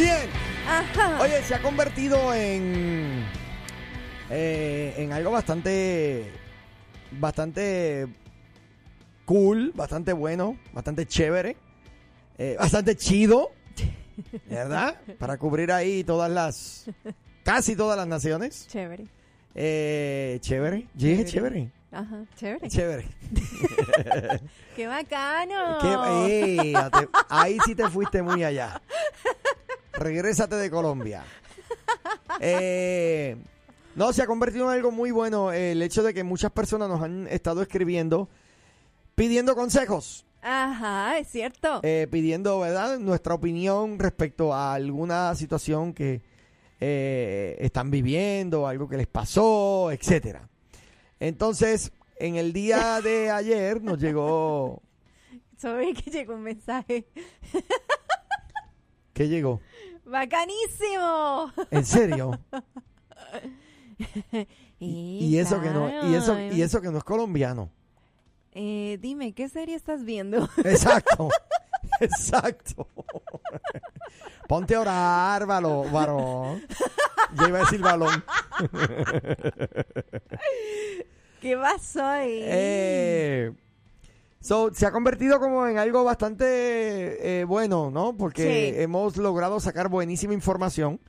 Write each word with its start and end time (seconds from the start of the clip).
Bien. 0.00 0.30
Ajá. 0.66 1.20
Oye, 1.20 1.42
se 1.42 1.54
ha 1.54 1.60
convertido 1.60 2.32
en 2.32 3.22
eh, 4.30 4.94
en 4.96 5.12
algo 5.12 5.30
bastante 5.30 6.24
bastante 7.10 8.06
cool, 9.26 9.72
bastante 9.74 10.14
bueno, 10.14 10.56
bastante 10.72 11.04
chévere, 11.06 11.58
eh, 12.38 12.56
bastante 12.58 12.96
chido, 12.96 13.50
¿verdad? 14.48 14.98
Para 15.18 15.36
cubrir 15.36 15.70
ahí 15.70 16.02
todas 16.02 16.30
las 16.30 16.86
casi 17.44 17.76
todas 17.76 17.98
las 17.98 18.06
naciones. 18.06 18.68
Chévere. 18.68 19.04
Eh, 19.54 20.38
chévere, 20.40 20.86
dije 20.94 21.26
chévere, 21.26 21.70
Ajá, 21.92 22.24
chévere. 22.36 22.68
chévere. 22.68 23.06
¡Qué 24.76 24.86
bacano! 24.86 25.78
Qué- 25.82 27.08
ahí 27.28 27.58
sí 27.66 27.74
te 27.74 27.86
fuiste 27.90 28.22
muy 28.22 28.44
allá. 28.44 28.80
Regrésate 29.94 30.56
de 30.56 30.70
Colombia. 30.70 31.24
Eh, 32.40 33.36
no, 33.96 34.12
se 34.12 34.22
ha 34.22 34.26
convertido 34.26 34.64
en 34.70 34.76
algo 34.76 34.90
muy 34.90 35.10
bueno 35.10 35.52
eh, 35.52 35.72
el 35.72 35.82
hecho 35.82 36.02
de 36.02 36.14
que 36.14 36.24
muchas 36.24 36.50
personas 36.52 36.88
nos 36.88 37.02
han 37.02 37.26
estado 37.28 37.60
escribiendo 37.60 38.28
pidiendo 39.14 39.54
consejos, 39.54 40.24
Ajá, 40.40 41.18
es 41.18 41.28
cierto. 41.28 41.80
eh, 41.82 42.06
pidiendo, 42.10 42.58
¿verdad?, 42.60 42.98
nuestra 42.98 43.34
opinión 43.34 43.98
respecto 43.98 44.54
a 44.54 44.72
alguna 44.72 45.34
situación 45.34 45.92
que 45.92 46.22
eh, 46.80 47.58
están 47.60 47.90
viviendo, 47.90 48.66
algo 48.66 48.88
que 48.88 48.96
les 48.96 49.06
pasó, 49.06 49.90
etcétera. 49.92 50.48
Entonces, 51.18 51.92
en 52.16 52.36
el 52.36 52.54
día 52.54 53.02
de 53.02 53.30
ayer 53.30 53.82
nos 53.82 53.98
llegó... 54.00 54.82
Sobre 55.58 55.92
que 55.92 56.10
llegó 56.10 56.34
un 56.34 56.42
mensaje. 56.42 57.04
¿Qué 59.12 59.28
llegó? 59.28 59.60
¡Bacanísimo! 60.10 61.52
¿En 61.70 61.84
serio? 61.84 62.38
Y, 64.82 65.34
Y 65.34 65.38
eso 65.38 65.60
que 65.60 65.68
no, 65.68 66.08
y 66.08 66.14
eso, 66.14 66.40
y 66.40 66.62
eso 66.62 66.80
que 66.80 66.88
no 66.88 66.96
es 66.96 67.04
colombiano. 67.04 67.68
Eh, 68.52 68.96
dime, 69.02 69.34
¿qué 69.34 69.46
serie 69.50 69.74
estás 69.74 70.06
viendo? 70.06 70.48
Exacto. 70.64 71.28
Exacto. 72.00 72.88
Ponte 74.48 74.74
a 74.74 74.80
orar, 74.80 75.44
balón, 75.44 75.92
varón. 75.92 76.62
Yo 77.34 77.48
iba 77.48 77.58
a 77.58 77.60
decir 77.60 77.80
balón. 77.82 78.24
¿Qué 81.42 81.56
pasó 81.58 82.02
ahí? 82.02 82.40
Eh, 82.42 83.52
so, 84.40 84.72
se 84.74 84.86
ha 84.86 84.90
convertido 84.92 85.38
como 85.40 85.66
en 85.66 85.78
algo 85.78 86.04
bastante 86.04 87.40
eh, 87.40 87.44
bueno, 87.44 87.90
¿no? 87.90 88.16
Porque 88.16 88.72
Sí. 88.74 88.82
hemos 88.82 89.16
logrado 89.16 89.60
sacar 89.60 89.88
buenísima 89.88 90.34
información. 90.34 91.00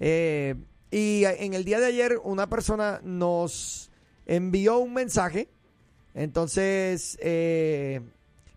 Eh, 0.00 0.54
y 0.90 1.24
en 1.24 1.54
el 1.54 1.64
día 1.64 1.80
de 1.80 1.86
ayer 1.86 2.18
una 2.22 2.48
persona 2.48 3.00
nos 3.02 3.90
envió 4.26 4.78
un 4.78 4.92
mensaje. 4.94 5.48
Entonces, 6.14 7.16
eh, 7.22 8.00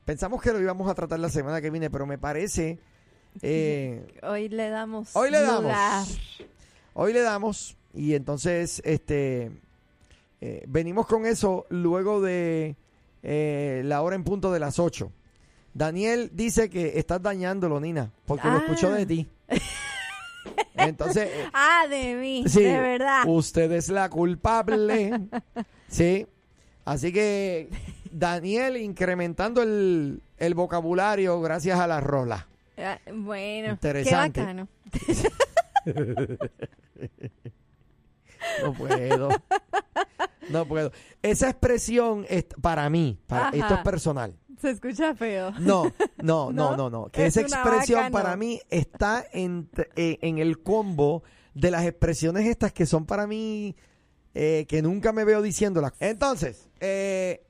pensamos 0.04 0.42
que 0.42 0.52
lo 0.52 0.60
íbamos 0.60 0.90
a 0.90 0.96
tratar 0.96 1.20
la 1.20 1.30
semana 1.30 1.62
que 1.62 1.70
viene, 1.70 1.90
pero 1.90 2.06
me 2.06 2.18
parece... 2.18 2.80
eh, 3.42 4.06
Hoy 4.24 4.50
le 4.50 4.70
damos. 4.70 5.16
Hoy 5.16 5.32
le 5.32 5.40
lugar. 5.42 5.64
damos. 5.64 6.20
Hoy 6.94 7.14
le 7.14 7.22
damos. 7.22 7.78
Y 7.94 8.14
entonces, 8.16 8.82
este, 8.86 9.52
eh, 10.42 10.64
venimos 10.68 11.08
con 11.08 11.26
eso 11.26 11.66
luego 11.70 12.22
de 12.22 12.76
eh, 13.26 13.82
la 13.86 14.02
hora 14.02 14.16
en 14.16 14.24
punto 14.24 14.52
de 14.52 14.60
las 14.60 14.80
8. 14.80 15.12
Daniel 15.74 16.30
dice 16.34 16.70
que 16.70 16.98
estás 17.00 17.22
dañándolo, 17.22 17.80
Nina, 17.80 18.12
porque 18.26 18.48
lo 18.48 18.54
Ah. 18.56 18.64
escuchó 18.66 18.92
de 18.92 19.06
ti. 19.06 19.28
Entonces, 20.78 21.28
eh, 21.32 21.50
Ah, 21.54 21.86
de 21.90 22.16
mí, 22.16 22.44
sí, 22.48 22.62
de 22.64 22.80
verdad. 22.80 23.24
usted 23.26 23.72
es 23.72 23.90
la 23.90 24.10
culpable. 24.10 25.20
sí. 25.88 26.28
Así 26.86 27.12
que 27.12 27.70
Daniel 28.12 28.78
incrementando 28.78 29.64
el, 29.64 30.22
el 30.38 30.54
vocabulario 30.54 31.42
gracias 31.42 31.80
a 31.80 31.88
la 31.88 32.00
rola. 32.00 32.48
Ah, 32.78 33.00
bueno, 33.14 33.72
Interesante. 33.72 34.40
qué 34.42 34.46
bacano. 34.46 34.68
No 38.64 38.74
puedo. 38.74 39.30
No 40.50 40.66
puedo. 40.68 40.92
Esa 41.22 41.50
expresión 41.50 42.26
es 42.30 42.46
para 42.62 42.90
mí, 42.90 43.20
para, 43.28 43.48
Ajá. 43.48 43.58
esto 43.58 43.74
es 43.76 43.80
personal. 43.82 44.36
Se 44.62 44.70
escucha 44.70 45.16
feo. 45.16 45.52
No, 45.60 45.92
no, 46.22 46.52
no, 46.52 46.78
¿No? 46.78 46.90
no. 46.90 47.08
Que 47.10 47.26
Es 47.26 47.38
esa 47.38 47.42
expresión 47.42 48.00
vaca, 48.00 48.10
no. 48.10 48.14
para 48.14 48.36
mí 48.38 48.62
está 48.70 49.26
en, 49.34 49.70
eh, 49.96 50.18
en 50.22 50.38
el 50.38 50.62
combo 50.62 51.24
de 51.54 51.72
las 51.72 51.86
expresiones 51.86 52.46
estas 52.48 52.72
que 52.74 52.86
son 52.86 53.06
para 53.06 53.28
mí 53.28 53.76
eh, 54.34 54.66
que 54.68 54.82
nunca 54.82 55.12
me 55.14 55.24
veo 55.26 55.42
diciéndolas. 55.42 55.94
Entonces, 56.00 56.70
eh, 56.80 57.45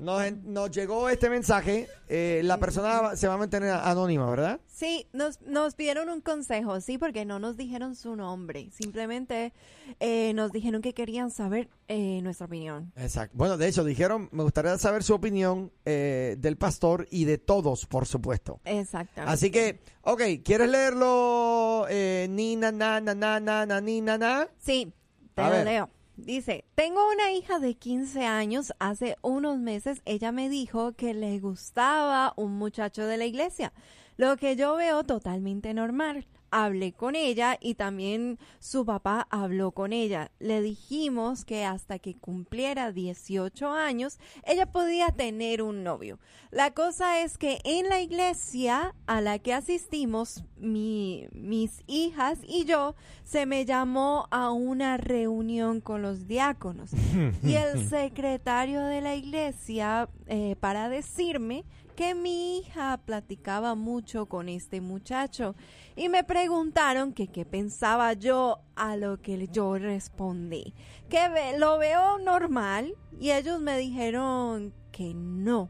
nos, 0.00 0.32
nos 0.44 0.70
llegó 0.70 1.08
este 1.08 1.28
mensaje. 1.30 1.88
eh, 2.08 2.40
la 2.44 2.58
persona 2.58 3.16
se 3.16 3.28
va 3.28 3.34
a 3.34 3.36
mantener 3.36 3.70
anónima, 3.70 4.28
¿verdad? 4.30 4.60
Sí, 4.66 5.06
nos, 5.12 5.40
nos 5.42 5.74
pidieron 5.74 6.08
un 6.08 6.20
consejo, 6.20 6.80
sí, 6.80 6.98
porque 6.98 7.24
no 7.24 7.38
nos 7.38 7.56
dijeron 7.56 7.94
su 7.94 8.16
nombre. 8.16 8.70
Simplemente 8.72 9.52
eh, 9.98 10.32
nos 10.34 10.52
dijeron 10.52 10.82
que 10.82 10.94
querían 10.94 11.30
saber 11.30 11.68
eh, 11.88 12.20
nuestra 12.22 12.46
opinión. 12.46 12.92
Exacto. 12.96 13.36
Bueno, 13.36 13.56
de 13.56 13.68
hecho, 13.68 13.84
dijeron, 13.84 14.28
me 14.32 14.42
gustaría 14.42 14.76
saber 14.78 15.02
su 15.02 15.14
opinión 15.14 15.72
eh, 15.84 16.36
del 16.38 16.56
pastor 16.56 17.06
y 17.10 17.24
de 17.24 17.38
todos, 17.38 17.86
por 17.86 18.06
supuesto. 18.06 18.60
Exactamente. 18.64 19.32
Así 19.34 19.50
que, 19.50 19.80
ok, 20.02 20.22
¿quieres 20.44 20.70
leerlo? 20.70 21.86
Eh, 21.90 22.26
ni, 22.30 22.56
na, 22.56 22.72
na, 22.72 23.00
na, 23.00 23.14
na, 23.14 23.40
na, 23.40 23.66
na, 23.66 23.80
ni, 23.80 24.00
na, 24.00 24.16
na? 24.16 24.48
Sí, 24.58 24.92
te 25.34 25.42
A 25.42 25.46
lo 25.48 25.56
ver. 25.56 25.64
leo. 25.64 25.90
Dice, 26.24 26.64
tengo 26.74 27.00
una 27.10 27.32
hija 27.32 27.58
de 27.58 27.74
15 27.74 28.24
años. 28.24 28.72
Hace 28.78 29.16
unos 29.22 29.58
meses 29.58 30.02
ella 30.04 30.32
me 30.32 30.48
dijo 30.48 30.92
que 30.92 31.14
le 31.14 31.38
gustaba 31.38 32.34
un 32.36 32.52
muchacho 32.58 33.06
de 33.06 33.16
la 33.16 33.26
iglesia, 33.26 33.72
lo 34.16 34.36
que 34.36 34.54
yo 34.54 34.76
veo 34.76 35.04
totalmente 35.04 35.72
normal. 35.72 36.26
Hablé 36.52 36.92
con 36.92 37.14
ella 37.16 37.56
y 37.60 37.74
también 37.74 38.38
su 38.58 38.84
papá 38.84 39.26
habló 39.30 39.70
con 39.72 39.92
ella. 39.92 40.30
Le 40.38 40.60
dijimos 40.62 41.44
que 41.44 41.64
hasta 41.64 41.98
que 41.98 42.16
cumpliera 42.16 42.92
18 42.92 43.70
años 43.70 44.18
ella 44.44 44.66
podía 44.66 45.08
tener 45.08 45.62
un 45.62 45.84
novio. 45.84 46.18
La 46.50 46.72
cosa 46.72 47.22
es 47.22 47.38
que 47.38 47.60
en 47.64 47.88
la 47.88 48.00
iglesia 48.00 48.94
a 49.06 49.20
la 49.20 49.38
que 49.38 49.54
asistimos, 49.54 50.42
mi- 50.56 51.26
mis 51.32 51.82
hijas 51.86 52.38
y 52.42 52.64
yo, 52.64 52.94
se 53.24 53.46
me 53.46 53.64
llamó 53.64 54.26
a 54.30 54.50
una 54.50 54.96
reunión 54.96 55.80
con 55.80 56.02
los 56.02 56.26
diáconos 56.26 56.90
y 57.44 57.54
el 57.54 57.88
secretario 57.88 58.82
de 58.84 59.00
la 59.00 59.14
iglesia 59.14 60.08
eh, 60.26 60.56
para 60.58 60.88
decirme 60.88 61.64
que 62.00 62.14
mi 62.14 62.60
hija 62.60 62.96
platicaba 63.04 63.74
mucho 63.74 64.24
con 64.24 64.48
este 64.48 64.80
muchacho 64.80 65.54
y 65.96 66.08
me 66.08 66.24
preguntaron 66.24 67.12
que 67.12 67.28
qué 67.28 67.44
pensaba 67.44 68.14
yo 68.14 68.60
a 68.74 68.96
lo 68.96 69.20
que 69.20 69.48
yo 69.48 69.76
respondí, 69.76 70.72
que 71.10 71.28
ve- 71.28 71.58
lo 71.58 71.76
veo 71.76 72.16
normal 72.16 72.94
y 73.20 73.32
ellos 73.32 73.60
me 73.60 73.76
dijeron 73.76 74.72
que 74.92 75.12
no. 75.12 75.68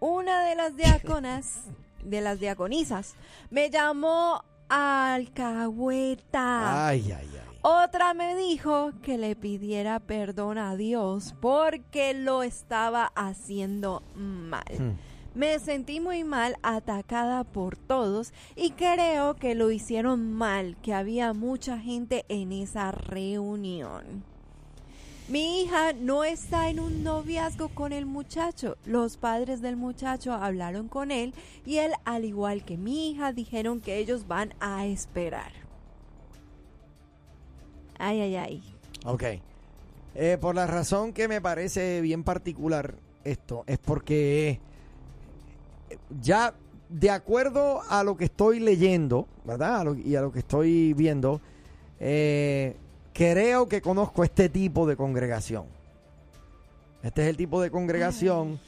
Una 0.00 0.44
de 0.46 0.54
las 0.54 0.74
diáconas, 0.78 1.64
de 2.04 2.22
las 2.22 2.40
diaconisas, 2.40 3.14
me 3.50 3.68
llamó 3.68 4.42
alcahueta. 4.70 5.58
Ay, 6.88 7.12
ay, 7.12 7.28
ay. 7.34 7.58
Otra 7.60 8.14
me 8.14 8.34
dijo 8.34 8.92
que 9.02 9.18
le 9.18 9.36
pidiera 9.36 10.00
perdón 10.00 10.56
a 10.56 10.74
Dios 10.76 11.34
porque 11.42 12.14
lo 12.14 12.42
estaba 12.42 13.12
haciendo 13.14 14.02
mal. 14.14 14.64
Hmm. 14.78 14.96
Me 15.36 15.58
sentí 15.58 16.00
muy 16.00 16.24
mal, 16.24 16.56
atacada 16.62 17.44
por 17.44 17.76
todos 17.76 18.32
y 18.54 18.70
creo 18.70 19.36
que 19.36 19.54
lo 19.54 19.70
hicieron 19.70 20.32
mal, 20.32 20.78
que 20.80 20.94
había 20.94 21.34
mucha 21.34 21.78
gente 21.78 22.24
en 22.30 22.52
esa 22.52 22.90
reunión. 22.90 24.24
Mi 25.28 25.60
hija 25.60 25.92
no 25.92 26.24
está 26.24 26.70
en 26.70 26.80
un 26.80 27.04
noviazgo 27.04 27.68
con 27.68 27.92
el 27.92 28.06
muchacho. 28.06 28.78
Los 28.86 29.18
padres 29.18 29.60
del 29.60 29.76
muchacho 29.76 30.32
hablaron 30.32 30.88
con 30.88 31.10
él 31.10 31.34
y 31.66 31.78
él, 31.78 31.92
al 32.06 32.24
igual 32.24 32.64
que 32.64 32.78
mi 32.78 33.10
hija, 33.10 33.34
dijeron 33.34 33.82
que 33.82 33.98
ellos 33.98 34.26
van 34.26 34.54
a 34.58 34.86
esperar. 34.86 35.52
Ay, 37.98 38.22
ay, 38.22 38.36
ay. 38.36 38.62
Ok. 39.04 39.24
Eh, 40.14 40.38
por 40.40 40.54
la 40.54 40.66
razón 40.66 41.12
que 41.12 41.28
me 41.28 41.42
parece 41.42 42.00
bien 42.00 42.24
particular 42.24 42.94
esto, 43.22 43.64
es 43.66 43.76
porque 43.76 44.60
ya 46.20 46.54
de 46.88 47.10
acuerdo 47.10 47.82
a 47.88 48.04
lo 48.04 48.16
que 48.16 48.26
estoy 48.26 48.60
leyendo, 48.60 49.26
¿verdad? 49.44 49.80
A 49.80 49.84
lo- 49.84 49.94
y 49.96 50.14
a 50.16 50.20
lo 50.22 50.30
que 50.32 50.38
estoy 50.40 50.92
viendo, 50.94 51.40
eh, 51.98 52.76
creo 53.12 53.68
que 53.68 53.80
conozco 53.80 54.22
este 54.24 54.48
tipo 54.48 54.86
de 54.86 54.96
congregación. 54.96 55.64
Este 57.02 57.22
es 57.22 57.28
el 57.28 57.36
tipo 57.36 57.60
de 57.60 57.70
congregación 57.70 58.60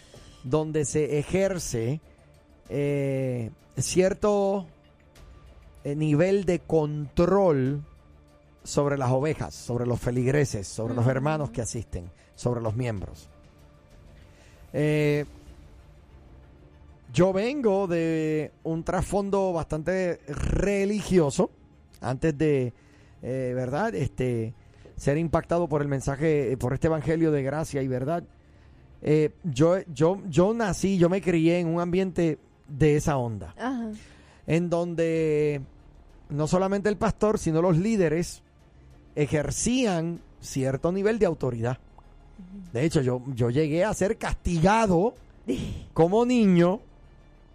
donde 0.44 0.84
se 0.84 1.18
ejerce 1.18 2.00
eh, 2.70 3.50
cierto 3.78 4.66
eh, 5.84 5.94
nivel 5.94 6.44
de 6.44 6.58
control 6.58 7.82
sobre 8.62 8.98
las 8.98 9.10
ovejas, 9.10 9.54
sobre 9.54 9.86
los 9.86 9.98
feligreses, 10.00 10.66
sobre 10.68 10.94
los 10.94 11.04
Ujú. 11.04 11.10
hermanos 11.10 11.50
que 11.50 11.62
asisten, 11.62 12.10
sobre 12.34 12.60
los 12.60 12.76
miembros. 12.76 13.28
Eh, 14.74 15.24
yo 17.12 17.32
vengo 17.32 17.86
de 17.86 18.52
un 18.64 18.84
trasfondo 18.84 19.52
bastante 19.52 20.20
religioso 20.28 21.50
antes 22.00 22.36
de, 22.36 22.72
eh, 23.22 23.52
¿verdad? 23.54 23.94
Este, 23.94 24.54
ser 24.96 25.16
impactado 25.16 25.68
por 25.68 25.82
el 25.82 25.88
mensaje, 25.88 26.52
eh, 26.52 26.56
por 26.56 26.74
este 26.74 26.88
evangelio 26.88 27.32
de 27.32 27.42
gracia 27.42 27.82
y 27.82 27.88
verdad. 27.88 28.24
Eh, 29.00 29.30
yo, 29.44 29.78
yo, 29.92 30.20
yo 30.28 30.52
nací, 30.52 30.98
yo 30.98 31.08
me 31.08 31.22
crié 31.22 31.60
en 31.60 31.68
un 31.68 31.80
ambiente 31.80 32.38
de 32.68 32.96
esa 32.96 33.16
onda, 33.16 33.54
Ajá. 33.56 33.90
en 34.46 34.68
donde 34.68 35.62
no 36.28 36.46
solamente 36.46 36.88
el 36.88 36.96
pastor, 36.96 37.38
sino 37.38 37.62
los 37.62 37.78
líderes 37.78 38.42
ejercían 39.14 40.20
cierto 40.40 40.92
nivel 40.92 41.18
de 41.18 41.26
autoridad. 41.26 41.78
De 42.72 42.84
hecho, 42.84 43.00
yo, 43.00 43.22
yo 43.34 43.50
llegué 43.50 43.84
a 43.84 43.94
ser 43.94 44.18
castigado 44.18 45.14
como 45.94 46.26
niño 46.26 46.80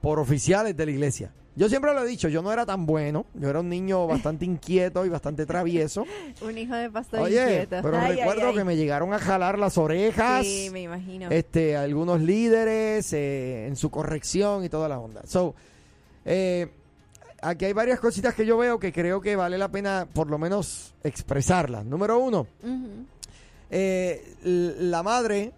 por 0.04 0.20
oficiales 0.20 0.76
de 0.76 0.86
la 0.86 0.92
iglesia. 0.92 1.32
Yo 1.56 1.70
siempre 1.70 1.94
lo 1.94 2.04
he 2.04 2.08
dicho, 2.08 2.28
yo 2.28 2.42
no 2.42 2.52
era 2.52 2.66
tan 2.66 2.86
bueno, 2.86 3.26
yo 3.36 3.50
era 3.50 3.62
un 3.62 3.70
niño 3.70 4.06
bastante 4.06 4.44
inquieto 4.44 5.06
y 5.06 5.10
bastante 5.10 5.46
travieso. 5.46 6.04
Un 6.42 6.58
hijo 6.58 6.76
de 6.76 6.90
pastor 6.90 7.22
Oye, 7.22 7.42
inquieto. 7.42 7.78
pero 7.82 7.98
Ay, 7.98 8.18
recuerdo 8.18 8.48
ay. 8.50 8.56
que 8.56 8.64
me 8.66 8.76
llegaron 8.76 9.14
a 9.14 9.20
jalar 9.20 9.58
las 9.58 9.78
orejas, 9.78 10.46
Sí, 10.46 10.68
me 10.74 10.82
imagino. 10.82 11.30
este, 11.32 11.78
algunos 11.78 12.20
líderes 12.20 13.14
eh, 13.14 13.66
en 13.68 13.78
su 13.78 13.90
corrección 13.92 14.66
y 14.66 14.70
toda 14.70 14.90
la 14.90 15.00
onda. 15.00 15.22
So, 15.26 15.56
eh, 16.26 16.70
aquí 17.42 17.64
hay 17.64 17.74
varias 17.74 18.02
cositas 18.02 18.34
que 18.34 18.46
yo 18.46 18.58
veo 18.58 18.78
que 18.78 18.92
creo 18.92 19.22
que 19.22 19.38
vale 19.38 19.58
la 19.58 19.70
pena 19.70 20.06
por 20.12 20.30
lo 20.30 20.38
menos 20.38 20.94
expresarlas. 21.02 21.86
Número 21.86 22.20
uno, 22.20 22.46
eh, 23.70 24.36
la 24.44 25.02
madre 25.02 25.54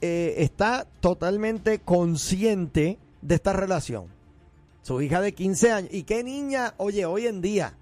está 0.00 0.86
totalmente 1.00 1.80
consciente 1.80 2.96
de 3.22 3.34
esta 3.34 3.52
relación. 3.52 4.06
Su 4.82 5.00
hija 5.02 5.20
de 5.20 5.32
15 5.34 5.72
años. 5.72 5.90
¿Y 5.92 6.04
qué 6.04 6.22
niña, 6.24 6.74
oye, 6.78 7.04
hoy 7.04 7.26
en 7.26 7.40
día, 7.42 7.74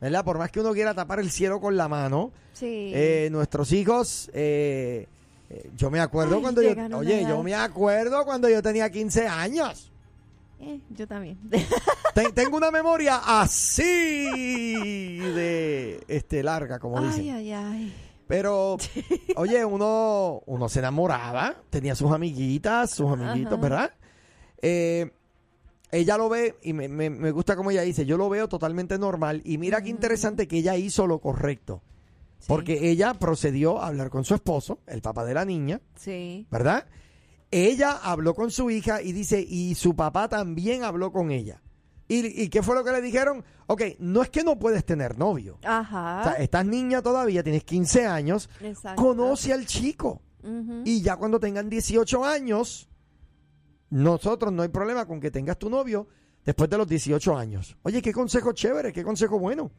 ¿verdad? 0.00 0.24
Por 0.24 0.38
más 0.38 0.50
que 0.50 0.60
uno 0.60 0.72
quiera 0.72 0.94
tapar 0.94 1.18
el 1.20 1.30
cielo 1.30 1.60
con 1.60 1.76
la 1.76 1.88
mano, 1.88 2.30
Sí. 2.52 2.90
eh, 2.94 3.28
nuestros 3.32 3.72
hijos, 3.72 4.30
eh, 4.32 5.06
eh, 5.50 5.70
yo 5.76 5.90
me 5.90 6.00
acuerdo 6.00 6.36
Ay, 6.36 6.42
cuando 6.42 6.62
yo, 6.62 6.70
oye, 6.96 7.20
edad. 7.20 7.28
yo 7.30 7.42
me 7.42 7.54
acuerdo 7.54 8.24
cuando 8.24 8.48
yo 8.48 8.62
tenía 8.62 8.90
15 8.90 9.26
años. 9.26 9.90
Eh, 10.60 10.80
yo 10.90 11.06
también. 11.06 11.38
Te- 12.14 12.32
tengo 12.34 12.56
una 12.56 12.70
memoria 12.70 13.20
así 13.24 15.20
de 15.20 16.02
este 16.08 16.42
larga, 16.42 16.78
como 16.78 17.00
dicen. 17.02 17.22
ay, 17.30 17.30
ay, 17.30 17.52
ay. 17.52 17.94
Pero, 18.26 18.76
oye, 19.36 19.64
uno, 19.64 20.42
uno 20.46 20.68
se 20.68 20.78
enamoraba, 20.80 21.54
tenía 21.70 21.94
sus 21.94 22.10
amiguitas, 22.10 22.90
sus 22.90 23.10
amiguitos, 23.12 23.52
Ajá. 23.54 23.62
¿verdad? 23.62 23.90
Eh, 24.62 25.10
ella 25.90 26.16
lo 26.16 26.28
ve, 26.28 26.56
y 26.62 26.72
me, 26.72 26.88
me- 26.88 27.10
me 27.10 27.30
gusta 27.30 27.56
como 27.56 27.70
ella 27.70 27.82
dice, 27.82 28.04
yo 28.06 28.16
lo 28.16 28.28
veo 28.28 28.48
totalmente 28.48 28.98
normal. 28.98 29.40
Y 29.44 29.58
mira 29.58 29.82
qué 29.82 29.88
interesante 29.90 30.48
que 30.48 30.58
ella 30.58 30.76
hizo 30.76 31.06
lo 31.06 31.20
correcto. 31.20 31.82
Sí. 32.38 32.46
Porque 32.48 32.90
ella 32.90 33.14
procedió 33.14 33.80
a 33.80 33.86
hablar 33.86 34.10
con 34.10 34.24
su 34.24 34.34
esposo, 34.34 34.80
el 34.86 35.00
papá 35.00 35.24
de 35.24 35.34
la 35.34 35.44
niña, 35.44 35.80
Sí. 35.96 36.46
¿verdad? 36.50 36.86
Ella 37.50 37.92
habló 37.92 38.34
con 38.34 38.50
su 38.50 38.70
hija 38.70 39.00
y 39.00 39.12
dice, 39.12 39.40
y 39.40 39.74
su 39.74 39.94
papá 39.94 40.28
también 40.28 40.82
habló 40.84 41.12
con 41.12 41.30
ella. 41.30 41.62
¿Y, 42.08 42.42
y 42.42 42.48
qué 42.50 42.62
fue 42.62 42.74
lo 42.76 42.84
que 42.84 42.92
le 42.92 43.00
dijeron? 43.00 43.44
Ok, 43.68 43.82
no 44.00 44.22
es 44.22 44.30
que 44.30 44.44
no 44.44 44.58
puedes 44.58 44.84
tener 44.84 45.16
novio. 45.18 45.58
Ajá. 45.64 46.20
O 46.20 46.24
sea, 46.24 46.32
estás 46.34 46.66
niña 46.66 47.02
todavía, 47.02 47.42
tienes 47.42 47.64
15 47.64 48.06
años, 48.06 48.50
Exacto. 48.60 49.00
conoce 49.02 49.52
al 49.52 49.64
chico. 49.66 50.20
Y 50.84 51.02
ya 51.02 51.16
cuando 51.16 51.40
tengan 51.40 51.68
18 51.68 52.24
años, 52.24 52.88
nosotros 53.96 54.52
no 54.52 54.62
hay 54.62 54.68
problema 54.68 55.06
con 55.06 55.20
que 55.20 55.30
tengas 55.30 55.58
tu 55.58 55.70
novio 55.70 56.06
después 56.44 56.68
de 56.68 56.76
los 56.76 56.86
18 56.86 57.34
años. 57.34 57.78
Oye, 57.82 58.02
qué 58.02 58.12
consejo 58.12 58.52
chévere, 58.52 58.92
qué 58.92 59.02
consejo 59.02 59.38
bueno. 59.38 59.70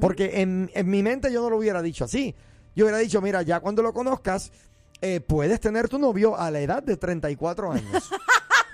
Porque 0.00 0.40
en, 0.40 0.68
en 0.74 0.90
mi 0.90 1.00
mente 1.02 1.32
yo 1.32 1.42
no 1.42 1.50
lo 1.50 1.58
hubiera 1.58 1.80
dicho 1.80 2.04
así. 2.04 2.34
Yo 2.74 2.84
hubiera 2.84 2.98
dicho, 2.98 3.20
mira, 3.22 3.42
ya 3.42 3.60
cuando 3.60 3.80
lo 3.82 3.92
conozcas, 3.92 4.50
eh, 5.00 5.20
puedes 5.20 5.60
tener 5.60 5.88
tu 5.88 5.98
novio 6.00 6.36
a 6.36 6.50
la 6.50 6.58
edad 6.58 6.82
de 6.82 6.96
34 6.96 7.72
años. 7.72 8.10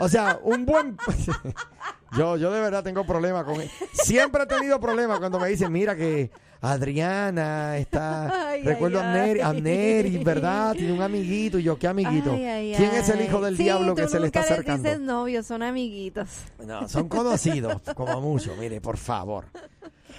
O 0.01 0.09
sea, 0.09 0.39
un 0.45 0.65
buen... 0.65 0.97
yo, 2.17 2.37
yo 2.37 2.51
de 2.51 2.61
verdad 2.61 2.83
tengo 2.83 3.05
problemas 3.05 3.45
con... 3.45 3.57
Siempre 3.93 4.45
he 4.45 4.47
tenido 4.47 4.81
problemas 4.81 5.19
cuando 5.19 5.39
me 5.39 5.49
dicen, 5.49 5.73
mira 5.73 5.95
que 5.97 6.31
Adriana 6.61 7.77
está... 7.79 8.49
Ay, 8.51 8.63
recuerdo 8.63 9.01
ay, 9.01 9.07
a 9.07 9.13
Neri, 9.13 9.41
a 9.41 9.49
ay. 9.51 9.61
Neri, 9.63 10.25
¿verdad? 10.25 10.75
Tiene 10.75 10.93
un 10.93 11.03
amiguito. 11.03 11.59
Y 11.59 11.63
yo, 11.65 11.79
¿qué 11.79 11.87
amiguito? 11.89 12.33
Ay, 12.33 12.75
¿Quién 12.77 12.95
es 12.95 13.09
el 13.09 13.21
hijo 13.21 13.41
del 13.41 13.57
Sí, 13.57 13.65
diablo 13.65 13.95
que 13.95 14.09
se 14.09 14.19
le 14.21 14.27
está 14.27 14.41
acercando? 14.41 14.83
dices 14.89 15.01
novios, 15.01 15.47
son 15.47 15.63
amiguitos. 15.63 16.29
No, 16.65 16.89
son 16.89 17.09
conocidos, 17.09 17.81
como 17.95 18.21
mucho, 18.21 18.55
mire, 18.59 18.81
por 18.81 18.97
favor. 18.97 19.47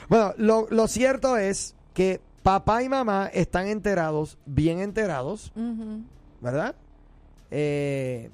Bueno, 0.07 0.33
lo, 0.38 0.68
lo 0.69 0.88
cierto 0.88 1.38
es 1.38 1.75
que 1.94 2.21
papá 2.44 2.83
y 2.83 2.89
mamá 2.89 3.30
están 3.33 3.68
enterados, 3.68 4.38
bien 4.45 4.80
enterados. 4.80 5.51
¿verdad? 6.41 6.75
Eh, 7.51 8.30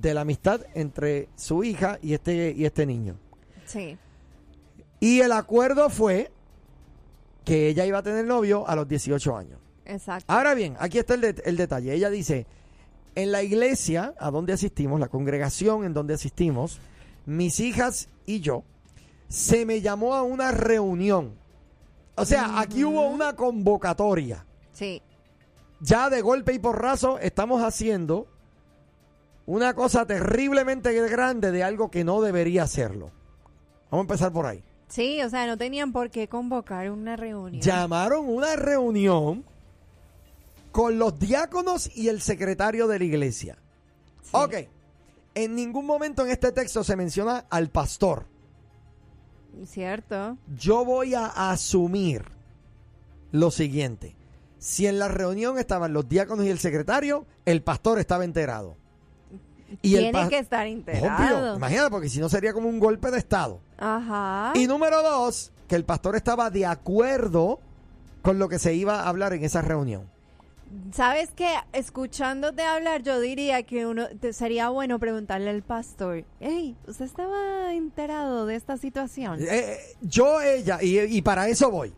de 0.00 0.14
la 0.14 0.20
amistad 0.20 0.60
entre 0.74 1.28
su 1.34 1.64
hija 1.64 1.98
y 2.00 2.14
este, 2.14 2.52
y 2.56 2.64
este 2.64 2.86
niño. 2.86 3.16
Sí. 3.66 3.98
Y 5.00 5.20
el 5.20 5.32
acuerdo 5.32 5.90
fue 5.90 6.30
que 7.44 7.68
ella 7.68 7.84
iba 7.84 7.98
a 7.98 8.02
tener 8.02 8.24
novio 8.24 8.68
a 8.68 8.76
los 8.76 8.86
18 8.86 9.36
años. 9.36 9.58
Exacto. 9.84 10.32
Ahora 10.32 10.54
bien, 10.54 10.76
aquí 10.78 10.98
está 10.98 11.14
el, 11.14 11.24
el 11.44 11.56
detalle. 11.56 11.92
Ella 11.92 12.10
dice, 12.10 12.46
en 13.16 13.32
la 13.32 13.42
iglesia 13.42 14.14
a 14.18 14.30
donde 14.30 14.52
asistimos, 14.52 15.00
la 15.00 15.08
congregación 15.08 15.84
en 15.84 15.94
donde 15.94 16.14
asistimos, 16.14 16.78
mis 17.26 17.58
hijas 17.58 18.08
y 18.24 18.40
yo, 18.40 18.62
se 19.28 19.66
me 19.66 19.80
llamó 19.80 20.14
a 20.14 20.22
una 20.22 20.52
reunión. 20.52 21.34
O 22.14 22.24
sea, 22.24 22.60
aquí 22.60 22.84
hubo 22.84 23.06
una 23.08 23.34
convocatoria. 23.34 24.44
Sí. 24.72 25.02
Ya 25.80 26.08
de 26.10 26.20
golpe 26.20 26.54
y 26.54 26.58
porrazo 26.58 27.18
estamos 27.18 27.62
haciendo 27.62 28.28
una 29.48 29.72
cosa 29.72 30.04
terriblemente 30.04 30.92
grande 31.08 31.50
de 31.50 31.64
algo 31.64 31.90
que 31.90 32.04
no 32.04 32.20
debería 32.20 32.64
hacerlo. 32.64 33.10
Vamos 33.90 34.02
a 34.02 34.06
empezar 34.12 34.30
por 34.30 34.44
ahí. 34.44 34.62
Sí, 34.88 35.22
o 35.22 35.30
sea, 35.30 35.46
no 35.46 35.56
tenían 35.56 35.90
por 35.90 36.10
qué 36.10 36.28
convocar 36.28 36.90
una 36.90 37.16
reunión. 37.16 37.62
llamaron 37.62 38.28
una 38.28 38.56
reunión 38.56 39.46
con 40.70 40.98
los 40.98 41.18
diáconos 41.18 41.90
y 41.96 42.08
el 42.08 42.20
secretario 42.20 42.88
de 42.88 42.98
la 42.98 43.04
iglesia. 43.06 43.56
Sí. 44.20 44.32
Ok, 44.32 44.54
en 45.34 45.56
ningún 45.56 45.86
momento 45.86 46.26
en 46.26 46.30
este 46.30 46.52
texto 46.52 46.84
se 46.84 46.94
menciona 46.94 47.46
al 47.48 47.70
pastor. 47.70 48.26
Cierto. 49.64 50.36
Yo 50.58 50.84
voy 50.84 51.14
a 51.14 51.50
asumir 51.50 52.22
lo 53.32 53.50
siguiente. 53.50 54.14
Si 54.58 54.86
en 54.86 54.98
la 54.98 55.08
reunión 55.08 55.58
estaban 55.58 55.94
los 55.94 56.06
diáconos 56.06 56.44
y 56.44 56.50
el 56.50 56.58
secretario, 56.58 57.24
el 57.46 57.62
pastor 57.62 57.98
estaba 57.98 58.26
enterado. 58.26 58.76
Y 59.82 59.96
Tiene 59.96 60.28
que 60.28 60.38
estar 60.38 60.62
Obvio, 60.66 60.72
enterado. 60.78 61.56
imagínate, 61.56 61.90
porque 61.90 62.08
si 62.08 62.20
no 62.20 62.28
sería 62.28 62.52
como 62.52 62.68
un 62.68 62.78
golpe 62.78 63.10
de 63.10 63.18
estado. 63.18 63.60
Ajá. 63.78 64.52
Y 64.54 64.66
número 64.66 65.02
dos, 65.02 65.52
que 65.68 65.76
el 65.76 65.84
pastor 65.84 66.16
estaba 66.16 66.50
de 66.50 66.64
acuerdo 66.66 67.60
con 68.22 68.38
lo 68.38 68.48
que 68.48 68.58
se 68.58 68.74
iba 68.74 69.02
a 69.02 69.08
hablar 69.08 69.32
en 69.34 69.44
esa 69.44 69.60
reunión. 69.62 70.08
¿Sabes 70.92 71.30
qué? 71.34 71.48
Escuchándote 71.72 72.62
hablar, 72.62 73.02
yo 73.02 73.20
diría 73.20 73.62
que 73.62 73.86
uno 73.86 74.06
te- 74.20 74.34
sería 74.34 74.68
bueno 74.68 74.98
preguntarle 74.98 75.48
al 75.48 75.62
pastor, 75.62 76.24
hey, 76.40 76.76
¿usted 76.86 77.06
estaba 77.06 77.72
enterado 77.72 78.44
de 78.44 78.54
esta 78.54 78.76
situación? 78.76 79.40
Eh, 79.40 79.46
eh, 79.50 79.78
yo, 80.02 80.42
ella, 80.42 80.78
y, 80.82 80.98
y 80.98 81.22
para 81.22 81.48
eso 81.48 81.70
voy, 81.70 81.94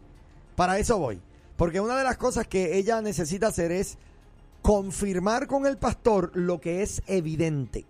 para 0.54 0.78
eso 0.78 0.98
voy. 0.98 1.20
Porque 1.56 1.80
una 1.80 1.96
de 1.98 2.04
las 2.04 2.16
cosas 2.16 2.46
que 2.46 2.78
ella 2.78 3.00
necesita 3.02 3.48
hacer 3.48 3.72
es 3.72 3.98
confirmar 4.62 5.46
con 5.46 5.66
el 5.66 5.76
pastor 5.78 6.30
lo 6.34 6.60
que 6.60 6.82
es 6.82 7.02
evidente. 7.06 7.84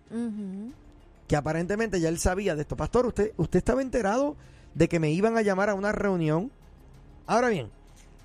Que 1.27 1.37
aparentemente 1.37 2.01
ya 2.01 2.09
él 2.09 2.19
sabía 2.19 2.55
de 2.55 2.63
esto. 2.63 2.77
Pastor, 2.77 3.07
¿usted, 3.07 3.33
usted 3.37 3.59
estaba 3.59 3.83
enterado 3.83 4.37
de 4.75 4.89
que 4.89 4.99
me 5.01 5.11
iban 5.11 5.37
a 5.37 5.43
llamar 5.43 5.71
a 5.71 5.75
una 5.75 5.93
reunión? 5.93 6.51
Ahora 7.27 7.49
bien, 7.49 7.69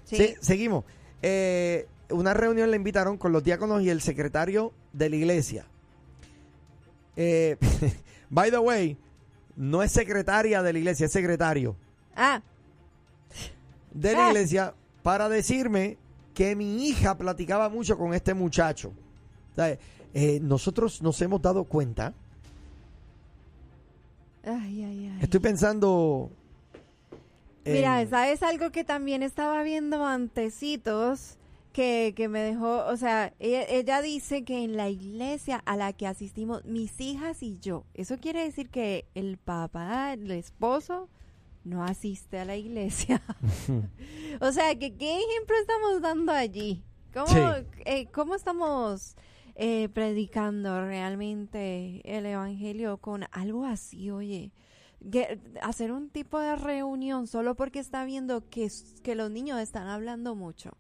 Sí. 0.06 0.18
se- 0.18 0.38
seguimos. 0.42 0.84
Eh, 1.22 1.88
una 2.10 2.34
reunión 2.34 2.70
le 2.70 2.78
invitaron 2.78 3.18
con 3.18 3.32
los 3.32 3.44
diáconos 3.44 3.82
y 3.82 3.90
el 3.90 4.02
secretario 4.02 4.72
de 4.94 5.10
la 5.10 5.16
iglesia. 5.16 5.66
Eh, 7.16 7.58
by 8.30 8.52
the 8.52 8.60
way, 8.60 8.98
no 9.56 9.82
es 9.82 9.92
secretaria 9.92 10.62
de 10.62 10.74
la 10.74 10.80
iglesia, 10.80 11.06
es 11.06 11.12
secretario 11.12 11.76
Ah, 12.16 12.42
de 13.92 14.14
la 14.14 14.28
Ah. 14.28 14.30
iglesia 14.30 14.74
para 15.04 15.30
decirme 15.30 15.98
que 16.36 16.56
mi 16.56 16.88
hija 16.88 17.18
platicaba 17.18 17.70
mucho 17.70 17.98
con 17.98 18.14
este 18.14 18.36
muchacho. 18.36 18.92
Eh, 20.14 20.40
nosotros 20.42 21.02
nos 21.02 21.20
hemos 21.22 21.42
dado 21.42 21.64
cuenta, 21.64 22.14
ay, 24.44 24.84
ay, 24.84 25.12
ay. 25.14 25.20
estoy 25.22 25.40
pensando, 25.40 26.30
Mira, 27.66 28.06
¿sabes 28.08 28.44
algo 28.44 28.72
que 28.72 28.84
también 28.84 29.24
estaba 29.24 29.64
viendo 29.64 30.06
antecitos? 30.06 31.38
Que, 31.74 32.14
que 32.16 32.30
me 32.30 32.40
dejó, 32.40 32.86
o 32.86 32.96
sea, 32.96 33.34
ella, 33.38 33.64
ella 33.68 34.02
dice 34.02 34.46
que 34.46 34.64
en 34.64 34.78
la 34.78 34.88
iglesia 34.88 35.62
a 35.66 35.76
la 35.76 35.92
que 35.92 36.08
asistimos 36.08 36.64
mis 36.64 37.02
hijas 37.02 37.44
y 37.44 37.58
yo, 37.60 37.84
eso 37.94 38.18
quiere 38.18 38.46
decir 38.46 38.70
que 38.70 39.04
el 39.14 39.36
papá, 39.38 40.14
el 40.14 40.32
esposo, 40.32 41.10
no 41.66 41.84
asiste 41.84 42.40
a 42.40 42.46
la 42.46 42.56
iglesia. 42.56 43.22
o 44.40 44.52
sea, 44.52 44.74
que 44.80 44.96
qué 44.96 45.20
ejemplo 45.20 45.56
estamos 45.60 46.02
dando 46.02 46.32
allí. 46.32 46.84
¿Cómo, 47.14 47.28
Sí. 47.28 47.40
eh, 47.86 48.08
cómo 48.14 48.36
estamos 48.36 49.16
eh, 49.56 49.90
predicando 49.90 50.86
realmente 50.86 52.02
el 52.04 52.26
evangelio 52.26 52.98
con 52.98 53.26
algo 53.32 53.66
así, 53.66 54.12
oye? 54.12 54.52
Que- 55.12 55.40
hacer 55.62 55.92
un 55.92 56.10
tipo 56.10 56.40
de 56.40 56.56
reunión 56.56 57.28
solo 57.28 57.56
porque 57.56 57.80
está 57.80 58.04
viendo 58.06 58.50
que, 58.50 58.70
los 59.16 59.32
niños 59.32 59.60
están 59.60 59.88
hablando 59.88 60.36
mucho. 60.36 60.72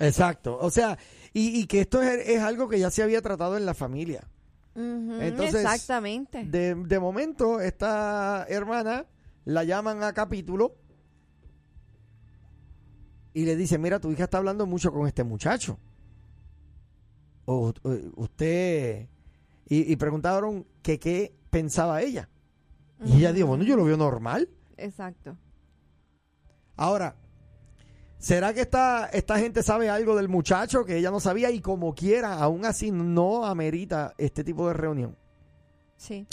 Exacto. 0.00 0.58
O 0.60 0.70
sea, 0.70 0.98
y, 1.32 1.60
y 1.60 1.66
que 1.66 1.82
esto 1.82 2.02
es, 2.02 2.28
es 2.28 2.40
algo 2.40 2.68
que 2.68 2.80
ya 2.80 2.90
se 2.90 3.02
había 3.02 3.22
tratado 3.22 3.56
en 3.56 3.64
la 3.66 3.74
familia. 3.74 4.26
Entonces, 4.74 5.54
Exactamente. 5.54 6.44
De, 6.44 6.74
de 6.74 6.98
momento, 6.98 7.60
esta 7.60 8.44
hermana 8.48 9.06
la 9.44 9.64
llaman 9.64 10.02
a 10.02 10.12
capítulo 10.12 10.76
y 13.32 13.44
le 13.44 13.56
dicen, 13.56 13.80
mira, 13.80 13.98
tu 13.98 14.10
hija 14.12 14.24
está 14.24 14.38
hablando 14.38 14.64
mucho 14.66 14.92
con 14.92 15.06
este 15.06 15.24
muchacho. 15.24 15.78
O, 17.46 17.72
usted... 18.16 19.08
Y, 19.66 19.92
y 19.92 19.96
preguntaron 19.96 20.66
que 20.82 20.98
qué 20.98 21.34
pensaba 21.50 22.02
ella. 22.02 22.28
Y 23.04 23.18
ella 23.18 23.32
dijo, 23.32 23.48
bueno, 23.48 23.64
yo 23.64 23.76
lo 23.76 23.84
veo 23.84 23.96
normal. 23.96 24.48
Exacto. 24.76 25.36
Ahora, 26.76 27.16
¿será 28.18 28.52
que 28.54 28.60
esta, 28.60 29.06
esta 29.06 29.38
gente 29.38 29.62
sabe 29.62 29.88
algo 29.88 30.16
del 30.16 30.28
muchacho 30.28 30.84
que 30.84 30.98
ella 30.98 31.10
no 31.10 31.20
sabía 31.20 31.50
y 31.50 31.60
como 31.60 31.94
quiera, 31.94 32.34
aún 32.34 32.64
así 32.64 32.90
no 32.90 33.44
amerita 33.44 34.14
este 34.18 34.44
tipo 34.44 34.68
de 34.68 34.74
reunión? 34.74 35.16
Sí. 35.96 36.26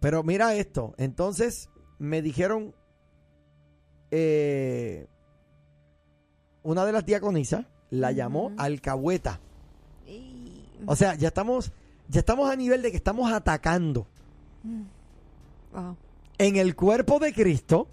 Pero 0.00 0.22
mira 0.22 0.54
esto, 0.54 0.94
entonces 0.98 1.68
me 1.98 2.22
dijeron 2.22 2.74
eh, 4.10 5.06
una 6.62 6.84
de 6.84 6.92
las 6.92 7.04
diaconisas 7.06 7.66
la 7.90 8.12
llamó 8.12 8.52
alcahueta. 8.56 9.40
Y- 10.06 10.64
O 10.86 10.94
sea, 10.96 11.14
ya 11.14 11.28
estamos, 11.28 11.72
ya 12.08 12.20
estamos 12.20 12.50
a 12.50 12.56
nivel 12.56 12.82
de 12.82 12.90
que 12.90 12.96
estamos 12.96 13.32
atacando 13.32 14.06
wow. 15.72 15.96
en 16.38 16.56
el 16.56 16.74
cuerpo 16.76 17.18
de 17.18 17.32
Cristo, 17.32 17.88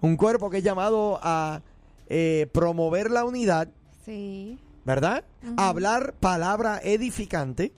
un 0.00 0.16
cuerpo 0.16 0.50
que 0.50 0.58
es 0.58 0.64
llamado 0.64 1.18
a 1.22 1.62
eh, 2.08 2.48
promover 2.52 3.10
la 3.10 3.24
unidad, 3.24 3.68
Sí. 4.04 4.58
¿verdad? 4.84 5.24
Hablar 5.56 6.14
palabra 6.14 6.80
edificante. 6.82 7.72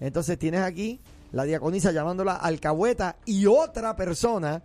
Entonces 0.00 0.38
tienes 0.38 0.60
aquí 0.60 1.00
la 1.32 1.44
diaconisa 1.44 1.92
llamándola 1.92 2.34
alcahueta 2.36 3.16
y 3.24 3.46
otra 3.46 3.96
persona 3.96 4.62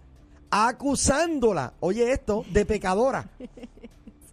acusándola, 0.50 1.74
oye 1.80 2.12
esto, 2.12 2.46
de 2.52 2.66
pecadora. 2.66 3.30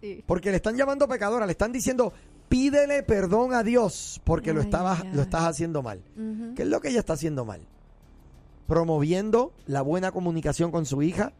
Sí. 0.01 0.23
Porque 0.25 0.49
le 0.49 0.55
están 0.55 0.77
llamando 0.77 1.09
pecadora, 1.09 1.45
le 1.45 1.51
están 1.51 1.73
diciendo, 1.73 2.13
pídele 2.47 3.03
perdón 3.03 3.53
a 3.53 3.63
Dios 3.63 4.21
porque 4.23 4.53
lo, 4.53 4.61
estabas, 4.61 5.05
lo 5.13 5.21
estás 5.21 5.43
haciendo 5.43 5.83
mal. 5.83 6.01
¿Qué 6.55 6.63
es 6.63 6.69
lo 6.69 6.79
que 6.79 6.87
ella 6.87 6.99
está 6.99 7.13
haciendo 7.13 7.43
mal? 7.43 7.59
Promoviendo 8.65 9.53
la 9.67 9.81
buena 9.81 10.11
comunicación 10.11 10.71
con 10.71 10.85
su 10.85 11.01
hija, 11.01 11.33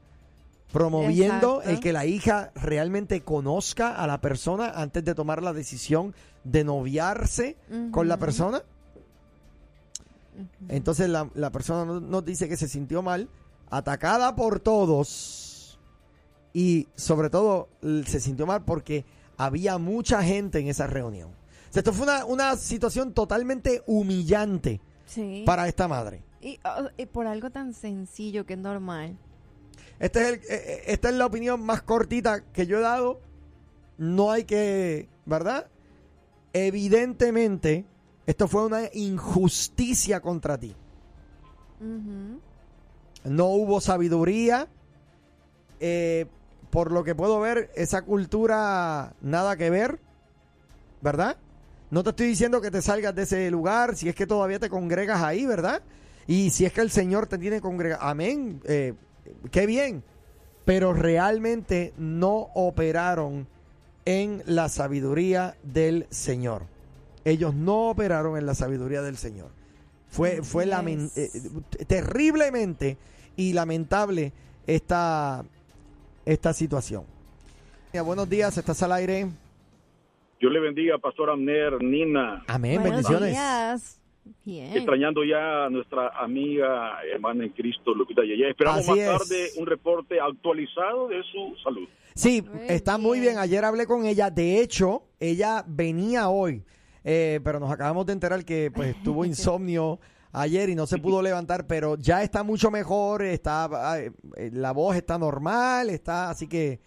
promoviendo 0.74 1.60
Exacto. 1.62 1.69
el 1.69 1.79
que 1.79 1.93
la 1.93 2.05
hija 2.05 2.51
realmente 2.55 3.22
conozca 3.22 3.96
a 3.96 4.05
la 4.08 4.19
persona 4.22 4.72
antes 4.75 5.05
de 5.05 5.15
tomar 5.15 5.41
la 5.41 5.53
decisión 5.53 6.13
de 6.43 6.63
noviarse 6.63 7.58
con 7.91 8.08
la 8.08 8.17
persona. 8.17 8.63
Entonces 10.67 11.10
la, 11.10 11.29
la 11.36 11.51
persona 11.51 11.86
no- 11.86 12.00
nos 12.00 12.25
dice 12.25 12.48
que 12.50 12.58
se 12.58 12.67
sintió 12.67 13.01
mal, 13.01 13.29
atacada 13.69 14.36
por 14.36 14.60
todos 14.60 15.79
y 16.53 16.88
sobre 16.96 17.29
todo 17.29 17.69
se 18.08 18.19
sintió 18.19 18.46
mal 18.48 18.63
porque 18.65 19.05
había 19.38 19.77
mucha 19.77 20.24
gente 20.24 20.60
en 20.60 20.67
esa 20.67 20.88
reunión. 20.88 21.29
O 21.29 21.74
sea, 21.74 21.81
esto 21.81 21.93
fue 21.93 22.03
una, 22.05 22.25
una 22.25 22.55
situación 22.55 23.13
totalmente 23.13 23.84
humillante 23.86 24.81
Sí. 25.05 25.43
para 25.46 25.67
esta 25.67 25.88
madre. 25.88 26.24
Y, 26.41 26.60
y 26.98 27.05
por 27.08 27.27
algo 27.27 27.50
tan 27.50 27.74
sencillo 27.74 28.46
que 28.46 28.53
es 28.53 28.60
normal. 28.60 29.17
Este 30.00 30.22
es 30.22 30.27
el- 30.27 30.34
eh, 30.36 30.41
eh, 30.50 30.84
esta 30.88 31.10
es 31.10 31.15
la 31.15 31.25
opinión 31.25 31.62
más 31.62 31.81
cortita 31.81 32.41
que 32.53 32.65
yo 32.65 32.77
he 32.79 32.81
dado. 32.81 33.19
No 33.98 34.31
hay 34.31 34.46
que, 34.46 35.10
¿verdad? 35.25 35.67
Evidentemente, 36.53 37.86
esto 38.29 38.48
fue 38.48 38.63
una 38.63 38.81
injusticia 38.93 40.19
contra 40.19 40.55
ti. 40.55 40.75
No 43.24 43.45
hubo 43.45 43.81
sabiduría. 43.81 44.67
Eh, 45.79 46.27
por 46.69 46.91
lo 46.91 47.03
que 47.03 47.15
puedo 47.15 47.39
ver, 47.39 47.71
esa 47.74 48.03
cultura 48.03 49.15
nada 49.21 49.57
que 49.57 49.71
ver, 49.71 50.00
¿verdad? 51.01 51.38
No 51.89 52.03
te 52.03 52.12
estoy 52.12 52.27
diciendo 52.27 52.62
que 52.62 52.69
te 52.69 52.83
salgas 52.83 53.15
de 53.15 53.24
ese 53.24 53.50
lugar, 53.50 53.95
si 53.95 54.09
es 54.09 54.13
que 54.13 54.27
todavía 54.27 54.59
te 54.59 54.69
congregas 54.69 55.24
ahí, 55.24 55.48
¿verdad? 55.48 55.81
Y 56.27 56.51
si 56.51 56.65
es 56.65 56.71
que 56.71 56.81
el 56.81 56.91
Señor 56.91 57.25
te 57.25 57.39
tiene 57.39 57.62
congregado, 57.62 58.03
amén, 58.03 58.62
eh, 58.65 58.93
qué 59.50 59.65
bien. 59.65 60.03
Pero 60.65 60.93
realmente 60.93 61.95
no 61.98 62.50
operaron 62.53 63.48
en 64.05 64.43
la 64.45 64.69
sabiduría 64.69 65.57
del 65.63 66.05
Señor. 66.12 66.67
Ellos 67.26 67.54
no 67.54 67.90
operaron 67.90 68.38
en 68.38 68.46
la 68.46 68.56
sabiduría 68.56 69.02
del 69.02 69.18
Señor. 69.18 69.50
Fue, 70.08 70.42
fue 70.42 70.64
es. 70.64 70.70
eh, 71.18 71.30
terriblemente 71.88 72.98
y 73.36 73.54
lamentable 73.54 74.32
esta, 74.68 75.44
esta 76.26 76.54
situación. 76.54 77.04
Mira, 77.94 78.04
Buenos 78.04 78.30
días, 78.30 78.58
estás 78.58 78.82
al 78.84 78.92
aire. 78.94 79.28
Dios 80.40 80.52
le 80.54 80.60
bendiga, 80.60 80.98
Pastor 80.98 81.30
Amner, 81.32 81.82
Nina. 81.84 82.44
Amén, 82.48 82.82
Buenos 82.82 83.04
bendiciones. 83.04 83.32
días. 83.32 83.96
Bien. 84.46 84.74
Extrañando 84.78 85.24
ya 85.24 85.66
a 85.66 85.70
nuestra 85.70 86.10
amiga, 86.20 87.00
hermana 87.04 87.44
en 87.46 87.50
Cristo, 87.52 87.94
Lupita 87.96 88.22
Yeye. 88.22 88.50
Esperamos 88.52 88.82
Así 88.82 88.92
más 88.92 89.00
es. 89.00 89.18
tarde 89.18 89.50
un 89.58 89.66
reporte 89.66 90.20
actualizado 90.20 91.08
de 91.08 91.22
su 91.32 91.56
salud. 91.64 91.88
Sí, 92.16 92.42
Muy 92.44 92.62
está 92.70 92.98
muy 92.98 93.20
bien. 93.20 93.38
Ayer 93.38 93.66
hablé 93.66 93.86
con 93.86 94.06
ella. 94.06 94.30
De 94.30 94.62
hecho, 94.62 95.04
ella 95.20 95.64
venía 95.68 96.30
hoy, 96.30 96.64
eh, 97.03 97.39
pero 97.44 97.60
nos 97.60 97.72
acabamos 97.72 98.06
de 98.06 98.13
enterar 98.13 98.44
que 98.46 98.72
pues 98.74 98.96
tuvo 99.03 99.25
insomnio 99.25 100.00
ayer 100.32 100.70
y 100.70 100.75
no 100.75 100.86
se 100.86 100.98
pudo 100.98 101.22
levantar, 101.22 101.68
pero 101.68 101.96
ya 101.98 102.24
está 102.24 102.44
mucho 102.44 102.72
mejor. 102.72 103.24
Está, 103.24 104.00
eh, 104.00 104.12
la 104.53 104.72
voz 104.72 104.96
está 104.96 105.18
normal, 105.18 105.89
está 105.89 106.29
así 106.29 106.48
que 106.48 106.79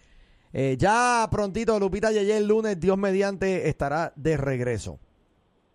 eh, 0.53 0.75
ya 0.77 1.27
prontito 1.31 1.79
Lupita 1.79 2.11
Yeye 2.11 2.37
el 2.37 2.47
lunes, 2.47 2.79
Dios 2.79 2.95
mediante, 2.95 3.67
estará 3.67 4.13
de 4.15 4.37
regreso. 4.37 4.99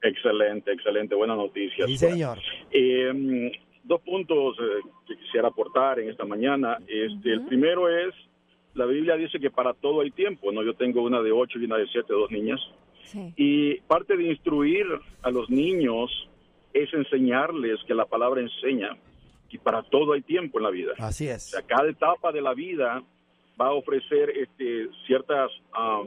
Excelente, 0.01 0.73
excelente, 0.73 1.17
buena 1.17 1.35
noticia. 1.35 1.85
Sí, 1.87 1.97
señor. 1.97 2.39
Eh, 2.71 3.51
dos 3.83 4.01
puntos 4.03 4.57
eh, 4.61 4.89
que 5.09 5.17
quisiera 5.17 5.49
aportar 5.49 5.99
en 5.99 6.11
esta 6.11 6.25
mañana. 6.25 6.79
Este, 6.87 7.33
El 7.33 7.47
primero 7.47 7.89
es, 7.89 8.15
la 8.75 8.85
Biblia 8.85 9.17
dice 9.17 9.41
que 9.41 9.51
para 9.51 9.75
todo 9.75 10.03
hay 10.03 10.13
tiempo, 10.13 10.53
¿no? 10.53 10.63
Yo 10.63 10.75
tengo 10.75 11.03
una 11.03 11.21
de 11.23 11.33
ocho 11.33 11.59
y 11.59 11.65
una 11.65 11.77
de 11.77 11.89
siete, 11.89 12.13
dos 12.13 12.31
niñas. 12.31 12.61
Sí. 13.09 13.33
Y 13.37 13.81
parte 13.83 14.17
de 14.17 14.25
instruir 14.25 14.87
a 15.23 15.31
los 15.31 15.49
niños 15.51 16.11
es 16.73 16.93
enseñarles 16.93 17.81
que 17.87 17.95
la 17.95 18.05
palabra 18.05 18.41
enseña 18.41 18.97
que 19.49 19.59
para 19.59 19.83
todo 19.83 20.13
hay 20.13 20.21
tiempo 20.23 20.59
en 20.59 20.65
la 20.65 20.71
vida. 20.71 20.93
Así 20.99 21.27
O 21.29 21.33
es. 21.33 21.51
sea, 21.51 21.63
cada 21.63 21.89
etapa 21.89 22.31
de 22.33 22.43
la 22.43 22.53
vida 22.55 23.03
va 23.61 23.69
a 23.69 23.73
ofrecer 23.73 24.31
este, 24.31 24.89
ciertas, 25.07 25.51
ah, 25.73 26.03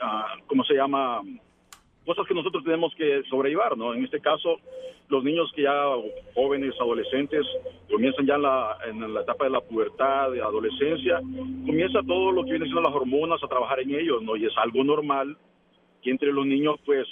ah, 0.00 0.34
¿cómo 0.46 0.64
se 0.64 0.74
llama? 0.74 1.22
Cosas 2.04 2.26
que 2.26 2.34
nosotros 2.34 2.64
tenemos 2.64 2.92
que 2.96 3.22
sobrellevar, 3.30 3.78
¿no? 3.78 3.94
En 3.94 4.04
este 4.04 4.20
caso, 4.20 4.56
los 5.08 5.22
niños 5.22 5.50
que 5.54 5.62
ya, 5.62 5.72
jóvenes, 6.34 6.74
adolescentes, 6.80 7.46
comienzan 7.90 8.26
ya 8.26 8.34
en 8.34 8.42
la, 8.42 8.78
en 8.88 9.14
la 9.14 9.20
etapa 9.22 9.44
de 9.44 9.50
la 9.50 9.60
pubertad, 9.60 10.32
de 10.32 10.42
adolescencia, 10.42 11.20
comienza 11.20 12.00
todo 12.06 12.32
lo 12.32 12.44
que 12.44 12.50
viene 12.50 12.66
siendo 12.66 12.82
las 12.82 12.92
hormonas 12.94 13.42
a 13.42 13.48
trabajar 13.48 13.80
en 13.80 13.94
ellos, 13.94 14.22
¿no? 14.22 14.36
Y 14.36 14.44
es 14.44 14.52
algo 14.56 14.82
normal 14.84 15.38
que 16.04 16.10
entre 16.10 16.32
los 16.32 16.46
niños, 16.46 16.78
pues, 16.84 17.08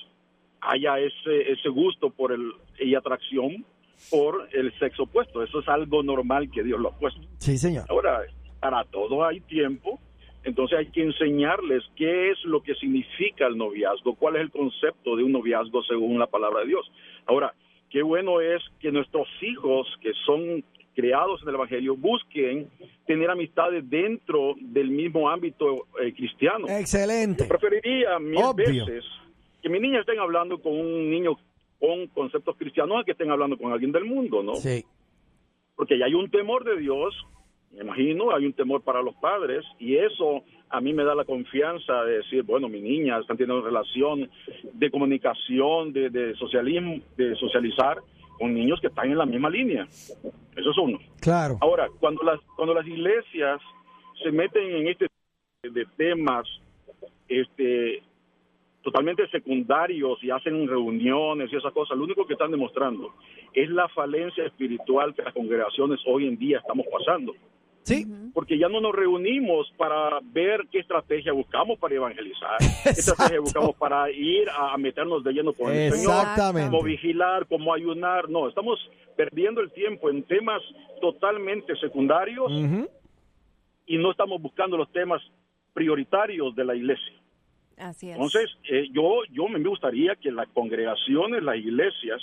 haya 0.61 0.99
ese, 1.01 1.51
ese 1.51 1.69
gusto 1.71 2.11
por 2.11 2.31
el, 2.31 2.53
y 2.79 2.95
atracción 2.95 3.65
por 4.11 4.49
el 4.53 4.73
sexo 4.79 5.05
opuesto. 5.05 5.43
Eso 5.43 5.61
es 5.61 5.69
algo 5.69 6.03
normal 6.03 6.51
que 6.51 6.63
Dios 6.63 6.79
lo 6.79 6.91
ha 6.91 6.99
puesto. 6.99 7.21
Sí, 7.39 7.57
señor. 7.59 7.87
Ahora, 7.89 8.23
para 8.61 8.85
todo 8.85 9.25
hay 9.25 9.41
tiempo, 9.41 9.99
entonces 10.45 10.79
hay 10.79 10.87
que 10.87 11.03
enseñarles 11.03 11.83
qué 11.97 12.31
es 12.31 12.45
lo 12.45 12.63
que 12.63 12.75
significa 12.75 13.47
el 13.47 13.57
noviazgo, 13.57 14.15
cuál 14.15 14.37
es 14.37 14.43
el 14.43 14.51
concepto 14.51 15.17
de 15.17 15.25
un 15.25 15.33
noviazgo 15.33 15.83
según 15.85 16.19
la 16.19 16.27
palabra 16.27 16.61
de 16.61 16.69
Dios. 16.69 16.91
Ahora, 17.27 17.55
qué 17.91 18.03
bueno 18.03 18.41
es 18.41 18.63
que 18.81 18.93
nuestros 18.93 19.29
hijos, 19.41 19.87
que 20.01 20.13
son 20.27 20.65
creados 20.95 21.43
en 21.43 21.49
el 21.49 21.55
Evangelio 21.55 21.97
busquen 21.97 22.69
tener 23.07 23.31
amistades 23.31 23.89
dentro 23.89 24.55
del 24.61 24.91
mismo 24.91 25.29
ámbito 25.29 25.87
eh, 26.01 26.13
cristiano. 26.15 26.67
Excelente. 26.69 27.45
Preferiría 27.45 28.19
mil 28.19 28.43
Obvio. 28.43 28.87
veces 28.87 29.05
que 29.63 29.69
mis 29.69 29.81
niñas 29.81 30.01
estén 30.01 30.19
hablando 30.19 30.61
con 30.61 30.73
un 30.73 31.11
niño 31.11 31.39
con 31.79 32.07
conceptos 32.09 32.57
cristianos 32.57 33.01
a 33.01 33.05
que 33.05 33.13
estén 33.13 33.31
hablando 33.31 33.57
con 33.57 33.73
alguien 33.73 33.93
del 33.93 34.05
mundo, 34.05 34.43
¿no? 34.43 34.55
Sí. 34.55 34.85
Porque 35.75 35.99
ya 35.99 36.05
hay 36.07 36.15
un 36.15 36.31
temor 36.31 36.65
de 36.65 36.77
Dios, 36.79 37.15
me 37.73 37.83
imagino, 37.83 38.35
hay 38.35 38.47
un 38.47 38.53
temor 38.53 38.83
para 38.83 39.03
los 39.03 39.15
padres 39.17 39.65
y 39.81 39.97
eso 39.97 40.45
a 40.69 40.81
mí 40.81 40.93
me 40.93 41.05
da 41.05 41.15
la 41.15 41.25
confianza 41.25 42.05
de 42.05 42.19
decir, 42.19 42.45
bueno, 42.45 42.69
mi 42.69 42.81
niña 42.81 43.19
están 43.19 43.37
teniendo 43.37 43.65
relación 43.65 44.31
de 44.73 44.91
comunicación, 44.91 45.93
de, 45.93 46.11
de 46.11 46.35
socialismo, 46.37 46.99
de 47.17 47.35
socializar 47.37 47.99
con 48.43 48.55
niños 48.55 48.81
que 48.81 48.89
están 48.89 49.09
en 49.09 49.19
la 49.19 49.25
misma 49.25 49.49
línea. 49.49 49.85
Eso 49.85 50.71
es 50.73 50.77
uno. 50.77 50.99
Claro. 51.21 51.59
Ahora, 51.61 51.89
cuando 52.01 52.25
las 52.25 52.41
cuando 52.57 52.75
las 52.75 52.85
iglesias 52.85 53.61
se 54.21 54.33
meten 54.33 54.69
en 54.69 54.89
este 54.89 55.07
de 55.63 55.87
temas 55.97 56.45
este 57.29 58.03
totalmente 58.83 59.29
secundarios 59.29 60.19
y 60.25 60.33
hacen 60.33 60.67
reuniones 60.67 61.53
y 61.53 61.57
esas 61.57 61.73
cosas, 61.73 61.97
lo 61.97 62.03
único 62.03 62.27
que 62.27 62.33
están 62.33 62.51
demostrando 62.51 63.15
es 63.53 63.71
la 63.71 63.89
falencia 63.91 64.45
espiritual 64.45 65.15
que 65.15 65.23
las 65.23 65.35
congregaciones 65.35 66.01
hoy 66.05 66.27
en 66.27 66.37
día 66.37 66.59
estamos 66.59 66.87
pasando. 66.91 67.37
Sí. 67.83 68.07
Porque 68.33 68.59
ya 68.59 68.69
no 68.69 68.81
nos 68.81 68.95
reunimos 68.95 69.71
para 69.77 70.21
ver 70.23 70.67
qué 70.71 70.79
estrategia 70.79 71.33
buscamos 71.33 71.79
para 71.79 71.95
evangelizar, 71.95 72.59
qué 72.85 72.91
estrategia 72.91 73.41
buscamos 73.41 73.75
para 73.77 74.11
ir 74.11 74.49
a, 74.51 74.73
a 74.73 74.79
meternos 74.79 75.25
de 75.25 75.33
lleno 75.33 75.53
con 75.53 75.73
el 75.73 75.93
Señor, 75.93 76.15
Exactamente. 76.15 76.71
cómo 76.71 76.83
vigilar, 76.83 77.47
cómo 77.47 77.75
ayunar. 77.75 78.29
No, 78.31 78.49
estamos 78.49 78.79
perdiendo 79.17 79.61
el 79.61 79.71
tiempo 79.73 80.11
en 80.11 80.23
temas 80.23 80.63
totalmente 81.01 81.77
secundarios 81.77 82.51
y 83.87 83.99
no 83.99 84.11
estamos 84.11 84.41
buscando 84.41 84.77
los 84.77 84.91
temas 84.93 85.21
prioritarios 85.75 86.55
de 86.55 86.65
la 86.65 86.75
iglesia. 86.75 87.13
Así 87.77 88.09
es. 88.09 88.15
Entonces, 88.15 88.51
eh, 88.71 88.89
yo, 88.93 89.23
yo 89.31 89.49
me 89.49 89.59
gustaría 89.61 90.15
que 90.17 90.31
las 90.31 90.49
congregaciones, 90.49 91.43
las 91.43 91.57
iglesias, 91.57 92.23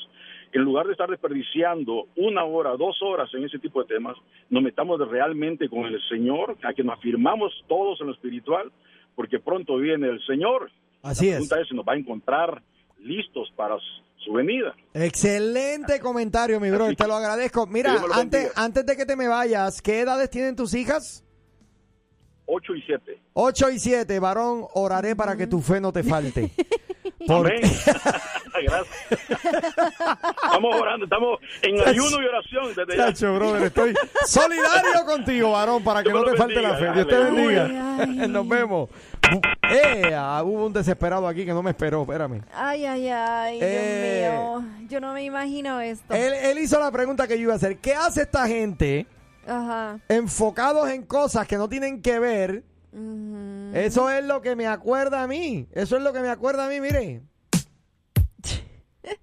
en 0.51 0.62
lugar 0.63 0.86
de 0.88 0.94
estar 0.94 1.10
desperdiciando 1.10 2.08
una 2.15 2.44
hora, 2.44 2.75
dos 2.77 2.98
horas 3.01 3.29
en 3.34 3.44
ese 3.46 3.60
tipo 3.60 3.82
de 3.82 3.88
temas, 3.94 4.15
nos 4.50 4.63
metamos 4.63 5.00
realmente 5.08 5.70
con 5.70 5.86
el 5.86 6.00
Señor, 6.10 6.58
a 6.63 6.74
que 6.74 6.84
nos 6.84 6.98
afirmamos 6.98 7.51
todos 7.68 8.00
en 8.01 8.08
lo 8.08 8.13
espiritual, 8.13 8.72
porque 9.15 9.39
pronto 9.39 9.77
viene 9.77 10.08
el 10.08 10.20
Señor. 10.25 10.72
Así 11.03 11.25
la 11.25 11.32
es. 11.32 11.36
pregunta 11.38 11.62
es 11.62 11.68
si 11.70 11.75
nos 11.75 11.86
va 11.86 11.94
a 11.94 11.98
encontrar 11.98 12.62
listos 13.00 13.51
para 13.56 13.77
su- 13.79 14.34
venida. 14.34 14.75
Excelente 14.94 16.00
comentario, 16.00 16.60
mi. 16.60 16.68
Así 16.68 16.89
que- 16.89 16.96
Te 16.98 17.08
lo 17.08 17.15
agradezco. 17.15 17.65
Mira, 17.65 17.94
lo 17.96 18.13
antes, 18.13 18.51
antes 18.56 18.86
de 18.86 18.96
que 18.96 19.06
te 19.06 19.15
me 19.15 19.27
vayas, 19.27 19.82
¿qué 19.82 20.01
edades 20.01 20.29
tienen 20.29 20.56
tus 20.56 20.74
hijas? 20.75 21.24
8 22.46 22.75
y 22.75 22.82
7. 22.84 23.20
8 23.34 23.70
y 23.72 23.79
7, 23.79 24.20
varón, 24.20 24.65
oraré 24.74 25.15
para 25.15 25.36
que 25.38 25.48
tu 25.48 25.62
fe 25.62 25.79
no 25.82 25.91
te 25.91 26.03
falte. 26.03 26.51
Amén. 28.68 28.84
Gracias. 29.30 29.39
estamos 30.44 30.75
orando, 30.75 31.06
estamos 31.06 31.39
en 31.62 31.88
ayuno 31.88 32.22
y 32.22 32.25
oración 32.25 32.68
desde 32.75 32.98
ya. 32.98 33.06
Chacho, 33.08 33.36
brother, 33.36 33.63
estoy 33.63 33.94
solidario 34.25 35.06
contigo, 35.06 35.51
varón, 35.51 35.84
para 35.84 36.04
que 36.04 36.10
Dios 36.10 36.25
no 36.25 36.32
te 36.32 36.38
falte 36.38 36.62
la 36.62 36.75
fe. 36.78 36.92
Dios 36.94 37.08
te 37.08 37.18
bendiga. 37.18 37.66
Ay. 38.00 38.28
Nos 38.28 38.48
vemos. 38.48 38.89
Eh, 39.72 40.16
hubo 40.44 40.66
un 40.66 40.74
desesperado 40.74 41.28
aquí 41.28 41.46
que 41.46 41.54
no 41.54 41.62
me 41.62 41.70
esperó, 41.72 42.01
espérame. 42.01 42.41
Ay, 42.54 42.86
ay, 42.86 43.10
ay, 43.10 43.60
Dios 43.60 43.69
Eh. 43.72 44.30
mío. 44.32 44.63
Yo 44.89 45.00
no 45.00 45.13
me 45.13 45.24
imagino 45.24 45.80
esto. 45.80 46.13
Él, 46.13 46.34
él 46.34 46.58
hizo 46.60 46.80
la 46.80 46.91
pregunta 46.91 47.28
que 47.28 47.36
yo 47.38 47.43
iba 47.43 47.54
a 47.54 47.58
hacer. 47.58 47.78
¿Qué 47.78 47.93
hace 47.93 48.24
esta 48.24 48.48
gente 48.48 49.06
Ajá. 49.48 50.00
enfocados 50.10 50.89
en 50.89 51.04
cosas 51.04 51.48
que 51.48 51.58
no 51.58 51.69
tienen 51.69 52.02
que 52.02 52.17
ver? 52.19 52.63
Eso 53.74 54.10
es 54.10 54.26
lo 54.26 54.41
que 54.41 54.56
me 54.56 54.65
acuerda 54.65 55.22
a 55.22 55.28
mí. 55.28 55.67
Eso 55.74 55.95
es 55.98 56.02
lo 56.02 56.12
que 56.12 56.22
me 56.22 56.30
acuerda 56.30 56.65
a 56.65 56.69
mí, 56.69 56.82
mire. 56.82 57.22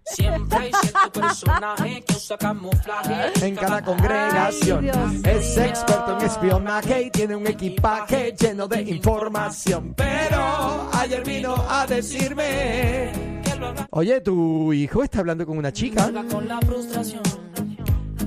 Siempre 0.04 0.70
cierto 0.80 1.12
personaje 1.12 2.04
que 2.04 2.14
usa 2.14 2.38
camuflaje. 2.38 3.46
En 3.46 3.56
cada 3.56 3.82
congregación 3.82 4.90
Ay, 4.90 5.22
es 5.24 5.56
experto 5.56 6.18
en 6.18 6.26
espionaje 6.26 7.02
y 7.02 7.10
tiene 7.10 7.36
un 7.36 7.46
equipaje 7.46 8.34
lleno 8.38 8.68
de 8.68 8.82
información. 8.82 9.94
Pero 9.96 10.90
ayer 10.92 11.24
vino 11.24 11.54
a 11.68 11.86
decirme... 11.86 13.12
Que 13.44 13.56
lo 13.56 13.68
haga 13.68 13.86
Oye, 13.90 14.20
tu 14.20 14.72
hijo 14.72 15.02
está 15.02 15.20
hablando 15.20 15.46
con 15.46 15.58
una 15.58 15.72
chica 15.72 16.12
con 16.30 16.48
la 16.48 16.60
frustración. 16.60 17.22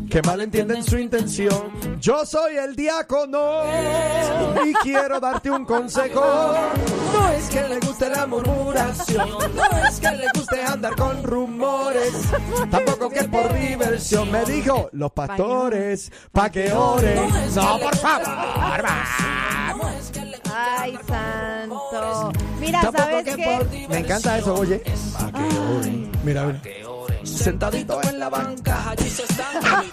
Que 0.10 0.22
malentienden 0.24 0.84
su 0.84 0.98
intención. 0.98 1.72
Yo 2.00 2.26
soy 2.26 2.58
el 2.58 2.76
diácono 2.76 3.62
y 4.66 4.74
quiero 4.76 5.20
darte 5.20 5.52
un 5.52 5.66
consejo. 5.66 6.54
No 7.14 7.30
es 7.30 7.50
que 7.50 7.68
le 7.68 7.80
guste 7.80 8.10
la 8.10 8.26
murmuración, 8.26 9.30
no 9.56 9.88
es 9.88 10.00
que 10.00 10.12
le 10.12 10.26
guste 10.34 10.62
andar 10.64 10.96
con 10.96 11.24
rumores, 11.24 12.14
tampoco 12.72 13.10
que 13.10 13.24
por 13.26 13.54
diversión. 13.54 14.32
Me 14.32 14.44
dijo 14.46 14.90
los 14.94 15.12
pastores 15.12 16.12
pa 16.32 16.50
que 16.50 16.72
oren. 16.74 17.30
No, 17.56 17.80
por 17.80 17.96
favor, 17.98 18.28
va. 18.28 19.76
Ay, 20.52 20.98
santo. 21.08 22.32
Mira, 22.60 22.82
¿sabes 22.92 23.24
que 23.24 23.36
qué? 23.36 23.44
por- 23.44 23.90
Me 23.90 24.00
encanta 24.00 24.38
eso, 24.40 24.56
oye. 24.56 24.80
Pa 25.14 25.32
que 25.32 25.58
oren. 25.60 26.12
Mira, 26.24 26.44
mira. 26.46 26.62
Sentadito 27.24 28.00
en 28.04 28.20
la 28.20 28.30
banca. 28.30 28.90
Allí 28.92 29.10
se 29.10 29.24
están 29.24 29.62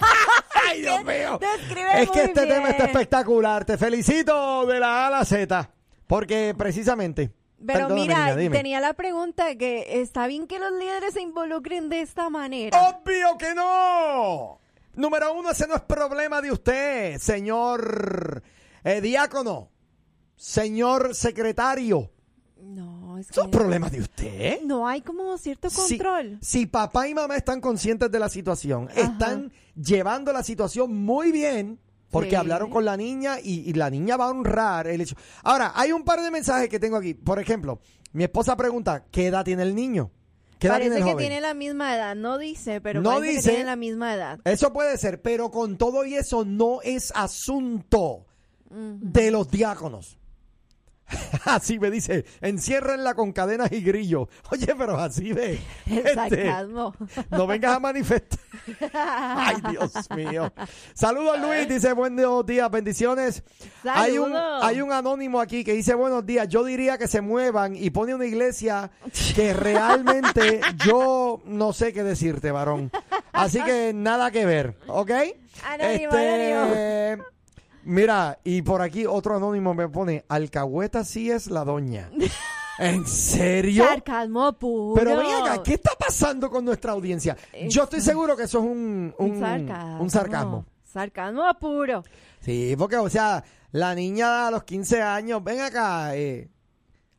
Ay, 0.69 0.81
Dios 0.81 1.03
mío. 1.03 1.39
Describe 1.39 2.01
Es 2.01 2.09
que 2.11 2.19
muy 2.19 2.27
este 2.29 2.41
bien. 2.45 2.55
tema 2.55 2.69
está 2.69 2.85
espectacular. 2.85 3.65
Te 3.65 3.77
felicito 3.77 4.65
de 4.65 4.79
la 4.79 5.03
A 5.03 5.07
a 5.07 5.11
la 5.11 5.25
Z. 5.25 5.69
Porque 6.07 6.55
precisamente. 6.57 7.31
Pero 7.65 7.87
Perdóname, 7.87 8.01
mira, 8.07 8.35
niña, 8.35 8.51
tenía 8.51 8.79
la 8.79 8.93
pregunta 8.93 9.55
que 9.55 10.01
está 10.01 10.27
bien 10.27 10.45
que 10.45 10.59
los 10.59 10.71
líderes 10.73 11.13
se 11.15 11.21
involucren 11.21 11.89
de 11.89 12.01
esta 12.01 12.29
manera. 12.29 12.79
¡Obvio 12.79 13.35
que 13.37 13.55
no! 13.55 14.59
Número 14.93 15.33
uno, 15.33 15.49
ese 15.51 15.67
no 15.67 15.75
es 15.75 15.81
problema 15.81 16.39
de 16.39 16.51
usted, 16.51 17.17
señor 17.17 18.43
eh, 18.83 19.01
diácono, 19.01 19.69
señor 20.35 21.15
secretario. 21.15 22.11
No, 22.61 23.06
es 23.19 23.27
que 23.27 23.33
Son 23.33 23.49
problemas 23.51 23.91
de 23.91 24.01
usted. 24.01 24.61
no 24.63 24.87
hay 24.87 25.01
como 25.01 25.37
cierto 25.37 25.69
control. 25.69 26.37
Si, 26.41 26.65
papá 26.65 27.07
y 27.07 27.13
mamá 27.13 27.35
están 27.35 27.61
conscientes 27.61 28.11
de 28.11 28.19
la 28.19 28.29
situación, 28.29 28.89
están 28.95 29.51
llevando 29.75 30.31
la 30.33 30.43
situación 30.43 30.95
muy 30.95 31.31
bien, 31.31 31.79
porque 32.11 32.29
Sí. 32.31 32.35
hablaron 32.35 32.69
con 32.69 32.85
la 32.85 32.95
niña 32.97 33.39
y, 33.41 33.69
y 33.69 33.73
la 33.73 33.89
niña 33.89 34.15
va 34.17 34.25
a 34.25 34.29
honrar 34.29 34.87
el 34.87 35.01
hecho. 35.01 35.15
Ahora, 35.43 35.73
hay 35.75 35.91
un 35.91 36.03
par 36.03 36.21
de 36.21 36.31
mensajes 36.31 36.69
que 36.69 36.79
tengo 36.79 36.95
aquí. 36.97 37.13
Por 37.13 37.39
ejemplo, 37.39 37.79
mi 38.13 38.23
esposa 38.23 38.55
pregunta, 38.55 39.05
¿qué 39.11 39.27
edad 39.27 39.43
tiene 39.43 39.63
el 39.63 39.75
niño? 39.75 40.11
¿Qué 40.57 40.67
edad 40.67 40.75
Parece 40.75 40.89
tiene 40.89 40.97
el 40.97 41.03
que 41.05 41.11
joven? 41.11 41.23
tiene 41.27 41.41
la 41.41 41.53
misma 41.53 41.95
edad, 41.95 42.15
no 42.15 42.37
dice, 42.39 42.81
pero 42.81 43.01
No 43.01 43.11
parece 43.15 43.31
dice. 43.31 43.43
que 43.43 43.49
tiene 43.57 43.65
la 43.65 43.75
misma 43.75 44.13
edad. 44.15 44.39
Eso 44.43 44.73
puede 44.73 44.97
ser, 44.97 45.21
pero 45.21 45.51
con 45.51 45.77
todo 45.77 46.03
y 46.05 46.15
eso 46.15 46.45
no 46.45 46.79
es 46.81 47.11
asunto 47.13 48.25
de 48.71 49.29
los 49.31 49.49
diáconos. 49.51 50.17
Así 51.45 51.79
me 51.79 51.89
dice, 51.89 52.25
enciérrenla 52.41 53.13
con 53.13 53.31
cadenas 53.31 53.71
y 53.71 53.81
grillos. 53.81 54.27
Oye, 54.51 54.73
pero 54.77 54.97
así 54.97 55.33
de... 55.33 55.59
Este, 55.87 56.51
no 57.31 57.47
vengas 57.47 57.75
a 57.75 57.79
manifestar. 57.79 58.39
Ay, 58.93 59.57
Dios 59.71 59.93
mío. 60.15 60.51
Saludos, 60.93 61.39
Luis. 61.39 61.67
Dice, 61.67 61.93
buenos 61.93 62.45
días, 62.45 62.69
bendiciones. 62.69 63.43
Hay 63.83 64.17
un, 64.17 64.33
hay 64.35 64.81
un 64.81 64.91
anónimo 64.91 65.39
aquí 65.39 65.63
que 65.63 65.73
dice, 65.73 65.93
buenos 65.95 66.25
días. 66.25 66.47
Yo 66.47 66.63
diría 66.63 66.97
que 66.97 67.07
se 67.07 67.21
muevan 67.21 67.75
y 67.75 67.89
pone 67.89 68.13
una 68.13 68.25
iglesia 68.25 68.91
que 69.35 69.53
realmente 69.53 70.61
yo 70.85 71.41
no 71.45 71.73
sé 71.73 71.93
qué 71.93 72.03
decirte, 72.03 72.51
varón. 72.51 72.91
Así 73.31 73.61
que 73.63 73.93
nada 73.93 74.31
que 74.31 74.45
ver, 74.45 74.75
¿ok? 74.87 75.11
Anónimo, 75.63 76.11
anónimo. 76.11 77.36
Mira, 77.83 78.39
y 78.43 78.61
por 78.61 78.81
aquí 78.81 79.05
otro 79.05 79.35
anónimo 79.37 79.73
me 79.73 79.87
pone, 79.87 80.25
alcahueta 80.27 81.03
sí 81.03 81.31
es 81.31 81.47
la 81.47 81.63
doña. 81.63 82.09
¿En 82.79 83.07
serio? 83.07 83.85
Sarcasmo 83.85 84.53
puro. 84.53 84.95
Pero 84.95 85.17
ven 85.17 85.27
acá, 85.41 85.63
¿qué 85.63 85.73
está 85.75 85.91
pasando 85.97 86.49
con 86.49 86.63
nuestra 86.63 86.91
audiencia? 86.91 87.35
Yo 87.69 87.83
estoy 87.83 88.01
seguro 88.01 88.35
que 88.37 88.43
eso 88.43 88.59
es 88.59 88.65
un, 88.65 89.15
un, 89.17 89.31
Un 89.31 89.39
sarcasmo. 89.39 90.01
un 90.01 90.09
sarcasmo. 90.09 90.65
Sarcasmo 90.83 91.43
puro. 91.59 92.03
Sí, 92.39 92.75
porque, 92.77 92.97
o 92.97 93.09
sea, 93.09 93.43
la 93.71 93.95
niña 93.95 94.47
a 94.47 94.51
los 94.51 94.63
15 94.63 95.01
años, 95.01 95.43
ven 95.43 95.61
acá, 95.61 96.15
eh, 96.15 96.49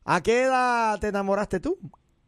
¿a 0.05 0.21
qué 0.21 0.43
edad 0.43 0.97
te 0.99 1.07
enamoraste 1.07 1.59
tú? 1.59 1.77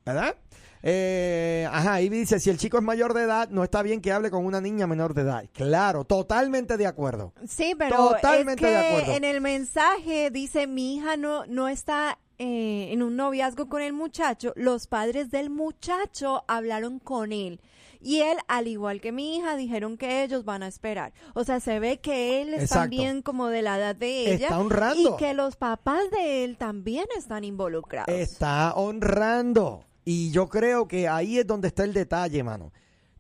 ¿Verdad? 0.06 0.36
Eh, 0.84 1.67
ajá, 1.72 2.02
y 2.02 2.10
dice, 2.10 2.39
si 2.39 2.50
el 2.50 2.58
chico 2.58 2.78
es 2.78 2.84
mayor 2.84 3.13
de 3.13 3.24
edad, 3.24 3.50
no 3.50 3.63
está 3.63 3.82
bien 3.84 4.02
que 4.02 4.12
hable 4.12 4.32
con 4.32 4.46
una 4.46 4.62
niña 4.62 4.88
menor 4.88 5.13
de 5.13 5.22
edad. 5.22 5.46
Claro, 5.54 6.06
totalmente 6.06 6.78
de 6.78 6.88
acuerdo. 6.88 7.34
Sí, 7.48 7.76
pero 7.78 7.98
Totalmente 7.98 8.65
es 8.65 8.72
de 8.72 8.78
acuerdo. 8.78 9.12
en 9.13 9.24
el 9.24 9.41
mensaje 9.41 10.32
dice 10.32 10.67
mi 10.67 10.96
hija 10.96 11.17
no 11.17 11.46
no 11.46 11.67
está 11.67 12.17
eh, 12.39 12.89
en 12.91 13.04
un 13.04 13.15
noviazgo 13.15 13.70
con 13.70 13.82
el 13.82 13.94
muchacho. 13.94 14.54
Los 14.56 14.88
padres 14.88 15.30
del 15.30 15.50
muchacho 15.52 16.44
hablaron 16.48 16.98
con 17.00 17.32
él 17.32 17.62
Y 18.00 18.22
él, 18.22 18.38
al 18.48 18.65
igual 18.67 19.00
que 19.00 19.12
mi 19.12 19.38
hija, 19.38 19.56
dijeron 19.56 19.96
que 19.98 20.24
ellos 20.24 20.44
van 20.44 20.63
a 20.63 20.67
esperar. 20.67 21.13
O 21.36 21.44
sea, 21.44 21.60
se 21.60 21.80
ve 21.80 22.00
que 22.00 22.41
él 22.41 22.56
es 22.56 22.63
Exacto. 22.63 22.82
también 22.82 23.22
como 23.22 23.48
de 23.50 23.62
la 23.62 23.78
edad 23.78 23.96
de 23.96 24.34
ella. 24.34 24.48
Está 24.48 24.60
honrando. 24.60 25.13
Y 25.13 25.17
que 25.17 25.36
los 25.36 25.56
papás 25.56 26.10
de 26.10 26.44
él 26.44 26.58
también 26.58 27.06
están 27.15 27.44
involucrados. 27.44 28.08
Está 28.12 28.74
honrando. 28.74 29.86
Y 30.04 30.32
yo 30.32 30.48
creo 30.50 30.88
que 30.88 31.08
ahí 31.08 31.38
es 31.38 31.48
donde 31.48 31.68
está 31.68 31.84
el 31.84 31.94
detalle, 31.94 32.44
mano. 32.44 32.72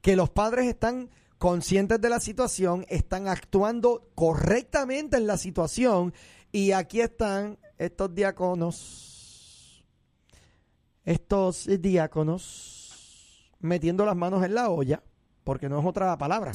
Que 0.01 0.15
los 0.15 0.29
padres 0.29 0.67
están 0.67 1.09
conscientes 1.37 1.99
de 2.01 2.09
la 2.09 2.19
situación, 2.19 2.85
están 2.89 3.27
actuando 3.27 4.09
correctamente 4.15 5.17
en 5.17 5.27
la 5.27 5.37
situación. 5.37 6.13
Y 6.51 6.71
aquí 6.71 7.01
están 7.01 7.57
estos 7.77 8.13
diáconos, 8.13 9.83
estos 11.03 11.67
diáconos, 11.79 13.51
metiendo 13.59 14.05
las 14.05 14.15
manos 14.15 14.43
en 14.43 14.55
la 14.55 14.69
olla, 14.69 15.03
porque 15.43 15.69
no 15.69 15.79
es 15.79 15.85
otra 15.85 16.17
palabra. 16.17 16.51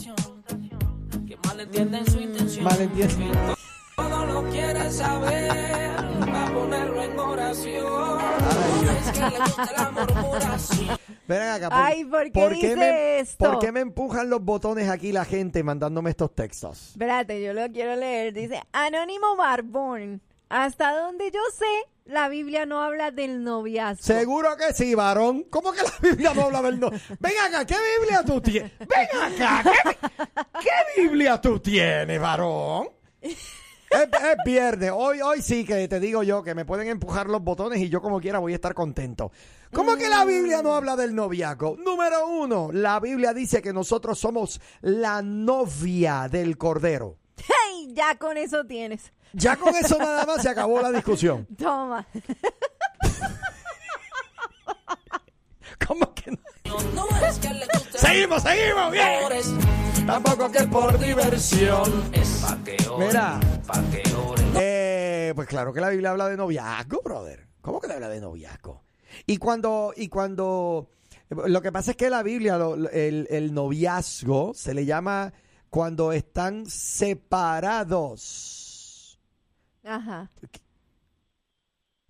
Que 1.26 1.36
malentienden 1.44 2.06
su 2.06 2.20
intención. 2.20 2.64
Malentienden. 2.64 3.55
Lo 4.36 4.50
quiere 4.50 4.90
saber. 4.92 5.96
Va 6.28 6.46
a 6.46 6.52
ponerlo 6.52 7.02
en 7.02 7.18
oración. 7.18 8.18
Es 9.00 9.10
que 9.12 9.20
le 9.30 9.38
gusta 9.38 9.72
la 9.72 9.90
murmuración. 9.92 10.98
Ven 11.26 11.42
acá, 11.42 11.68
Ay, 11.72 12.04
¿por 12.04 12.30
qué 12.30 12.48
dice 12.50 12.76
me, 12.76 13.18
esto? 13.20 13.50
¿por 13.50 13.58
qué 13.60 13.72
me 13.72 13.80
empujan 13.80 14.28
los 14.28 14.42
botones 14.44 14.90
aquí 14.90 15.10
la 15.10 15.24
gente 15.24 15.62
mandándome 15.62 16.10
estos 16.10 16.34
textos? 16.34 16.90
Espérate, 16.90 17.42
yo 17.42 17.54
lo 17.54 17.66
quiero 17.72 17.96
leer. 17.96 18.34
Dice, 18.34 18.62
Anónimo 18.72 19.36
Barbón, 19.36 20.20
hasta 20.50 20.92
donde 20.94 21.30
yo 21.30 21.40
sé, 21.58 21.90
la 22.04 22.28
Biblia 22.28 22.66
no 22.66 22.82
habla 22.82 23.12
del 23.12 23.42
noviazgo. 23.42 24.02
Seguro 24.04 24.54
que 24.58 24.74
sí, 24.74 24.94
varón. 24.94 25.44
¿Cómo 25.48 25.72
que 25.72 25.82
la 25.82 25.94
Biblia 26.02 26.34
no 26.34 26.42
habla 26.42 26.60
del 26.60 26.78
no? 26.78 26.90
Ven 26.90 27.32
acá, 27.42 27.64
¿qué 27.64 27.76
Biblia 28.00 28.22
tú 28.22 28.38
tienes? 28.42 28.70
Ven 28.80 29.22
acá, 29.22 29.64
¿qué, 29.82 29.96
qué 30.60 31.00
Biblia 31.02 31.40
tú 31.40 31.58
tienes, 31.58 32.20
varón? 32.20 32.90
Es, 33.96 34.36
viernes. 34.44 34.92
Hoy, 34.94 35.22
hoy 35.22 35.40
sí 35.40 35.64
que 35.64 35.88
te 35.88 35.98
digo 35.98 36.22
yo 36.22 36.42
que 36.42 36.54
me 36.54 36.66
pueden 36.66 36.88
empujar 36.88 37.28
los 37.28 37.42
botones 37.42 37.80
y 37.80 37.88
yo 37.88 38.02
como 38.02 38.20
quiera 38.20 38.38
voy 38.38 38.52
a 38.52 38.56
estar 38.56 38.74
contento. 38.74 39.32
¿Cómo 39.72 39.96
que 39.96 40.06
la 40.08 40.26
Biblia 40.26 40.60
no 40.62 40.74
habla 40.74 40.96
del 40.96 41.14
noviazgo? 41.14 41.76
Número 41.78 42.28
uno, 42.28 42.68
la 42.72 43.00
Biblia 43.00 43.32
dice 43.32 43.62
que 43.62 43.72
nosotros 43.72 44.18
somos 44.18 44.60
la 44.82 45.22
novia 45.22 46.28
del 46.30 46.58
Cordero. 46.58 47.16
¡Hey! 47.38 47.92
Ya 47.94 48.18
con 48.18 48.36
eso 48.36 48.66
tienes. 48.66 49.12
Ya 49.32 49.56
con 49.56 49.74
eso 49.74 49.96
nada 49.98 50.26
más 50.26 50.42
se 50.42 50.50
acabó 50.50 50.78
la 50.80 50.92
discusión. 50.92 51.46
Toma. 51.56 52.06
¿Cómo 55.86 56.12
que 56.14 56.32
no? 56.32 56.45
Que 57.92 57.98
Seguimos, 57.98 58.42
seguimos, 58.42 58.90
bien. 58.92 59.20
Tampoco 60.06 60.50
que 60.50 60.64
por 60.66 60.98
diversión. 60.98 62.10
Es 62.12 62.42
pa' 62.42 62.58
que 62.64 62.76
oren. 62.88 63.06
Mira. 63.08 63.40
Pa' 63.66 63.82
que. 63.90 64.02
Eh, 64.58 65.32
pues 65.34 65.48
claro 65.48 65.72
que 65.72 65.80
la 65.80 65.88
Biblia 65.90 66.10
habla 66.10 66.28
de 66.28 66.36
noviazgo, 66.36 67.00
brother. 67.02 67.48
¿Cómo 67.60 67.80
que 67.80 67.88
le 67.88 67.94
habla 67.94 68.08
de 68.08 68.20
noviazgo? 68.20 68.84
Y 69.26 69.38
cuando, 69.38 69.92
y 69.96 70.08
cuando, 70.08 70.90
lo 71.30 71.62
que 71.62 71.72
pasa 71.72 71.92
es 71.92 71.96
que 71.96 72.10
la 72.10 72.22
Biblia, 72.22 72.56
lo- 72.58 72.76
lo- 72.76 72.90
el, 72.90 73.26
el 73.30 73.52
noviazgo 73.54 74.52
se 74.54 74.74
le 74.74 74.84
llama 74.84 75.32
cuando 75.70 76.12
están 76.12 76.66
separados. 77.96 79.18
Ajá. 79.84 80.30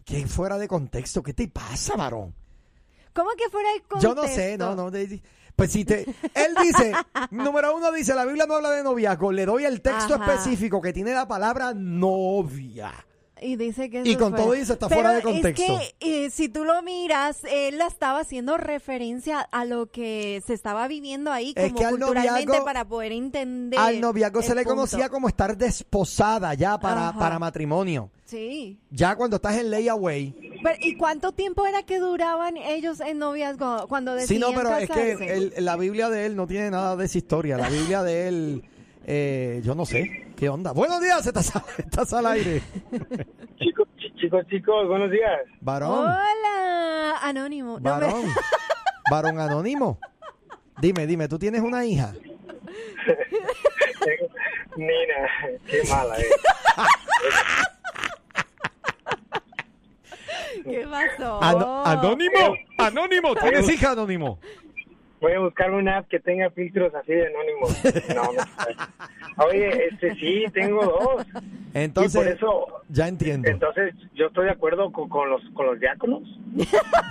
¿Qué 0.05 0.27
fuera 0.27 0.59
de 0.59 0.69
contexto? 0.69 1.23
¿Qué 1.23 1.33
te 1.35 1.49
pasa, 1.49 1.97
varón? 1.97 2.35
¿Cómo 3.17 3.31
que 3.31 3.49
fuera 3.49 3.73
el 3.73 3.83
contexto? 3.83 4.15
Yo 4.15 4.15
no 4.15 4.29
sé, 4.29 4.59
no, 4.59 4.77
no. 4.77 4.93
Pues 5.57 5.73
si 5.73 5.87
te. 5.87 6.03
Él 6.35 6.55
dice, 6.63 6.93
número 7.31 7.75
uno 7.75 7.91
dice, 7.91 8.15
la 8.15 8.27
Biblia 8.27 8.45
no 8.47 8.57
habla 8.57 8.71
de 8.73 8.83
noviazgo. 8.83 9.33
Le 9.33 9.47
doy 9.47 9.65
el 9.65 9.81
texto 9.81 10.15
Ajá. 10.15 10.35
específico 10.35 10.83
que 10.83 10.93
tiene 10.93 11.15
la 11.15 11.27
palabra 11.27 11.73
novia. 11.75 12.93
Y 13.41 13.57
dice 13.57 13.91
que 13.91 14.03
Y 14.03 14.13
eso 14.13 14.19
con 14.19 14.33
fue- 14.33 14.41
todo 14.43 14.55
eso 14.55 14.73
está 14.73 14.89
Pero 14.89 15.01
fuera 15.03 15.17
de 15.17 15.23
contexto. 15.23 15.63
Es 15.79 15.95
que 16.01 16.25
eh, 16.27 16.31
si 16.31 16.49
tú 16.49 16.65
lo 16.65 16.81
miras, 16.83 17.39
él 17.45 17.77
la 17.77 17.87
estaba 17.87 18.21
haciendo 18.21 18.57
referencia 18.57 19.41
a 19.41 19.65
lo 19.67 19.91
que 19.91 20.43
se 20.47 20.55
estaba 20.55 20.89
viviendo 20.89 21.31
ahí 21.31 21.53
Es 21.55 21.67
como 21.67 21.79
que 21.79 21.85
al 21.85 21.91
culturalmente 21.99 22.53
noviazgo- 22.53 22.65
para 22.65 22.85
poder 22.87 23.13
entender. 23.13 23.79
Al 23.79 24.01
noviazgo 24.01 24.41
se 24.41 24.55
le 24.55 24.63
punto. 24.63 24.71
conocía 24.77 25.09
como 25.11 25.29
estar 25.29 25.55
desposada 25.57 26.55
ya 26.55 26.79
para, 26.81 27.11
Ajá. 27.11 27.19
para 27.19 27.39
matrimonio. 27.39 28.11
Sí. 28.25 28.79
Ya 28.91 29.15
cuando 29.17 29.37
estás 29.37 29.57
en 29.59 29.71
layaway. 29.71 30.35
Pero, 30.63 30.77
¿Y 30.81 30.97
cuánto 30.97 31.33
tiempo 31.33 31.65
era 31.67 31.83
que 31.85 31.99
duraban 32.01 32.57
ellos 32.57 33.01
en 33.01 33.19
noviazgo 33.19 33.87
cuando 33.87 34.15
Sí, 34.15 34.21
decidían 34.21 34.51
no, 34.51 34.57
pero 34.57 34.77
es 34.79 34.89
casarse? 34.89 35.17
que 35.27 35.33
el- 35.33 35.55
la 35.65 35.77
Biblia 35.77 36.09
de 36.09 36.27
él 36.27 36.37
no 36.37 36.47
tiene 36.47 36.71
nada 36.71 36.97
de 36.97 37.05
esa 37.05 37.19
historia. 37.19 37.57
La 37.59 37.69
Biblia 37.69 38.03
de 38.03 38.29
él, 38.29 38.63
eh, 39.07 39.61
yo 39.65 39.75
no 39.75 39.87
sé. 39.87 40.27
¿Qué 40.37 40.49
onda? 40.49 40.73
Buenos 40.73 41.01
días, 41.01 41.25
estás, 41.27 41.53
estás 41.79 42.13
al 42.13 42.27
aire. 42.27 42.61
Chicos, 43.59 43.89
chi- 43.97 44.13
chicos, 44.17 44.45
chicos, 44.49 44.89
buenos 44.89 45.11
días. 45.11 45.41
Varón, 45.61 46.01
Hola, 46.01 47.19
anónimo. 47.23 47.79
No 47.79 47.81
me- 47.81 47.91
varón, 47.91 48.25
varón 49.11 49.39
anónimo. 49.41 49.99
Dime, 50.81 51.07
dime, 51.07 51.29
¿tú 51.29 51.39
tienes 51.39 51.63
una 51.63 51.85
hija? 51.87 52.13
Nina, 54.77 55.57
qué 55.67 55.83
mala, 55.89 56.19
eh. 56.19 56.25
¿Qué 60.65 60.87
pasó? 60.91 61.43
Ano- 61.43 61.85
anónimo, 61.85 62.55
anónimo, 62.79 63.35
¿tienes 63.37 63.69
hija 63.71 63.93
anónimo? 63.93 64.39
Voy 65.21 65.33
a 65.33 65.41
buscar 65.41 65.71
una 65.73 65.99
app 65.99 66.09
que 66.09 66.21
tenga 66.21 66.51
filtros 66.51 66.95
así 66.95 67.13
de 67.13 67.27
anónimos. 67.27 68.15
No, 68.15 68.33
no. 68.33 69.45
Oye, 69.47 69.87
este 69.89 70.15
sí, 70.17 70.45
tengo 70.53 70.85
dos. 70.85 71.27
Entonces, 71.75 72.15
y 72.15 72.19
por 72.25 72.29
eso, 72.29 72.67
ya 72.89 73.09
entiendo. 73.09 73.49
entonces, 73.49 73.95
yo 74.15 74.27
estoy 74.27 74.47
de 74.47 74.51
acuerdo 74.53 74.91
con, 74.93 75.09
con 75.09 75.29
los 75.31 75.43
con 75.55 75.67
los 75.67 75.81
diáconos. 75.81 76.23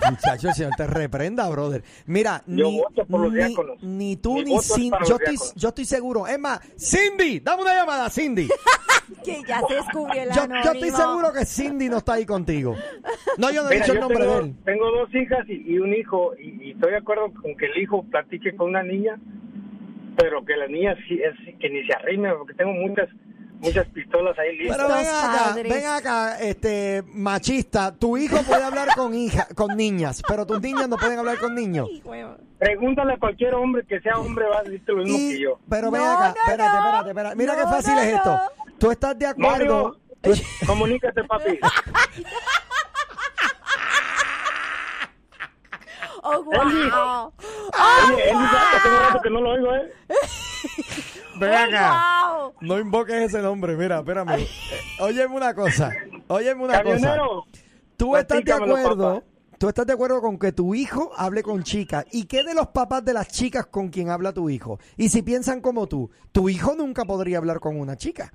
Muchacho, 0.09 0.49
el 0.49 0.53
Señor 0.53 0.73
te 0.77 0.87
reprenda, 0.87 1.47
brother. 1.49 1.83
Mira, 2.05 2.41
Yo 2.47 2.67
ni, 2.69 2.77
voto 2.79 3.05
por 3.05 3.21
los 3.21 3.31
ni, 3.31 3.37
diáconos. 3.37 3.83
ni 3.83 4.15
tú 4.17 4.35
Mi 4.35 4.43
ni 4.45 4.59
Cindy. 4.59 4.97
Yo 5.07 5.17
estoy, 5.17 5.37
yo 5.55 5.69
estoy 5.69 5.85
seguro. 5.85 6.27
Es 6.27 6.39
más, 6.39 6.59
Cindy, 6.79 7.39
dame 7.39 7.61
una 7.63 7.75
llamada, 7.75 8.09
Cindy. 8.09 8.47
Que 9.23 9.41
ya 9.47 9.61
se 9.67 9.75
descubrió 9.75 10.21
el 10.23 10.29
Yo, 10.31 10.45
yo 10.63 10.71
estoy 10.71 10.89
seguro 10.91 11.33
que 11.33 11.45
Cindy 11.45 11.89
no 11.89 11.97
está 11.97 12.13
ahí 12.13 12.25
contigo. 12.25 12.75
No, 13.37 13.51
yo 13.51 13.63
no 13.63 13.69
he 13.71 13.75
dicho 13.79 13.93
el 13.93 13.99
nombre 13.99 14.19
tengo, 14.19 14.33
de 14.33 14.43
él. 14.45 14.55
tengo 14.65 14.91
dos 14.91 15.13
hijas 15.15 15.47
y, 15.47 15.73
y 15.73 15.79
un 15.79 15.93
hijo, 15.93 16.33
y, 16.39 16.67
y 16.67 16.71
estoy 16.71 16.91
de 16.91 16.97
acuerdo 16.97 17.31
con 17.33 17.55
que 17.57 17.65
el 17.65 17.77
hijo 17.81 18.03
platique 18.03 18.55
con 18.55 18.69
una 18.69 18.83
niña, 18.83 19.19
pero 20.17 20.43
que 20.45 20.55
la 20.55 20.67
niña 20.67 20.95
sí 21.07 21.19
es 21.21 21.33
que 21.59 21.69
ni 21.69 21.85
se 21.85 21.93
arrime, 21.93 22.33
porque 22.33 22.53
tengo 22.53 22.71
muchas 22.71 23.09
muchas 23.59 23.87
pistolas 23.87 24.37
ahí 24.37 24.57
listas. 24.57 24.77
Pero 24.77 24.89
ven 24.95 25.07
acá, 25.07 25.55
ven 25.55 25.85
acá, 25.85 26.39
este 26.39 27.03
machista. 27.13 27.95
Tu 27.95 28.17
hijo 28.17 28.37
puede 28.43 28.63
hablar 28.63 28.89
con 28.95 29.13
hija, 29.15 29.47
con 29.55 29.75
niñas, 29.75 30.21
pero 30.27 30.45
tus 30.45 30.61
niñas 30.61 30.87
no 30.87 30.97
pueden 30.97 31.19
hablar 31.19 31.37
con 31.39 31.55
niños. 31.55 31.89
Pregúntale 32.59 33.13
a 33.13 33.17
cualquier 33.17 33.53
hombre 33.55 33.83
que 33.87 33.99
sea 34.01 34.17
hombre, 34.19 34.45
va 34.47 34.59
a 34.59 34.63
decirte 34.63 34.91
lo 34.93 35.03
mismo 35.03 35.17
Y- 35.17 35.31
que 35.33 35.39
yo. 35.41 35.59
pero 35.69 35.89
ven 35.91 36.01
No, 36.01 36.11
acá, 36.11 36.27
no, 36.29 36.35
espérate, 36.51 36.77
espérate, 36.77 37.09
espérate. 37.09 37.35
Mira 37.35 37.53
No, 37.53 37.59
qué 37.59 37.65
fácil 37.65 37.93
no, 37.95 38.01
es 38.01 38.13
esto. 38.13 38.39
Tú 38.77 38.91
estás 38.91 39.17
de 39.17 39.27
acuerdo. 39.27 39.97
Mario, 40.23 40.41
comunícate, 40.67 41.23
papi. 41.23 41.59
Oh, 46.27 46.43
wow. 46.43 47.33
"Ah, 47.73 48.11
tengo 48.83 48.99
rato 48.99 49.21
que 49.21 49.29
no 49.29 49.41
lo 49.41 49.51
oigo, 49.51 49.75
¿eh? 49.75 49.91
ven 51.39 51.51
Oh, 51.51 51.55
acá. 51.57 52.33
wow. 52.39 52.53
No 52.61 52.79
invoques 52.79 53.15
ese 53.15 53.41
nombre, 53.41 53.75
mira, 53.75 53.99
espérame. 53.99 54.29
Eh, 54.39 54.47
Óyeme 54.99 55.35
una 55.35 55.53
cosa. 55.53 55.91
Óyeme 56.27 56.63
una 56.63 56.81
cosa. 56.81 56.95
Camionero, 56.95 57.45
Tú 57.97 58.15
estás 58.17 58.43
de 58.43 58.53
acuerdo. 58.53 59.23
Tú 59.59 59.69
estás 59.69 59.85
de 59.85 59.93
acuerdo 59.93 60.19
con 60.19 60.37
que 60.37 60.51
tu 60.51 60.73
hijo 60.75 61.11
hable 61.15 61.41
con 61.43 61.63
chicas. 61.63 62.05
¿Y 62.11 62.25
qué 62.25 62.43
de 62.43 62.53
los 62.55 62.67
papás 62.69 63.05
de 63.05 63.13
las 63.13 63.27
chicas 63.29 63.67
con 63.67 63.89
quien 63.89 64.09
habla 64.09 64.33
tu 64.33 64.49
hijo? 64.49 64.79
Y 64.97 65.09
si 65.09 65.21
piensan 65.21 65.61
como 65.61 65.87
tú, 65.87 66.09
tu 66.31 66.49
hijo 66.49 66.73
nunca 66.75 67.05
podría 67.05 67.37
hablar 67.37 67.59
con 67.59 67.79
una 67.79 67.95
chica. 67.95 68.33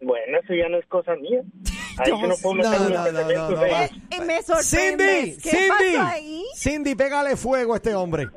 Bueno, 0.00 0.38
eso 0.42 0.54
ya 0.54 0.68
no 0.68 0.78
es 0.78 0.86
cosa 0.86 1.14
mía. 1.16 1.40
Ahí 1.98 2.10
yo 2.10 2.26
no 2.28 2.34
puedo 2.40 2.54
No, 2.56 2.70
meter 2.70 3.36
no. 3.36 3.64
Eh, 3.64 3.90
eh, 4.10 4.20
me 4.24 4.40
sorprendes. 4.42 4.68
Cindy, 4.68 5.36
¿Qué 5.42 5.50
Cindy, 5.50 5.96
pasó 5.96 6.08
ahí? 6.08 6.44
Cindy, 6.54 6.94
pégale 6.94 7.36
fuego 7.36 7.72
a 7.74 7.76
este 7.76 7.94
hombre. 7.94 8.28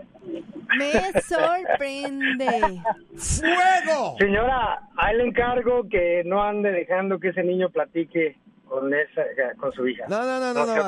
Me 0.79 0.91
sorprende. 1.21 2.81
¡Fuego! 3.17 4.15
Señora, 4.17 4.79
ahí 4.97 5.15
le 5.17 5.27
encargo 5.27 5.87
que 5.89 6.23
no 6.25 6.41
ande 6.41 6.71
dejando 6.71 7.19
que 7.19 7.29
ese 7.29 7.43
niño 7.43 7.69
platique 7.69 8.37
con 8.67 8.91
esa 8.93 9.21
con 9.59 9.71
su 9.73 9.87
hija. 9.87 10.05
No, 10.07 10.23
no, 10.23 10.39
no, 10.39 10.53
no, 10.53 10.65
no. 10.65 10.81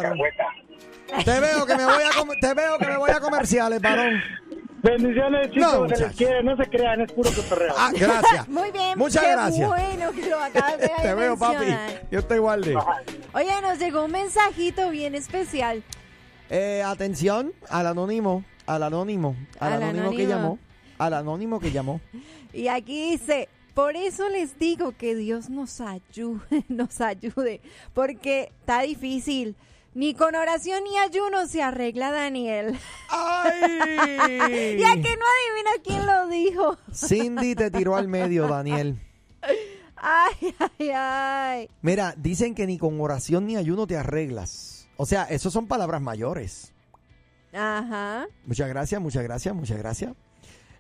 Te 1.24 1.40
veo 1.40 1.66
que 1.68 1.76
me 1.76 1.86
voy 1.86 2.04
a 2.04 2.40
te 2.40 2.54
veo 2.54 2.78
que 2.80 2.88
me 2.88 2.98
voy 2.98 3.12
a 3.12 3.20
comerciales, 3.20 3.82
varón. 3.82 4.22
Bendiciones, 4.84 5.50
chicos, 5.52 5.89
No, 5.89 5.96
se 5.96 6.04
les 6.04 6.15
quiere, 6.15 6.43
no 6.43 6.58
se 6.58 6.65
crean, 6.65 7.00
es 7.02 7.12
puro 7.13 7.32
cotorreo. 7.34 7.74
Ah, 7.78 7.91
gracias. 7.98 8.48
Muy 8.50 8.69
bien. 8.72 8.98
Muchas 8.98 9.24
qué 9.24 9.32
gracias. 9.32 9.67
bueno 9.67 10.12
que 10.12 10.30
lo 10.30 10.39
acabas 10.39 10.78
de 10.78 10.91
Te 11.02 11.13
veo, 11.13 11.38
papi. 11.38 11.65
Yo 12.12 12.24
te 12.26 12.38
guarde. 12.38 12.76
Oye, 13.34 13.62
nos 13.62 13.80
llegó 13.80 14.04
un 14.04 14.12
mensajito 14.12 14.89
bien 14.89 15.15
especial. 15.15 15.82
Eh, 16.50 16.84
atención 16.86 17.54
al 17.69 17.88
anónimo, 17.88 18.43
al 18.65 18.84
anónimo, 18.84 19.38
al, 19.60 19.74
Al 19.74 19.84
anónimo, 19.84 20.12
que 20.12 20.28
llamó. 20.28 20.60
al 20.98 21.13
anónimo 21.13 21.60
que 21.60 21.72
llamó. 21.72 22.02
Y 22.54 22.67
aquí 22.67 23.10
dice, 23.12 23.50
por 23.74 23.96
eso 23.96 24.30
les 24.30 24.60
digo 24.60 24.91
que 24.96 25.15
Dios 25.15 25.50
nos 25.50 25.82
ayude, 25.82 26.63
nos 26.67 27.02
ayude, 27.02 27.62
porque 27.96 28.52
está 28.60 28.82
difícil. 28.82 29.56
Ni 29.95 30.15
con 30.15 30.36
oración 30.36 30.84
ni 30.84 30.97
ayuno 30.97 31.45
se 31.47 31.62
arregla 31.62 32.12
Daniel. 32.12 32.77
¡Ay! 33.10 33.62
Ya 34.79 34.95
que 34.95 35.17
no 35.17 35.25
adivina 35.25 35.71
quién 35.84 36.06
lo 36.06 36.27
dijo. 36.27 36.77
Cindy 36.93 37.56
te 37.56 37.69
tiró 37.69 37.95
al 37.95 38.08
medio, 38.08 38.47
Daniel. 38.47 38.99
Ay, 39.95 40.56
ay, 40.60 40.89
ay. 40.89 41.69
Mira, 41.82 42.13
dicen 42.17 42.56
que 42.56 42.67
ni 42.67 42.77
con 42.77 42.99
oración 42.99 43.45
ni 43.45 43.56
ayuno 43.56 43.88
te 43.88 43.95
arreglas. 43.95 44.88
O 44.97 45.06
sea, 45.06 45.23
eso 45.23 45.49
son 45.49 45.67
palabras 45.67 46.01
mayores. 46.01 46.73
Ajá. 47.53 48.27
Muchas 48.45 48.67
gracias, 48.67 48.99
muchas 48.99 49.23
gracias, 49.23 49.56
muchas 49.56 49.77
gracias. 49.77 50.13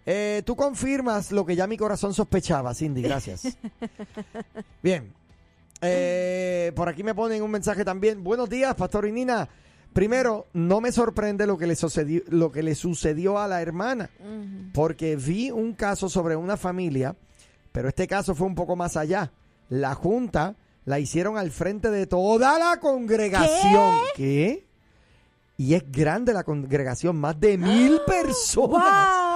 Eh, 0.05 0.41
tú 0.45 0.55
confirmas 0.55 1.31
lo 1.31 1.45
que 1.45 1.55
ya 1.55 1.67
mi 1.67 1.77
corazón 1.77 2.13
sospechaba, 2.13 2.73
Cindy, 2.73 3.01
gracias. 3.01 3.57
Bien. 4.83 5.13
Eh, 5.83 6.71
por 6.75 6.89
aquí 6.89 7.03
me 7.03 7.13
ponen 7.13 7.43
un 7.43 7.51
mensaje 7.51 7.83
también. 7.83 8.23
Buenos 8.23 8.49
días, 8.49 8.73
Pastor 8.75 9.07
y 9.07 9.11
Nina. 9.11 9.49
Primero, 9.93 10.47
no 10.53 10.81
me 10.81 10.91
sorprende 10.91 11.45
lo 11.45 11.57
que 11.57 11.67
le 11.67 11.75
sucedió, 11.75 12.23
lo 12.29 12.51
que 12.51 12.63
le 12.63 12.73
sucedió 12.73 13.37
a 13.37 13.47
la 13.47 13.61
hermana, 13.61 14.09
porque 14.73 15.15
vi 15.15 15.51
un 15.51 15.73
caso 15.73 16.09
sobre 16.09 16.35
una 16.35 16.57
familia, 16.57 17.15
pero 17.71 17.89
este 17.89 18.07
caso 18.07 18.33
fue 18.33 18.47
un 18.47 18.55
poco 18.55 18.75
más 18.75 18.97
allá. 18.97 19.31
La 19.69 19.93
junta 19.93 20.55
la 20.85 20.99
hicieron 20.99 21.37
al 21.37 21.51
frente 21.51 21.91
de 21.91 22.07
toda 22.07 22.57
la 22.57 22.79
congregación. 22.79 23.97
¿Qué? 24.15 24.65
Y 25.57 25.75
es 25.75 25.83
grande 25.91 26.33
la 26.33 26.43
congregación, 26.43 27.17
más 27.17 27.39
de 27.39 27.59
mil 27.59 28.01
personas. 28.07 28.83
¡Wow! 28.83 29.32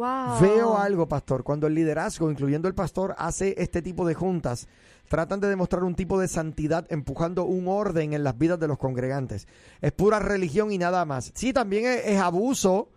¡Wow! 0.00 0.40
Veo 0.40 0.78
algo, 0.78 1.06
pastor. 1.06 1.44
Cuando 1.44 1.66
el 1.66 1.74
liderazgo, 1.74 2.30
incluyendo 2.30 2.68
el 2.68 2.74
pastor, 2.74 3.14
hace 3.18 3.54
este 3.58 3.82
tipo 3.82 4.06
de 4.06 4.14
juntas, 4.14 4.66
tratan 5.08 5.40
de 5.40 5.48
demostrar 5.48 5.84
un 5.84 5.94
tipo 5.94 6.18
de 6.18 6.26
santidad 6.26 6.86
empujando 6.88 7.44
un 7.44 7.68
orden 7.68 8.14
en 8.14 8.24
las 8.24 8.38
vidas 8.38 8.58
de 8.58 8.66
los 8.66 8.78
congregantes. 8.78 9.46
Es 9.82 9.92
pura 9.92 10.18
religión 10.18 10.72
y 10.72 10.78
nada 10.78 11.04
más. 11.04 11.32
Sí, 11.34 11.52
también 11.52 11.84
es, 11.84 12.06
es 12.06 12.18
abuso, 12.18 12.88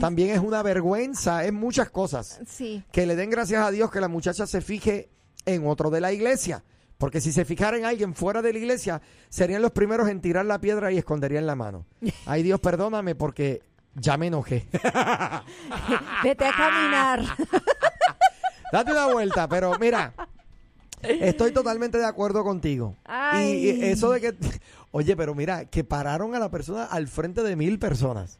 también 0.00 0.30
es 0.30 0.40
una 0.40 0.64
vergüenza, 0.64 1.44
es 1.44 1.52
muchas 1.52 1.90
cosas. 1.90 2.40
Sí. 2.48 2.82
Que 2.90 3.06
le 3.06 3.14
den 3.14 3.30
gracias 3.30 3.64
a 3.64 3.70
Dios 3.70 3.92
que 3.92 4.00
la 4.00 4.08
muchacha 4.08 4.48
se 4.48 4.60
fije 4.60 5.10
en 5.44 5.64
otro 5.64 5.90
de 5.90 6.00
la 6.00 6.12
iglesia. 6.12 6.64
Porque 6.98 7.20
si 7.20 7.30
se 7.30 7.44
fijara 7.44 7.76
en 7.76 7.84
alguien 7.84 8.14
fuera 8.16 8.42
de 8.42 8.52
la 8.52 8.58
iglesia, 8.58 9.00
serían 9.28 9.62
los 9.62 9.70
primeros 9.70 10.08
en 10.08 10.20
tirar 10.20 10.44
la 10.44 10.60
piedra 10.60 10.90
y 10.90 10.98
esconderían 10.98 11.46
la 11.46 11.54
mano. 11.54 11.86
Ay 12.26 12.42
Dios, 12.42 12.58
perdóname 12.58 13.14
porque 13.14 13.62
ya 13.96 14.16
me 14.16 14.28
enojé. 14.28 14.66
Vete 16.22 16.44
a 16.44 16.52
caminar. 16.52 17.22
Date 18.72 18.92
una 18.92 19.06
vuelta, 19.06 19.48
pero 19.48 19.78
mira, 19.78 20.12
estoy 21.02 21.52
totalmente 21.52 21.98
de 21.98 22.06
acuerdo 22.06 22.42
contigo. 22.44 22.96
Ay. 23.04 23.52
Y, 23.70 23.84
eso 23.84 24.10
de 24.10 24.20
que, 24.20 24.34
oye, 24.90 25.16
pero 25.16 25.34
mira, 25.34 25.64
que 25.66 25.84
pararon 25.84 26.34
a 26.34 26.38
la 26.38 26.50
persona 26.50 26.84
al 26.84 27.06
frente 27.08 27.42
de 27.42 27.56
mil 27.56 27.78
personas. 27.78 28.38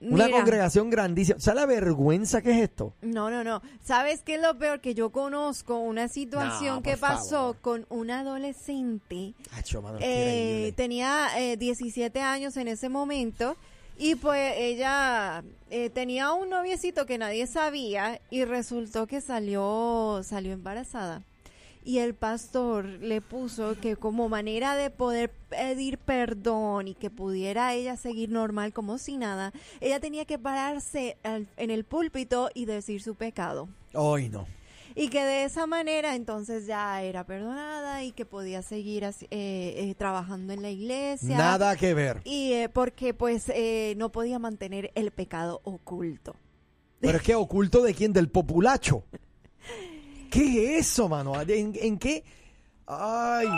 Una 0.00 0.26
Mira. 0.26 0.36
congregación 0.36 0.90
grandísima. 0.90 1.40
¿Sabes 1.40 1.60
la 1.62 1.66
vergüenza 1.66 2.42
que 2.42 2.50
es 2.50 2.58
esto? 2.68 2.92
No, 3.00 3.30
no, 3.30 3.42
no. 3.42 3.62
¿Sabes 3.82 4.20
qué 4.22 4.34
es 4.34 4.42
lo 4.42 4.58
peor? 4.58 4.80
Que 4.80 4.94
yo 4.94 5.10
conozco 5.10 5.78
una 5.78 6.08
situación 6.08 6.76
No, 6.76 6.82
que 6.82 6.90
por 6.92 7.00
pasó 7.00 7.30
favor. 7.30 7.56
con 7.62 7.86
una 7.88 8.20
adolescente. 8.20 9.32
Acho, 9.52 9.80
mano, 9.80 9.98
Eh, 10.02 10.74
tenía 10.76 11.28
eh, 11.38 11.56
17 11.56 12.20
años 12.20 12.56
en 12.58 12.68
ese 12.68 12.90
momento 12.90 13.56
y 13.98 14.14
pues 14.16 14.54
ella 14.56 15.44
eh, 15.70 15.90
tenía 15.90 16.32
un 16.32 16.50
noviecito 16.50 17.06
que 17.06 17.18
nadie 17.18 17.46
sabía 17.46 18.20
y 18.30 18.44
resultó 18.44 19.06
que 19.06 19.20
salió 19.20 20.20
salió 20.24 20.52
embarazada. 20.52 21.22
Y 21.86 21.98
el 21.98 22.14
pastor 22.14 22.86
le 22.86 23.20
puso 23.20 23.78
que 23.78 23.96
como 23.96 24.30
manera 24.30 24.74
de 24.74 24.88
poder 24.88 25.30
pedir 25.50 25.98
perdón 25.98 26.88
y 26.88 26.94
que 26.94 27.10
pudiera 27.10 27.74
ella 27.74 27.98
seguir 27.98 28.30
normal 28.30 28.72
como 28.72 28.96
si 28.96 29.18
nada, 29.18 29.52
ella 29.82 30.00
tenía 30.00 30.24
que 30.24 30.38
pararse 30.38 31.18
al- 31.24 31.46
en 31.58 31.70
el 31.70 31.84
púlpito 31.84 32.48
y 32.54 32.64
decir 32.64 33.02
su 33.02 33.16
pecado. 33.16 33.68
Ay, 33.92 34.30
no. 34.30 34.46
Y 34.96 35.08
que 35.08 35.24
de 35.24 35.44
esa 35.44 35.66
manera 35.66 36.14
entonces 36.14 36.66
ya 36.66 37.02
era 37.02 37.24
perdonada 37.26 38.04
y 38.04 38.12
que 38.12 38.24
podía 38.24 38.62
seguir 38.62 39.04
así, 39.04 39.26
eh, 39.30 39.74
eh, 39.76 39.94
trabajando 39.96 40.52
en 40.52 40.62
la 40.62 40.70
iglesia. 40.70 41.36
Nada 41.36 41.76
que 41.76 41.94
ver. 41.94 42.20
Y 42.24 42.52
eh, 42.52 42.68
porque 42.68 43.12
pues 43.12 43.48
eh, 43.48 43.94
no 43.96 44.12
podía 44.12 44.38
mantener 44.38 44.92
el 44.94 45.10
pecado 45.10 45.60
oculto. 45.64 46.36
Pero 47.00 47.18
es 47.18 47.24
que 47.24 47.34
oculto 47.34 47.82
de 47.82 47.92
quién? 47.92 48.12
Del 48.12 48.30
populacho. 48.30 49.04
¿Qué 50.30 50.78
es 50.78 50.86
eso, 50.86 51.08
mano? 51.08 51.40
¿En, 51.40 51.72
en 51.74 51.98
qué? 51.98 52.24
Ay. 52.86 53.48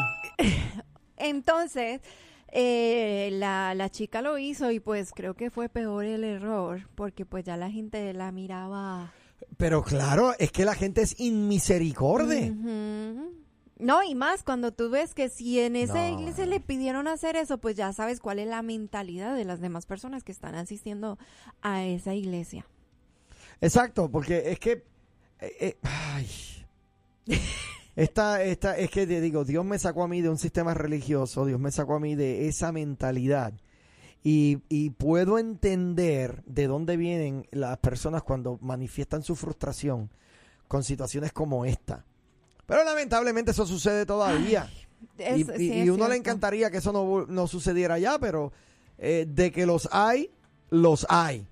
Entonces, 1.16 2.00
eh, 2.48 3.30
la, 3.32 3.74
la 3.74 3.90
chica 3.90 4.22
lo 4.22 4.38
hizo 4.38 4.70
y 4.70 4.80
pues 4.80 5.12
creo 5.12 5.34
que 5.34 5.50
fue 5.50 5.68
peor 5.68 6.04
el 6.04 6.24
error 6.24 6.88
porque 6.94 7.24
pues 7.26 7.44
ya 7.44 7.56
la 7.56 7.70
gente 7.70 8.12
la 8.14 8.32
miraba. 8.32 9.12
Pero 9.56 9.82
claro, 9.82 10.34
es 10.38 10.52
que 10.52 10.64
la 10.64 10.74
gente 10.74 11.02
es 11.02 11.18
inmisericorde. 11.20 12.52
No, 13.78 14.02
y 14.02 14.14
más 14.14 14.42
cuando 14.42 14.72
tú 14.72 14.88
ves 14.88 15.14
que 15.14 15.28
si 15.28 15.60
en 15.60 15.76
esa 15.76 16.08
No. 16.10 16.18
iglesia 16.18 16.46
le 16.46 16.60
pidieron 16.60 17.08
hacer 17.08 17.36
eso, 17.36 17.58
pues 17.58 17.76
ya 17.76 17.92
sabes 17.92 18.20
cuál 18.20 18.38
es 18.38 18.48
la 18.48 18.62
mentalidad 18.62 19.36
de 19.36 19.44
las 19.44 19.60
demás 19.60 19.84
personas 19.84 20.24
que 20.24 20.32
están 20.32 20.54
asistiendo 20.54 21.18
a 21.60 21.84
esa 21.84 22.14
iglesia. 22.14 22.66
Exacto, 23.60 24.10
porque 24.10 24.50
es 24.50 24.58
que. 24.58 24.84
eh, 25.40 25.52
eh, 25.60 25.76
ay. 25.82 26.26
Esta, 27.96 28.42
esta, 28.44 28.76
es 28.76 28.90
que 28.90 29.06
te 29.06 29.22
digo, 29.22 29.46
Dios 29.46 29.64
me 29.64 29.78
sacó 29.78 30.02
a 30.04 30.08
mí 30.08 30.20
de 30.20 30.28
un 30.28 30.36
sistema 30.36 30.74
religioso, 30.74 31.46
Dios 31.46 31.58
me 31.58 31.70
sacó 31.70 31.94
a 31.94 31.98
mí 32.00 32.14
de 32.14 32.46
esa 32.46 32.70
mentalidad. 32.70 33.54
Y, 34.28 34.58
y 34.68 34.90
puedo 34.90 35.38
entender 35.38 36.42
de 36.46 36.66
dónde 36.66 36.96
vienen 36.96 37.46
las 37.52 37.78
personas 37.78 38.24
cuando 38.24 38.58
manifiestan 38.60 39.22
su 39.22 39.36
frustración 39.36 40.10
con 40.66 40.82
situaciones 40.82 41.32
como 41.32 41.64
esta. 41.64 42.04
Pero 42.66 42.82
lamentablemente 42.82 43.52
eso 43.52 43.64
sucede 43.66 44.04
todavía. 44.04 44.68
Es- 45.16 45.38
y, 45.38 45.44
sí, 45.44 45.50
y- 45.58 45.72
y 45.72 45.80
es 45.82 45.90
uno 45.90 46.08
le 46.08 46.16
encantaría 46.16 46.72
que 46.72 46.78
eso 46.78 46.90
no, 46.92 47.26
no 47.26 47.46
sucediera 47.46 48.00
ya, 48.00 48.18
pero 48.18 48.52
eh, 48.98 49.26
de 49.28 49.52
que 49.52 49.64
los 49.64 49.88
hay, 49.92 50.30
los 50.70 51.06
hay. 51.08 51.46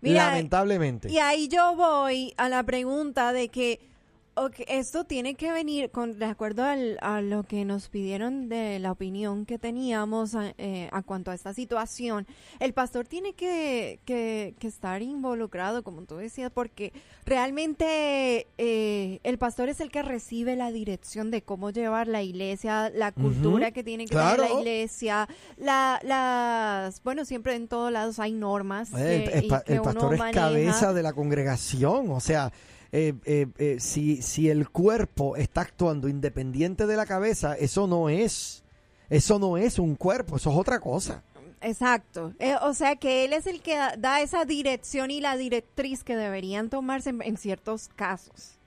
Mira, 0.00 0.28
lamentablemente. 0.30 1.12
Y 1.12 1.18
ahí 1.18 1.46
yo 1.46 1.76
voy 1.76 2.34
a 2.38 2.48
la 2.48 2.64
pregunta 2.64 3.32
de 3.32 3.50
que 3.50 3.88
ok, 4.34 4.54
esto 4.68 5.04
tiene 5.04 5.34
que 5.34 5.52
venir 5.52 5.90
con 5.90 6.18
de 6.18 6.24
acuerdo 6.24 6.64
al- 6.64 6.98
a 7.02 7.20
lo 7.20 7.42
que 7.42 7.64
nos 7.64 7.88
pidieron 7.88 8.48
de 8.48 8.78
la 8.78 8.92
opinión 8.92 9.44
que 9.44 9.58
teníamos 9.58 10.34
a, 10.34 10.54
eh, 10.56 10.88
a 10.92 11.02
cuanto 11.02 11.30
a 11.30 11.34
esta 11.34 11.52
situación. 11.52 12.26
El 12.58 12.72
pastor 12.72 13.06
tiene 13.06 13.34
que, 13.34 13.98
que- 14.06 14.54
que 14.58 14.66
estar 14.68 15.02
involucrado, 15.02 15.82
como 15.82 16.02
tú 16.02 16.16
decías, 16.16 16.50
porque 16.54 16.92
realmente 17.26 18.46
eh, 18.58 19.20
el 19.24 19.38
pastor 19.38 19.68
es 19.68 19.80
el 19.80 19.90
que 19.90 20.02
recibe 20.02 20.56
la 20.56 20.70
dirección 20.72 21.30
de 21.30 21.42
cómo 21.42 21.70
llevar 21.70 22.06
la 22.08 22.22
iglesia, 22.22 22.90
la 22.94 23.12
cultura 23.12 23.72
que 23.72 23.82
tiene 23.84 24.04
que 24.06 24.14
tener 24.14 24.36
claro. 24.36 24.54
la 24.54 24.60
iglesia, 24.60 25.28
la, 25.58 26.00
las, 26.04 27.02
bueno, 27.02 27.24
siempre 27.24 27.54
en 27.56 27.68
todos 27.68 27.90
lados 27.92 28.18
hay 28.18 28.32
normas. 28.32 28.90
Eh, 28.96 29.24
que- 29.30 29.38
el, 29.38 29.44
y 29.44 29.48
que 29.48 29.72
el 29.74 29.80
uno 29.80 29.82
pastor 29.84 30.14
es 30.14 30.18
maneja. 30.18 30.40
cabeza 30.40 30.92
de 30.92 31.02
la 31.02 31.12
congregación, 31.12 32.10
o 32.10 32.20
sea, 32.20 32.52
eh, 32.92 33.14
eh, 33.24 33.46
eh, 33.58 33.76
si, 33.78 34.20
si 34.22 34.48
el 34.50 34.68
cuerpo 34.68 35.36
está 35.36 35.62
actuando 35.62 36.08
independiente 36.08 36.86
de 36.86 36.96
la 36.96 37.06
cabeza, 37.06 37.54
eso 37.54 37.86
no 37.86 38.08
es, 38.08 38.64
eso 39.08 39.38
no 39.38 39.56
es 39.56 39.78
un 39.78 39.94
cuerpo, 39.94 40.36
eso 40.36 40.50
es 40.50 40.56
otra 40.56 40.80
cosa. 40.80 41.22
Exacto. 41.60 42.32
Eh, 42.38 42.56
o 42.62 42.72
sea 42.74 42.96
que 42.96 43.24
él 43.24 43.32
es 43.32 43.46
el 43.46 43.60
que 43.60 43.76
da, 43.76 43.94
da 43.96 44.20
esa 44.20 44.44
dirección 44.44 45.10
y 45.10 45.20
la 45.20 45.36
directriz 45.36 46.04
que 46.04 46.16
deberían 46.16 46.70
tomarse 46.70 47.10
en, 47.10 47.22
en 47.22 47.36
ciertos 47.36 47.88
casos. 47.88 48.59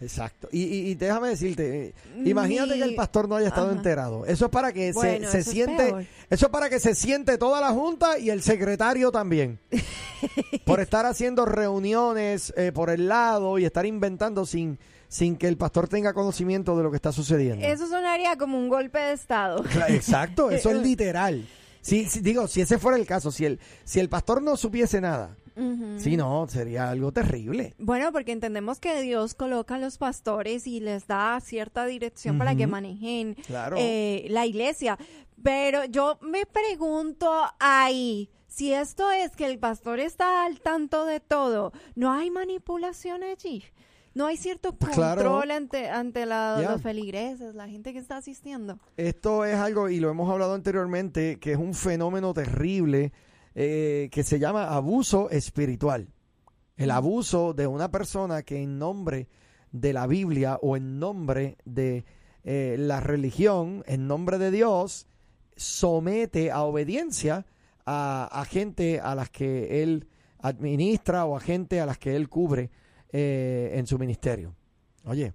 Exacto. 0.00 0.48
Y, 0.50 0.62
y- 0.64 0.90
y 0.90 0.94
déjame 0.94 1.28
decirte, 1.28 1.86
eh, 1.88 1.94
imagínate 2.24 2.74
que 2.74 2.84
el 2.84 2.94
pastor 2.94 3.28
no 3.28 3.36
haya 3.36 3.48
estado 3.48 3.68
Ajá. 3.68 3.76
enterado. 3.76 4.24
Eso 4.26 4.46
es 4.46 4.50
para 4.50 4.72
que 4.72 4.92
Bueno, 4.92 5.26
se, 5.26 5.32
se 5.32 5.38
eso 5.40 5.50
siente, 5.50 6.08
eso 6.30 6.46
es 6.46 6.52
para 6.52 6.70
que 6.70 6.80
se 6.80 6.94
siente 6.94 7.36
toda 7.38 7.60
la 7.60 7.70
junta 7.70 8.18
y 8.18 8.30
el 8.30 8.42
secretario 8.42 9.12
también. 9.12 9.58
por 10.64 10.80
estar 10.80 11.06
haciendo 11.06 11.46
reuniones 11.46 12.52
eh, 12.56 12.72
por 12.72 12.90
el 12.90 13.08
lado 13.08 13.58
y 13.58 13.64
estar 13.64 13.86
inventando 13.86 14.44
sin, 14.46 14.78
sin 15.08 15.36
que 15.36 15.48
el 15.48 15.56
pastor 15.56 15.88
tenga 15.88 16.12
conocimiento 16.12 16.76
de 16.76 16.82
lo 16.82 16.90
que 16.90 16.96
está 16.96 17.12
sucediendo. 17.12 17.64
Eso 17.66 17.86
sonaría 17.88 18.36
como 18.36 18.58
un 18.58 18.68
golpe 18.68 18.98
de 18.98 19.12
estado. 19.12 19.64
Exacto, 19.88 20.50
eso 20.50 20.70
es 20.70 20.76
literal. 20.82 21.46
Si, 21.82 22.04
si- 22.06 22.20
digo, 22.20 22.46
si 22.46 22.60
ese 22.60 22.78
fuera 22.78 22.98
el 22.98 23.06
caso, 23.06 23.32
si 23.32 23.46
el, 23.46 23.58
si 23.84 24.00
el 24.00 24.08
pastor 24.10 24.42
no 24.42 24.56
supiese 24.58 25.00
nada, 25.00 25.36
Ujú. 25.56 25.98
si 25.98 26.16
no, 26.16 26.46
sería 26.48 26.90
algo 26.90 27.12
terrible. 27.12 27.74
Bueno, 27.78 28.12
porque 28.12 28.32
entendemos 28.32 28.78
que 28.80 29.00
Dios 29.02 29.34
coloca 29.34 29.74
a 29.74 29.78
los 29.78 29.98
pastores 29.98 30.66
y 30.66 30.80
les 30.80 31.06
da 31.06 31.38
cierta 31.40 31.86
dirección 31.86 32.38
para 32.38 32.54
que 32.54 32.66
manejen 32.66 33.34
Claro. 33.46 33.76
eh, 33.78 34.26
la 34.30 34.46
iglesia. 34.46 34.98
Pero 35.42 35.84
yo 35.86 36.18
me 36.22 36.44
pregunto 36.46 37.30
ahí, 37.58 38.30
Si 38.52 38.72
esto 38.74 39.12
es 39.12 39.36
que 39.36 39.46
el 39.46 39.60
pastor 39.60 40.00
está 40.00 40.44
al 40.44 40.60
tanto 40.60 41.06
de 41.06 41.20
todo, 41.20 41.72
no 41.94 42.12
hay 42.12 42.30
manipulación 42.32 43.22
allí. 43.22 43.62
No 44.12 44.26
hay 44.26 44.36
cierto 44.36 44.72
Pues 44.72 44.96
control 44.96 45.44
claro. 45.44 45.54
ante, 45.54 45.88
ante 45.88 46.26
la- 46.26 46.60
los 46.60 46.82
feligreses, 46.82 47.54
la 47.54 47.68
gente 47.68 47.92
que 47.92 48.00
está 48.00 48.16
asistiendo. 48.16 48.80
Esto 48.96 49.44
es 49.44 49.54
algo, 49.54 49.88
y 49.88 50.00
lo 50.00 50.10
hemos 50.10 50.28
hablado 50.28 50.54
anteriormente, 50.54 51.38
que 51.38 51.52
es 51.52 51.58
un 51.58 51.74
fenómeno 51.74 52.34
terrible 52.34 53.12
eh, 53.54 54.08
que 54.12 54.22
se 54.22 54.38
llama 54.38 54.68
abuso 54.74 55.30
espiritual. 55.30 56.08
El 56.76 56.90
abuso 56.90 57.52
de 57.52 57.66
una 57.66 57.90
persona 57.90 58.42
que 58.42 58.62
en 58.62 58.78
nombre 58.78 59.28
de 59.72 59.92
la 59.92 60.06
Biblia 60.06 60.58
o 60.62 60.76
en 60.76 60.98
nombre 60.98 61.58
de 61.64 62.04
eh, 62.44 62.76
la 62.78 63.00
religión, 63.00 63.84
en 63.86 64.06
nombre 64.06 64.38
de 64.38 64.50
Dios, 64.50 65.06
somete 65.56 66.50
a 66.50 66.62
obediencia 66.62 67.44
a, 67.84 68.28
a 68.32 68.44
gente 68.44 69.00
a 69.00 69.14
las 69.14 69.30
que 69.30 69.82
él 69.82 70.08
administra 70.38 71.24
o 71.26 71.36
a 71.36 71.40
gente 71.40 71.80
a 71.80 71.86
las 71.86 71.98
que 71.98 72.16
él 72.16 72.28
cubre 72.28 72.70
eh, 73.12 73.72
en 73.74 73.86
su 73.86 73.98
ministerio. 73.98 74.54
Oye, 75.04 75.34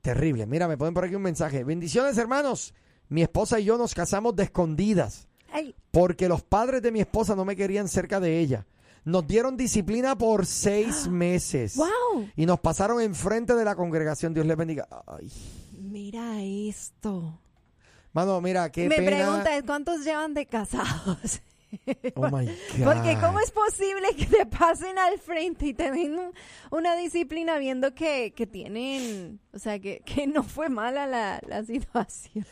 terrible. 0.00 0.46
Mira, 0.46 0.68
me 0.68 0.76
ponen 0.76 0.94
por 0.94 1.04
aquí 1.04 1.14
un 1.14 1.22
mensaje. 1.22 1.64
Bendiciones, 1.64 2.16
hermanos. 2.18 2.74
Mi 3.08 3.22
esposa 3.22 3.60
y 3.60 3.64
yo 3.64 3.76
nos 3.76 3.94
casamos 3.94 4.34
de 4.36 4.44
escondidas 4.44 5.28
Ay, 5.54 5.74
porque 5.90 6.28
los 6.28 6.42
padres 6.42 6.82
de 6.82 6.90
mi 6.92 7.00
esposa 7.00 7.34
no 7.36 7.44
me 7.44 7.54
querían 7.56 7.88
cerca 7.88 8.18
de 8.20 8.40
ella. 8.40 8.66
Nos 9.04 9.26
dieron 9.26 9.56
disciplina 9.56 10.16
por 10.18 10.46
seis 10.46 11.06
meses. 11.08 11.76
wow, 11.76 12.28
Y 12.36 12.44
nos 12.46 12.58
pasaron 12.60 13.00
enfrente 13.00 13.54
de 13.54 13.64
la 13.64 13.74
congregación. 13.76 14.34
Dios 14.34 14.46
les 14.46 14.56
bendiga. 14.56 14.88
Ay. 15.06 15.30
mira 15.78 16.42
esto. 16.42 17.38
Mano, 18.12 18.40
mira, 18.40 18.70
qué 18.70 18.88
Me 18.88 18.96
pena. 18.96 19.10
pregunta 19.10 19.50
cuántos 19.66 20.04
llevan 20.04 20.34
de 20.34 20.46
casados. 20.46 21.40
Oh 22.14 22.30
my 22.30 22.46
God. 22.78 22.84
Porque 22.84 23.18
cómo 23.20 23.40
es 23.40 23.50
posible 23.50 24.14
que 24.16 24.26
te 24.26 24.46
pasen 24.46 24.96
al 24.96 25.18
frente 25.18 25.66
y 25.66 25.74
te 25.74 25.90
den 25.90 26.16
un- 26.16 26.32
una 26.70 26.94
disciplina 26.94 27.58
viendo 27.58 27.96
que, 27.96 28.32
que 28.32 28.46
tienen, 28.46 29.40
o 29.52 29.58
sea, 29.58 29.80
que, 29.80 30.00
que 30.06 30.28
no 30.28 30.44
fue 30.44 30.68
mala 30.68 31.08
la, 31.08 31.40
la 31.48 31.64
situación. 31.64 32.46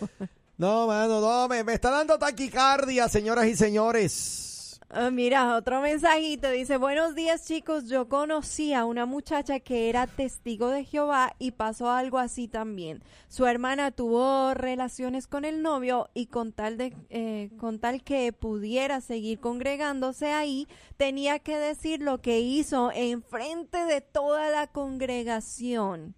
No, 0.62 0.86
mano, 0.86 1.20
no, 1.20 1.48
me, 1.48 1.72
está 1.72 1.90
dando 1.90 2.16
taquicardia, 2.20 3.08
señoras 3.08 3.48
y 3.48 3.56
señores. 3.56 4.78
Ah, 4.90 5.10
mira, 5.10 5.56
otro 5.56 5.80
mensajito 5.80 6.50
dice, 6.50 6.76
buenos 6.76 7.16
días 7.16 7.44
chicos, 7.44 7.88
yo 7.88 8.08
conocí 8.08 8.72
a 8.72 8.84
una 8.84 9.04
muchacha 9.04 9.58
que 9.58 9.88
era 9.88 10.06
testigo 10.06 10.68
de 10.68 10.84
Jehová 10.84 11.34
y 11.40 11.50
pasó 11.50 11.90
algo 11.90 12.18
así 12.18 12.46
también. 12.46 13.02
Su 13.26 13.46
hermana 13.46 13.90
tuvo 13.90 14.54
relaciones 14.54 15.26
con 15.26 15.44
el 15.44 15.62
novio 15.62 16.10
y 16.14 16.26
con 16.26 16.52
tal, 16.52 16.76
de, 16.76 16.94
eh, 17.10 17.50
con 17.58 17.80
tal 17.80 18.04
que 18.04 18.32
pudiera 18.32 19.00
seguir 19.00 19.40
congregándose 19.40 20.32
ahí, 20.32 20.68
tenía 20.96 21.40
que 21.40 21.58
decir 21.58 22.02
lo 22.02 22.20
que 22.20 22.38
hizo 22.38 22.92
en 22.94 23.24
frente 23.24 23.84
de 23.86 24.00
toda 24.00 24.48
la 24.50 24.68
congregación. 24.68 26.14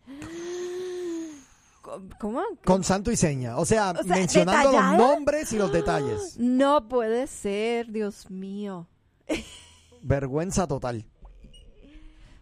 ¿Cómo? 2.19 2.43
Con 2.65 2.83
santo 2.83 3.11
y 3.13 3.17
seña. 3.17 3.57
O 3.59 3.65
sea, 3.65 3.91
O 3.93 4.03
sea, 4.03 4.17
mencionando 4.17 4.73
los 4.73 4.97
nombres 4.97 5.53
y 5.53 5.59
los 5.59 5.71
detalles. 5.73 6.37
No 6.39 6.89
puede 6.89 7.27
ser, 7.27 7.91
Dios 7.93 8.31
mío. 8.31 8.89
Vergüenza 10.03 10.67
total. 10.67 11.05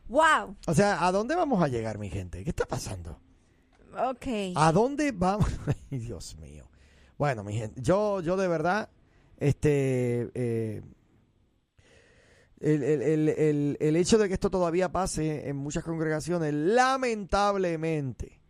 Wow. 0.08 0.56
O 0.66 0.74
sea, 0.74 1.06
¿a 1.06 1.12
dónde 1.12 1.34
vamos 1.34 1.62
a 1.62 1.68
llegar, 1.68 1.98
mi 1.98 2.10
gente? 2.10 2.44
¿Qué 2.44 2.50
está 2.50 2.66
pasando? 2.66 3.18
Ok. 4.10 4.26
¿A 4.56 4.70
dónde 4.72 5.10
vamos? 5.12 5.48
Ay, 5.90 5.98
Dios 5.98 6.36
mío. 6.38 6.68
Bueno, 7.18 7.42
mi 7.44 7.54
gente, 7.54 7.80
yo, 7.80 8.20
yo 8.20 8.36
de 8.36 8.48
verdad, 8.48 8.88
este, 9.38 10.30
eh, 10.34 10.82
el, 12.60 12.82
el- 12.82 13.02
el- 13.02 13.28
el- 13.28 13.76
el 13.80 13.96
hecho 13.96 14.18
de 14.18 14.28
que 14.28 14.34
esto 14.34 14.50
todavía 14.50 14.90
pase 14.92 15.48
en 15.48 15.56
muchas 15.56 15.84
congregaciones, 15.84 16.52
lamentablemente, 16.52 18.40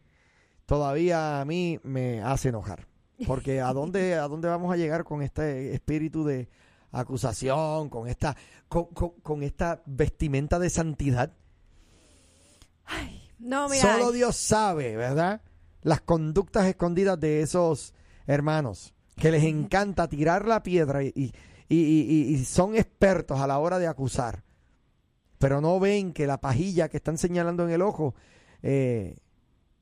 todavía 0.66 1.40
a 1.40 1.44
mí 1.44 1.78
me 1.82 2.22
hace 2.22 2.48
enojar. 2.50 2.86
Porque 3.26 3.60
¿a 3.60 3.72
dónde, 3.72 4.14
a 4.18 4.28
dónde 4.28 4.48
vamos 4.48 4.72
a 4.72 4.76
llegar 4.76 5.04
con 5.04 5.22
este 5.22 5.74
espíritu 5.74 6.24
de 6.24 6.48
acusación, 6.90 7.88
con 7.88 8.08
esta, 8.08 8.36
con, 8.68 8.86
con- 8.86 9.20
con 9.22 9.42
esta 9.42 9.82
vestimenta 9.86 10.58
de 10.58 10.70
santidad? 10.70 11.32
No, 13.38 13.68
mira. 13.68 13.80
Solo 13.82 14.12
Dios 14.12 14.36
sabe, 14.36 14.96
¿verdad? 14.96 15.40
Las 15.82 16.00
conductas 16.00 16.66
escondidas 16.66 17.18
de 17.18 17.42
esos 17.42 17.94
hermanos 18.26 18.94
que 19.16 19.30
les 19.30 19.42
encanta 19.44 20.08
tirar 20.08 20.46
la 20.46 20.62
piedra 20.62 21.02
y, 21.02 21.12
y- 21.14 21.32
y- 21.68 21.76
y- 21.78 22.34
y 22.34 22.44
son 22.44 22.76
expertos 22.76 23.40
a 23.40 23.46
la 23.46 23.58
hora 23.58 23.78
de 23.78 23.86
acusar, 23.86 24.42
pero 25.38 25.60
no 25.60 25.80
ven 25.80 26.12
que 26.12 26.26
la 26.26 26.40
pajilla 26.40 26.88
que 26.88 26.98
están 26.98 27.18
señalando 27.18 27.64
en 27.64 27.70
el 27.70 27.82
ojo 27.82 28.14
eh, 28.62 29.16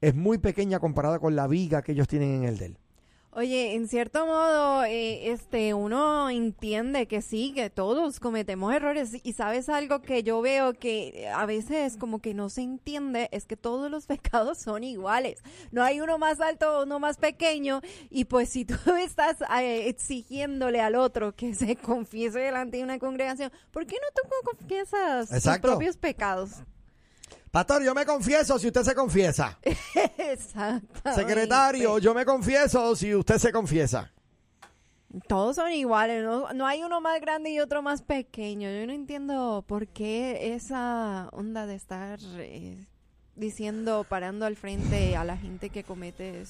es 0.00 0.14
muy 0.14 0.38
pequeña 0.38 0.78
comparada 0.78 1.18
con 1.18 1.36
la 1.36 1.46
viga 1.46 1.82
que 1.82 1.92
ellos 1.92 2.08
tienen 2.08 2.42
en 2.42 2.44
el 2.44 2.58
de 2.58 2.66
él. 2.66 2.78
Oye, 3.32 3.74
en 3.74 3.86
cierto 3.86 4.26
modo, 4.26 4.82
eh, 4.82 5.30
este, 5.30 5.72
uno 5.72 6.28
entiende 6.30 7.06
que 7.06 7.22
sí, 7.22 7.52
que 7.54 7.70
todos 7.70 8.18
cometemos 8.18 8.74
errores 8.74 9.12
y 9.22 9.34
sabes 9.34 9.68
algo 9.68 10.02
que 10.02 10.24
yo 10.24 10.40
veo 10.40 10.72
que 10.72 11.30
a 11.32 11.46
veces 11.46 11.96
como 11.96 12.18
que 12.18 12.34
no 12.34 12.48
se 12.48 12.62
entiende 12.62 13.28
es 13.30 13.44
que 13.46 13.56
todos 13.56 13.88
los 13.88 14.06
pecados 14.08 14.58
son 14.58 14.82
iguales. 14.82 15.44
No 15.70 15.84
hay 15.84 16.00
uno 16.00 16.18
más 16.18 16.40
alto 16.40 16.78
o 16.78 16.82
uno 16.82 16.98
más 16.98 17.18
pequeño 17.18 17.82
y 18.10 18.24
pues 18.24 18.48
si 18.48 18.64
tú 18.64 18.74
estás 19.00 19.36
eh, 19.60 19.88
exigiéndole 19.88 20.80
al 20.80 20.96
otro 20.96 21.32
que 21.32 21.54
se 21.54 21.76
confiese 21.80 22.40
delante 22.40 22.78
de 22.78 22.82
una 22.82 22.98
congregación, 22.98 23.52
¿por 23.70 23.86
qué 23.86 23.94
no 23.94 24.08
tú 24.12 24.56
confiesas 24.58 25.28
tus 25.28 25.36
Exacto. 25.36 25.68
propios 25.68 25.96
pecados? 25.96 26.50
Pastor, 27.50 27.82
yo 27.82 27.94
me 27.94 28.06
confieso 28.06 28.58
si 28.58 28.68
usted 28.68 28.82
se 28.82 28.94
confiesa. 28.94 29.58
Exacto. 30.18 31.12
Secretario, 31.14 31.98
yo 31.98 32.14
me 32.14 32.24
confieso 32.24 32.94
si 32.94 33.12
usted 33.14 33.38
se 33.38 33.50
confiesa. 33.50 34.12
Todos 35.26 35.56
son 35.56 35.72
iguales, 35.72 36.22
no, 36.22 36.52
no 36.52 36.66
hay 36.68 36.84
uno 36.84 37.00
más 37.00 37.20
grande 37.20 37.50
y 37.50 37.58
otro 37.58 37.82
más 37.82 38.02
pequeño. 38.02 38.70
Yo 38.70 38.86
no 38.86 38.92
entiendo 38.92 39.64
por 39.66 39.88
qué 39.88 40.54
esa 40.54 41.28
onda 41.32 41.66
de 41.66 41.74
estar 41.74 42.20
eh, 42.36 42.86
diciendo, 43.34 44.06
parando 44.08 44.46
al 44.46 44.54
frente 44.54 45.16
a 45.16 45.24
la 45.24 45.36
gente 45.36 45.70
que 45.70 45.82
comete, 45.82 46.44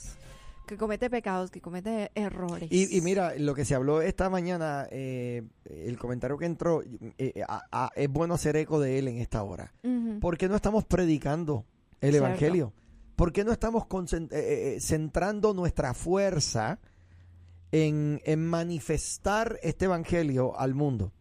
que 0.70 0.76
comete 0.78 1.10
pecados, 1.10 1.50
que 1.50 1.60
comete 1.60 2.10
errores. 2.14 2.68
Y, 2.70 2.96
y 2.96 3.00
mira, 3.02 3.34
lo 3.36 3.54
que 3.54 3.64
se 3.64 3.74
habló 3.74 4.00
esta 4.00 4.30
mañana, 4.30 4.86
eh, 4.90 5.42
el 5.64 5.98
comentario 5.98 6.38
que 6.38 6.46
entró, 6.46 6.82
eh, 7.18 7.42
a- 7.46 7.62
a- 7.72 7.90
es 7.96 8.08
bueno 8.08 8.34
hacer 8.34 8.56
eco 8.56 8.78
de 8.80 8.98
él 8.98 9.08
en 9.08 9.18
esta 9.18 9.42
hora. 9.42 9.72
Ujú. 9.82 10.20
¿Por 10.20 10.38
qué 10.38 10.48
no 10.48 10.56
estamos 10.56 10.84
predicando 10.84 11.66
el 12.00 12.10
Cierto. 12.12 12.26
Evangelio? 12.28 12.72
¿Por 13.16 13.32
qué 13.32 13.44
no 13.44 13.52
estamos 13.52 13.84
eh, 14.12 14.28
eh, 14.30 14.80
centrando 14.80 15.52
nuestra 15.52 15.92
fuerza 15.92 16.78
en, 17.72 18.20
en 18.24 18.46
manifestar 18.46 19.58
este 19.62 19.86
Evangelio 19.86 20.58
al 20.58 20.74
mundo? 20.74 21.12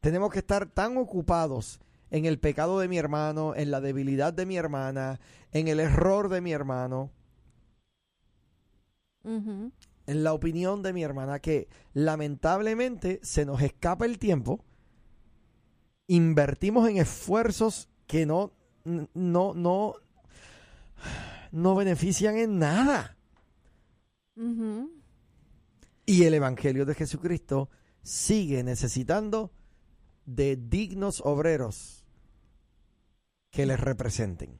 Tenemos 0.00 0.32
que 0.32 0.38
estar 0.38 0.66
tan 0.66 0.96
ocupados 0.96 1.80
en 2.10 2.24
el 2.24 2.38
pecado 2.38 2.78
de 2.78 2.88
mi 2.88 2.96
hermano, 2.96 3.54
en 3.54 3.70
la 3.70 3.80
debilidad 3.80 4.32
de 4.32 4.46
mi 4.46 4.56
hermana, 4.56 5.20
en 5.52 5.68
el 5.68 5.80
error 5.80 6.28
de 6.28 6.40
mi 6.40 6.52
hermano, 6.52 7.10
En 10.06 10.24
la 10.24 10.32
opinión 10.32 10.82
de 10.82 10.92
mi 10.92 11.02
hermana, 11.02 11.38
que 11.38 11.68
lamentablemente 11.92 13.20
se 13.22 13.44
nos 13.44 13.60
escapa 13.60 14.06
el 14.06 14.18
tiempo, 14.18 14.64
invertimos 16.06 16.88
en 16.88 16.96
esfuerzos 16.96 17.88
que 18.06 18.24
no, 18.24 18.52
no, 18.84 19.52
no, 19.54 19.94
no 21.52 21.74
benefician 21.74 22.36
en 22.38 22.58
nada. 22.58 23.16
Y 26.06 26.24
el 26.24 26.34
Evangelio 26.34 26.86
de 26.86 26.94
Jesucristo 26.94 27.68
sigue 28.02 28.62
necesitando 28.62 29.52
de 30.24 30.56
dignos 30.56 31.20
obreros 31.24 32.04
que 33.50 33.66
les 33.66 33.78
representen. 33.78 34.58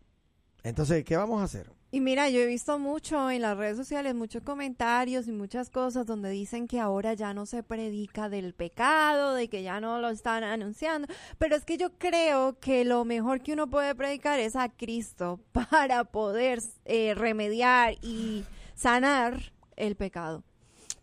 Entonces, 0.63 1.05
¿qué 1.05 1.17
vamos 1.17 1.41
a 1.41 1.45
hacer? 1.45 1.78
Y 1.91 2.01
mira, 2.01 2.29
yo 2.29 2.41
he 2.41 2.47
visto 2.47 2.79
mucho 2.79 3.31
en 3.31 3.41
las 3.41 3.57
redes 3.57 3.79
sociales, 3.79 4.15
muchos 4.15 4.43
comentarios 4.43 5.27
y 5.27 5.33
muchas 5.33 5.71
cosas 5.71 6.05
donde 6.05 6.29
dicen 6.29 6.69
que 6.69 6.81
ahora 6.81 7.15
ya 7.15 7.33
no 7.33 7.47
se 7.47 7.63
predica 7.63 8.29
del 8.29 8.53
pecado, 8.53 9.33
de 9.33 9.49
que 9.49 9.63
ya 9.63 9.81
no 9.81 9.99
lo 9.99 10.11
están 10.11 10.45
anunciando. 10.45 11.09
Pero 11.39 11.57
es 11.57 11.65
que 11.65 11.79
yo 11.79 11.91
creo 11.97 12.59
que 12.61 12.85
lo 12.85 13.07
mejor 13.07 13.41
que 13.41 13.55
uno 13.55 13.71
puede 13.71 13.95
predicar 13.95 14.39
es 14.39 14.55
a 14.55 14.69
Cristo 14.69 15.41
para 15.53 16.05
poder 16.05 16.61
eh, 16.85 17.15
remediar 17.15 17.95
y 18.03 18.45
sanar 18.75 19.53
el 19.77 19.97
pecado. 19.97 20.45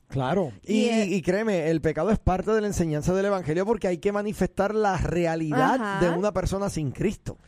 Claro. 0.07 0.51
Y, 0.63 0.87
Y, 0.89 1.15
y 1.15 1.21
créeme, 1.23 1.71
el 1.71 1.81
pecado 1.81 2.11
es 2.11 2.19
parte 2.19 2.51
de 2.51 2.61
la 2.61 2.67
enseñanza 2.67 3.11
del 3.15 3.25
Evangelio 3.25 3.65
porque 3.65 3.87
hay 3.87 3.97
que 3.97 4.11
manifestar 4.11 4.75
la 4.75 4.97
realidad 4.97 5.81
Ajá. 5.81 5.99
de 5.99 6.15
una 6.15 6.31
persona 6.31 6.69
sin 6.69 6.91
Cristo. 6.91 7.39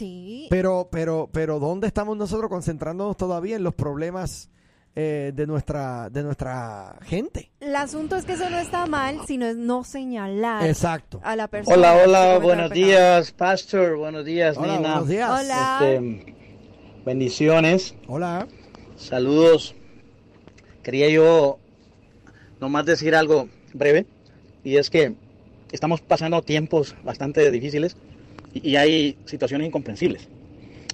Sí. 0.00 0.46
Pero, 0.48 0.88
pero, 0.90 1.28
pero, 1.30 1.58
¿dónde 1.58 1.86
estamos 1.86 2.16
nosotros 2.16 2.48
concentrándonos 2.48 3.18
todavía 3.18 3.56
en 3.56 3.62
los 3.62 3.74
problemas 3.74 4.48
eh, 4.96 5.30
de 5.34 5.46
nuestra 5.46 6.08
de 6.08 6.22
nuestra 6.22 6.96
gente. 7.02 7.52
El 7.60 7.76
asunto 7.76 8.16
es 8.16 8.24
que 8.24 8.32
eso 8.32 8.48
no 8.48 8.58
está 8.58 8.86
mal, 8.86 9.18
sino 9.26 9.44
es 9.44 9.58
no 9.58 9.84
señalar 9.84 10.66
Exacto. 10.66 11.20
a 11.22 11.36
la 11.36 11.48
persona. 11.48 11.76
Hola, 11.76 12.02
hola, 12.02 12.38
buenos 12.38 12.70
días, 12.70 13.30
Pastor, 13.32 13.98
buenos 13.98 14.24
días, 14.24 14.56
Hola, 14.56 14.78
Nina. 14.78 14.88
buenos 14.88 15.08
días. 15.08 15.30
Hola. 15.30 15.78
Este, 15.82 16.34
bendiciones, 17.04 17.94
Hola. 18.08 18.48
saludos. 18.96 19.74
Quería 20.82 21.10
yo 21.10 21.58
nomás 22.58 22.86
decir 22.86 23.14
algo 23.14 23.50
breve, 23.74 24.06
y 24.64 24.78
es 24.78 24.88
que 24.88 25.14
estamos 25.72 26.00
pasando 26.00 26.40
tiempos 26.40 26.96
bastante 27.04 27.50
difíciles 27.50 27.98
y, 28.54 28.70
y 28.70 28.76
hay 28.76 29.16
situaciones 29.24 29.66
incomprensibles. 29.66 30.28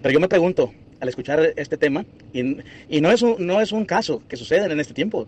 Pero 0.02 0.12
yo 0.12 0.20
me 0.20 0.28
pregunto, 0.28 0.72
al 1.00 1.09
escuchar 1.09 1.52
este 1.57 1.76
tema, 1.76 2.04
y, 2.32 2.59
y 2.88 3.00
no, 3.00 3.11
es 3.11 3.22
un, 3.22 3.36
no 3.46 3.61
es 3.61 3.72
un 3.72 3.84
caso 3.84 4.22
que 4.28 4.36
suceda 4.36 4.66
en 4.66 4.80
este 4.80 4.94
tiempo, 4.94 5.26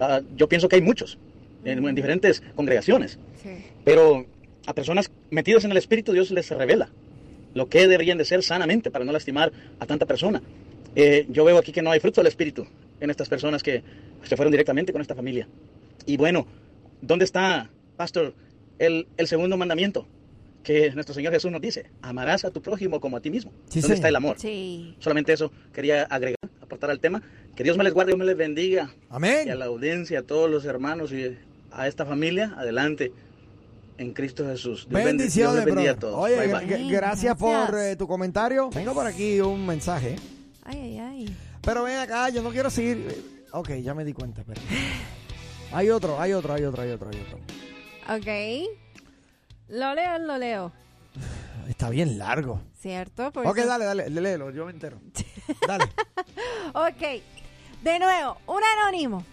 Ah, 0.00 0.20
yo 0.36 0.48
pienso 0.48 0.68
que 0.68 0.76
hay 0.76 0.82
muchos, 0.82 1.18
en- 1.64 1.84
en 1.84 1.94
diferentes 1.96 2.40
congregaciones. 2.54 3.18
Sí. 3.42 3.48
Pero 3.84 4.26
a 4.64 4.72
personas 4.72 5.10
metidas 5.30 5.64
en 5.64 5.72
el 5.72 5.76
Espíritu, 5.76 6.12
Dios 6.12 6.30
les 6.30 6.48
revela 6.52 6.88
lo 7.54 7.68
que 7.68 7.88
deberían 7.88 8.16
de 8.16 8.24
ser 8.24 8.44
sanamente 8.44 8.92
para 8.92 9.04
no 9.04 9.10
lastimar 9.10 9.50
a 9.80 9.86
tanta 9.86 10.06
persona. 10.06 10.40
Eh, 10.94 11.26
yo 11.30 11.44
veo 11.44 11.58
aquí 11.58 11.72
que 11.72 11.82
no 11.82 11.90
hay 11.90 11.98
fruto 11.98 12.20
del 12.20 12.28
Espíritu 12.28 12.64
en 13.00 13.10
estas 13.10 13.28
personas 13.28 13.64
que 13.64 13.82
se 14.22 14.36
fueron 14.36 14.52
directamente 14.52 14.92
con 14.92 15.02
esta 15.02 15.16
familia. 15.16 15.48
Y 16.06 16.16
bueno, 16.16 16.46
¿dónde 17.02 17.24
está, 17.24 17.68
pastor, 17.96 18.34
el, 18.78 19.08
el 19.16 19.26
segundo 19.26 19.56
mandamiento? 19.56 20.06
Que 20.62 20.90
nuestro 20.92 21.14
Señor 21.14 21.32
Jesús 21.32 21.50
nos 21.50 21.60
dice, 21.60 21.86
amarás 22.02 22.44
a 22.44 22.50
tu 22.50 22.60
prójimo 22.60 23.00
como 23.00 23.16
a 23.16 23.20
ti 23.20 23.30
mismo. 23.30 23.52
Sí, 23.68 23.80
¿Dónde 23.80 23.94
está 23.94 24.08
el 24.08 24.16
amor? 24.16 24.36
Sí. 24.38 24.96
Solamente 24.98 25.32
eso 25.32 25.50
quería 25.72 26.02
agregar, 26.04 26.36
aportar 26.60 26.90
al 26.90 27.00
tema. 27.00 27.22
Que 27.56 27.64
Dios 27.64 27.76
me 27.78 27.84
les 27.84 27.94
guarde, 27.94 28.10
Dios 28.10 28.18
me 28.18 28.24
les 28.26 28.36
bendiga 28.36 28.90
y 29.08 29.12
a 29.12 29.16
Amén. 29.16 29.58
la 29.58 29.64
audiencia, 29.64 30.20
a 30.20 30.22
todos 30.22 30.50
los 30.50 30.64
hermanos 30.64 31.12
y 31.12 31.36
a 31.72 31.88
esta 31.88 32.04
familia, 32.04 32.54
adelante 32.58 33.12
en 33.96 34.12
Cristo 34.12 34.44
Jesús. 34.46 34.86
Dios 34.88 35.00
bendi- 35.02 35.04
Dios 35.04 35.04
Bendiciones, 35.16 35.64
bendiga 35.64 35.90
a 35.90 35.94
brother. 35.94 35.98
todos. 35.98 36.18
Oye, 36.24 36.36
Bye, 36.36 36.46
bye. 36.46 36.66
gra- 36.66 36.74
Amén, 36.76 36.88
gracias 36.90 37.36
por 37.36 37.78
eh, 37.78 37.96
tu 37.96 38.06
comentario. 38.06 38.68
Tengo 38.72 38.92
por 38.94 39.06
aquí 39.06 39.40
un 39.40 39.64
mensaje. 39.66 40.16
Ay, 40.64 40.78
ay, 40.78 40.98
ay. 40.98 41.36
Pero 41.62 41.82
ven 41.84 41.96
acá, 41.98 42.28
yo 42.28 42.42
no 42.42 42.50
quiero 42.50 42.68
seguir. 42.70 43.06
Ok, 43.52 43.70
ya 43.82 43.94
me 43.94 44.04
di 44.04 44.12
cuenta, 44.12 44.42
espera. 44.42 44.60
Hay 45.72 45.88
otro, 45.90 46.20
hay 46.20 46.32
otro, 46.32 46.52
hay 46.52 46.64
otro, 46.64 46.82
hay 46.82 46.90
otro, 46.90 47.10
hay 47.10 47.18
otro. 47.20 47.38
Ok. 48.16 48.68
Lo 49.68 49.94
leo, 49.94 50.18
lo 50.18 50.38
leo. 50.38 50.72
Está 51.68 51.90
bien 51.90 52.18
largo. 52.18 52.60
¿Cierto? 52.80 53.30
Por 53.32 53.46
Ok, 53.46 53.58
eso- 53.58 53.68
dale, 53.68 53.84
dale, 53.84 54.08
léelo, 54.10 54.50
yo 54.50 54.64
me 54.66 54.72
entero. 54.72 54.98
Dale. 55.66 55.84
Ok. 56.74 57.22
De 57.82 57.98
nuevo, 57.98 58.36
un 58.46 58.60
anónimo. 58.78 59.24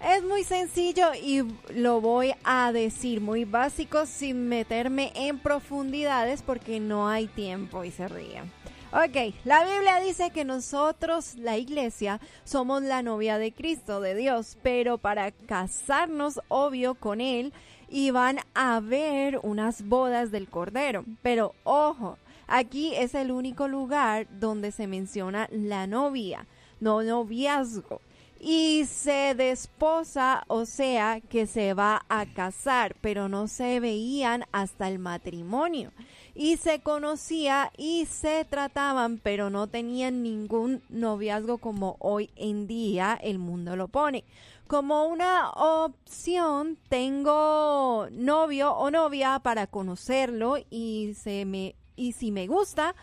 Es 0.00 0.22
muy 0.22 0.44
sencillo 0.44 1.12
y 1.14 1.42
lo 1.74 2.00
voy 2.00 2.32
a 2.44 2.70
decir 2.72 3.20
muy 3.20 3.44
básico 3.44 4.06
sin 4.06 4.48
meterme 4.48 5.10
en 5.16 5.38
profundidades 5.40 6.42
porque 6.42 6.78
no 6.78 7.08
hay 7.08 7.26
tiempo 7.26 7.82
y 7.82 7.90
se 7.90 8.06
ríen. 8.06 8.52
Ok, 8.92 9.34
la 9.44 9.64
Biblia 9.64 9.98
dice 10.00 10.30
que 10.30 10.44
nosotros, 10.44 11.34
la 11.34 11.56
iglesia, 11.58 12.20
somos 12.44 12.82
la 12.82 13.02
novia 13.02 13.38
de 13.38 13.52
Cristo, 13.52 14.00
de 14.00 14.14
Dios, 14.14 14.56
pero 14.62 14.98
para 14.98 15.32
casarnos, 15.32 16.40
obvio, 16.48 16.94
con 16.94 17.20
Él, 17.20 17.52
iban 17.88 18.38
a 18.54 18.76
haber 18.76 19.40
unas 19.42 19.86
bodas 19.86 20.30
del 20.30 20.48
Cordero. 20.48 21.04
Pero 21.22 21.54
ojo, 21.64 22.18
aquí 22.46 22.94
es 22.94 23.14
el 23.14 23.30
único 23.30 23.68
lugar 23.68 24.26
donde 24.38 24.72
se 24.72 24.86
menciona 24.86 25.48
la 25.50 25.86
novia, 25.86 26.46
no 26.80 27.02
noviazgo. 27.02 28.00
Y 28.40 28.84
se 28.86 29.34
desposa, 29.34 30.44
o 30.46 30.64
sea, 30.64 31.20
que 31.20 31.46
se 31.46 31.74
va 31.74 32.04
a 32.08 32.24
casar, 32.26 32.94
pero 33.00 33.28
no 33.28 33.48
se 33.48 33.80
veían 33.80 34.44
hasta 34.52 34.88
el 34.88 35.00
matrimonio. 35.00 35.92
Y 36.34 36.56
se 36.56 36.78
conocía 36.78 37.72
y 37.76 38.06
se 38.06 38.44
trataban, 38.44 39.18
pero 39.20 39.50
no 39.50 39.66
tenían 39.66 40.22
ningún 40.22 40.82
noviazgo 40.88 41.58
como 41.58 41.96
hoy 41.98 42.30
en 42.36 42.68
día 42.68 43.18
el 43.20 43.38
mundo 43.40 43.74
lo 43.74 43.88
pone. 43.88 44.24
Como 44.68 45.06
una 45.06 45.50
opción, 45.50 46.78
tengo 46.88 48.06
novio 48.12 48.72
o 48.72 48.90
novia 48.90 49.40
para 49.40 49.66
conocerlo 49.66 50.58
y, 50.70 51.14
se 51.20 51.44
me, 51.44 51.74
y 51.96 52.12
si 52.12 52.30
me 52.30 52.46
gusta, 52.46 52.94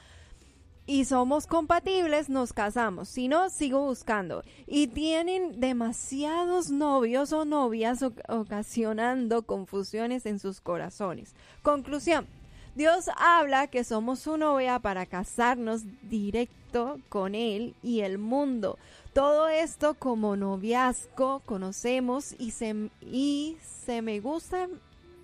y 0.87 1.05
somos 1.05 1.47
compatibles, 1.47 2.29
nos 2.29 2.53
casamos. 2.53 3.09
Si 3.09 3.27
no, 3.27 3.49
sigo 3.49 3.81
buscando. 3.81 4.43
Y 4.67 4.87
tienen 4.87 5.59
demasiados 5.59 6.69
novios 6.69 7.33
o 7.33 7.43
novias 7.45 8.01
oc- 8.01 8.21
ocasionando 8.29 9.43
confusiones 9.43 10.25
en 10.25 10.39
sus 10.39 10.61
corazones. 10.61 11.33
Conclusión. 11.63 12.27
Dios 12.75 13.05
habla 13.17 13.67
que 13.67 13.83
somos 13.85 14.19
su 14.19 14.37
novia 14.37 14.79
para 14.79 15.05
casarnos 15.05 15.83
directo 16.09 16.99
con 17.09 17.33
Él 17.33 17.73
y 17.81 18.01
el 18.01 18.17
mundo. 18.17 18.77
Todo 19.13 19.47
esto 19.47 19.93
como 19.93 20.35
noviazgo 20.35 21.39
conocemos 21.45 22.35
y 22.37 22.51
se, 22.51 22.89
y 23.01 23.55
se 23.85 24.01
me 24.01 24.19
gusta, 24.19 24.67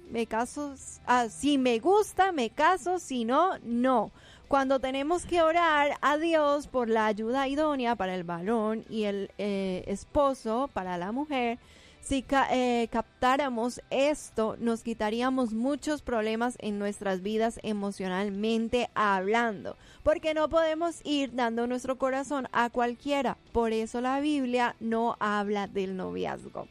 me 0.09 0.27
caso. 0.27 0.75
Ah, 1.05 1.27
si 1.27 1.57
me 1.57 1.79
gusta, 1.79 2.31
me 2.31 2.49
caso. 2.49 2.99
Si 2.99 3.25
no, 3.25 3.59
no. 3.63 4.11
Cuando 4.51 4.81
tenemos 4.81 5.25
que 5.25 5.41
orar 5.41 5.97
a 6.01 6.17
Dios 6.17 6.67
por 6.67 6.89
la 6.89 7.05
ayuda 7.05 7.47
idónea 7.47 7.95
para 7.95 8.15
el 8.15 8.25
varón 8.25 8.83
y 8.89 9.03
el 9.05 9.31
eh, 9.37 9.85
esposo 9.87 10.69
para 10.73 10.97
la 10.97 11.13
mujer, 11.13 11.57
si 12.01 12.25
eh, 12.51 12.89
captáramos 12.91 13.79
esto, 13.89 14.57
nos 14.59 14.83
quitaríamos 14.83 15.53
muchos 15.53 16.01
problemas 16.01 16.57
en 16.59 16.79
nuestras 16.79 17.21
vidas 17.21 17.61
emocionalmente 17.63 18.89
hablando, 18.93 19.77
porque 20.03 20.33
no 20.33 20.49
podemos 20.49 20.99
ir 21.05 21.33
dando 21.33 21.65
nuestro 21.65 21.97
corazón 21.97 22.49
a 22.51 22.69
cualquiera. 22.69 23.37
Por 23.53 23.71
eso 23.71 24.01
la 24.01 24.19
Biblia 24.19 24.75
no 24.81 25.15
habla 25.21 25.67
del 25.67 25.95
noviazgo. 25.95 26.67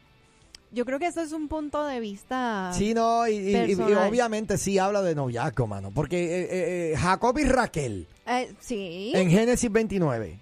Yo 0.73 0.85
creo 0.85 0.99
que 1.01 1.07
eso 1.07 1.21
es 1.21 1.33
un 1.33 1.49
punto 1.49 1.85
de 1.85 1.99
vista. 1.99 2.71
Sí, 2.75 2.95
no, 2.95 3.27
y, 3.27 3.55
obviamente 3.75 4.57
sí 4.57 4.79
habla 4.79 5.03
de 5.03 5.14
noviazgo, 5.16 5.66
mano. 5.66 5.91
Porque 5.93 6.16
eh, 6.23 6.43
eh, 6.43 6.93
eh, 6.93 6.97
Jacob 6.97 7.37
y 7.39 7.45
Raquel, 7.45 8.07
Eh, 8.27 8.53
sí. 8.61 9.11
en 9.14 9.31
Génesis 9.31 9.71
29, 9.71 10.39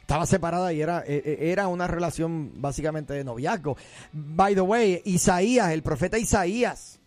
estaba 0.00 0.26
separada 0.26 0.72
y 0.72 0.80
era, 0.80 1.02
era 1.06 1.66
una 1.66 1.88
relación 1.88 2.52
básicamente 2.60 3.14
de 3.14 3.24
noviazgo. 3.24 3.76
By 4.12 4.54
the 4.54 4.60
way, 4.60 5.02
Isaías, 5.04 5.72
el 5.72 5.82
profeta 5.82 6.16
Isaías. 6.16 7.00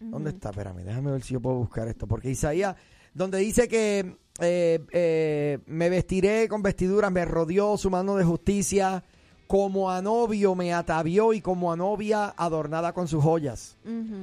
¿Dónde 0.00 0.30
está? 0.30 0.50
Espérame, 0.50 0.84
déjame 0.84 1.10
ver 1.10 1.22
si 1.22 1.34
yo 1.34 1.40
puedo 1.40 1.56
buscar 1.56 1.86
esto. 1.88 2.06
Porque 2.06 2.30
Isaías, 2.30 2.76
donde 3.12 3.38
dice 3.38 3.68
que 3.68 4.16
me 4.40 5.88
vestiré 5.90 6.48
con 6.48 6.62
vestiduras, 6.62 7.12
me 7.12 7.26
rodeó 7.26 7.76
su 7.76 7.90
mano 7.90 8.16
de 8.16 8.24
justicia, 8.24 9.04
como 9.48 9.90
a 9.90 10.02
novio 10.02 10.54
me 10.54 10.74
atavió 10.74 11.32
y 11.32 11.40
como 11.40 11.72
a 11.72 11.76
novia 11.76 12.34
adornada 12.36 12.92
con 12.92 13.08
sus 13.08 13.24
joyas. 13.24 13.76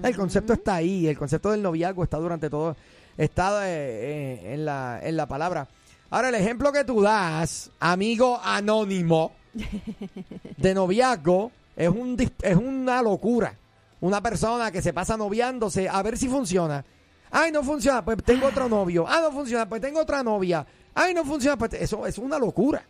El 0.03 0.15
concepto 0.15 0.53
está 0.53 0.75
ahí, 0.75 1.07
el 1.07 1.17
concepto 1.17 1.49
del 1.49 1.63
noviazgo 1.63 2.03
está 2.03 2.17
durante 2.17 2.47
todo, 2.47 2.77
está 3.17 3.67
eh, 3.67 3.73
eh, 3.73 4.53
en, 4.53 4.65
la, 4.65 4.99
en 5.01 5.17
la 5.17 5.25
palabra. 5.25 5.67
Ahora, 6.11 6.29
el 6.29 6.35
ejemplo 6.35 6.71
que 6.71 6.83
tú 6.83 7.01
das, 7.01 7.71
amigo 7.79 8.39
anónimo, 8.43 9.31
de 10.57 10.73
noviazgo, 10.75 11.51
es, 11.75 11.89
un, 11.89 12.15
es 12.43 12.55
una 12.55 13.01
locura. 13.01 13.55
Una 14.01 14.21
persona 14.21 14.71
que 14.71 14.83
se 14.83 14.93
pasa 14.93 15.17
noviándose 15.17 15.89
a 15.89 16.03
ver 16.03 16.19
si 16.19 16.27
funciona. 16.27 16.85
Ay, 17.31 17.51
no 17.51 17.63
funciona, 17.63 18.05
pues 18.05 18.23
tengo 18.23 18.45
otro 18.45 18.69
novio. 18.69 19.05
Ah, 19.07 19.21
no 19.23 19.31
funciona, 19.31 19.67
pues 19.67 19.81
tengo 19.81 20.01
otra 20.01 20.21
novia. 20.21 20.67
Ay, 20.93 21.15
no 21.15 21.25
funciona, 21.25 21.57
pues 21.57 21.73
eso 21.73 22.05
es 22.05 22.19
una 22.19 22.37
locura. 22.37 22.85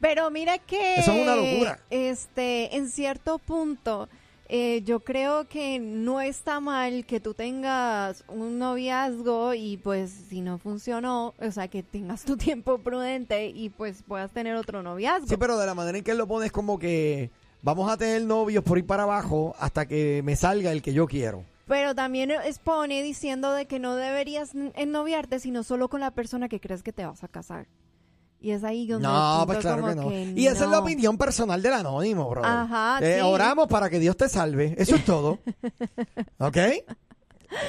Pero 0.00 0.30
mira 0.30 0.58
que 0.58 0.96
Eso 0.96 1.12
es 1.12 1.22
una 1.22 1.36
locura. 1.36 1.78
Este, 1.90 2.76
en 2.76 2.88
cierto 2.88 3.38
punto, 3.38 4.08
eh, 4.48 4.82
yo 4.84 5.00
creo 5.00 5.48
que 5.48 5.78
no 5.80 6.20
está 6.20 6.60
mal 6.60 7.04
que 7.04 7.18
tú 7.18 7.34
tengas 7.34 8.22
un 8.28 8.58
noviazgo 8.58 9.54
y 9.54 9.76
pues 9.78 10.10
si 10.28 10.40
no 10.40 10.58
funcionó, 10.58 11.34
o 11.40 11.50
sea, 11.50 11.66
que 11.68 11.82
tengas 11.82 12.24
tu 12.24 12.36
tiempo 12.36 12.78
prudente 12.78 13.48
y 13.48 13.70
pues 13.70 14.02
puedas 14.06 14.30
tener 14.30 14.54
otro 14.54 14.82
noviazgo. 14.82 15.26
Sí, 15.26 15.36
pero 15.36 15.58
de 15.58 15.66
la 15.66 15.74
manera 15.74 15.98
en 15.98 16.04
que 16.04 16.12
él 16.12 16.18
lo 16.18 16.28
pone 16.28 16.46
es 16.46 16.52
como 16.52 16.78
que 16.78 17.30
vamos 17.62 17.90
a 17.90 17.96
tener 17.96 18.22
novios 18.22 18.62
por 18.62 18.78
ir 18.78 18.86
para 18.86 19.02
abajo 19.02 19.56
hasta 19.58 19.86
que 19.86 20.22
me 20.24 20.36
salga 20.36 20.70
el 20.70 20.82
que 20.82 20.92
yo 20.92 21.06
quiero. 21.06 21.44
Pero 21.66 21.96
también 21.96 22.30
expone 22.30 23.02
diciendo 23.02 23.52
de 23.52 23.66
que 23.66 23.80
no 23.80 23.96
deberías 23.96 24.52
ennoviarte, 24.74 25.40
sino 25.40 25.64
solo 25.64 25.88
con 25.88 26.00
la 26.00 26.12
persona 26.12 26.48
que 26.48 26.60
crees 26.60 26.84
que 26.84 26.92
te 26.92 27.04
vas 27.04 27.24
a 27.24 27.28
casar. 27.28 27.66
Y 28.40 28.50
es 28.50 28.62
ahí 28.64 28.86
donde 28.86 29.08
No, 29.08 29.42
pues 29.46 29.58
claro 29.58 29.86
que 29.86 29.94
no. 29.94 30.12
y 30.12 30.46
esa 30.46 30.64
es 30.64 30.70
la 30.70 30.78
opinión 30.80 31.16
personal 31.16 31.62
del 31.62 31.72
anónimo, 31.72 32.28
bro. 32.28 32.44
Ajá, 32.44 32.98
sí. 33.00 33.20
Oramos 33.22 33.66
para 33.66 33.88
que 33.90 33.98
Dios 33.98 34.16
te 34.16 34.28
salve. 34.28 34.74
Eso 34.78 34.96
es 34.96 35.04
todo. 35.04 35.38
¿Ok? 36.38 36.58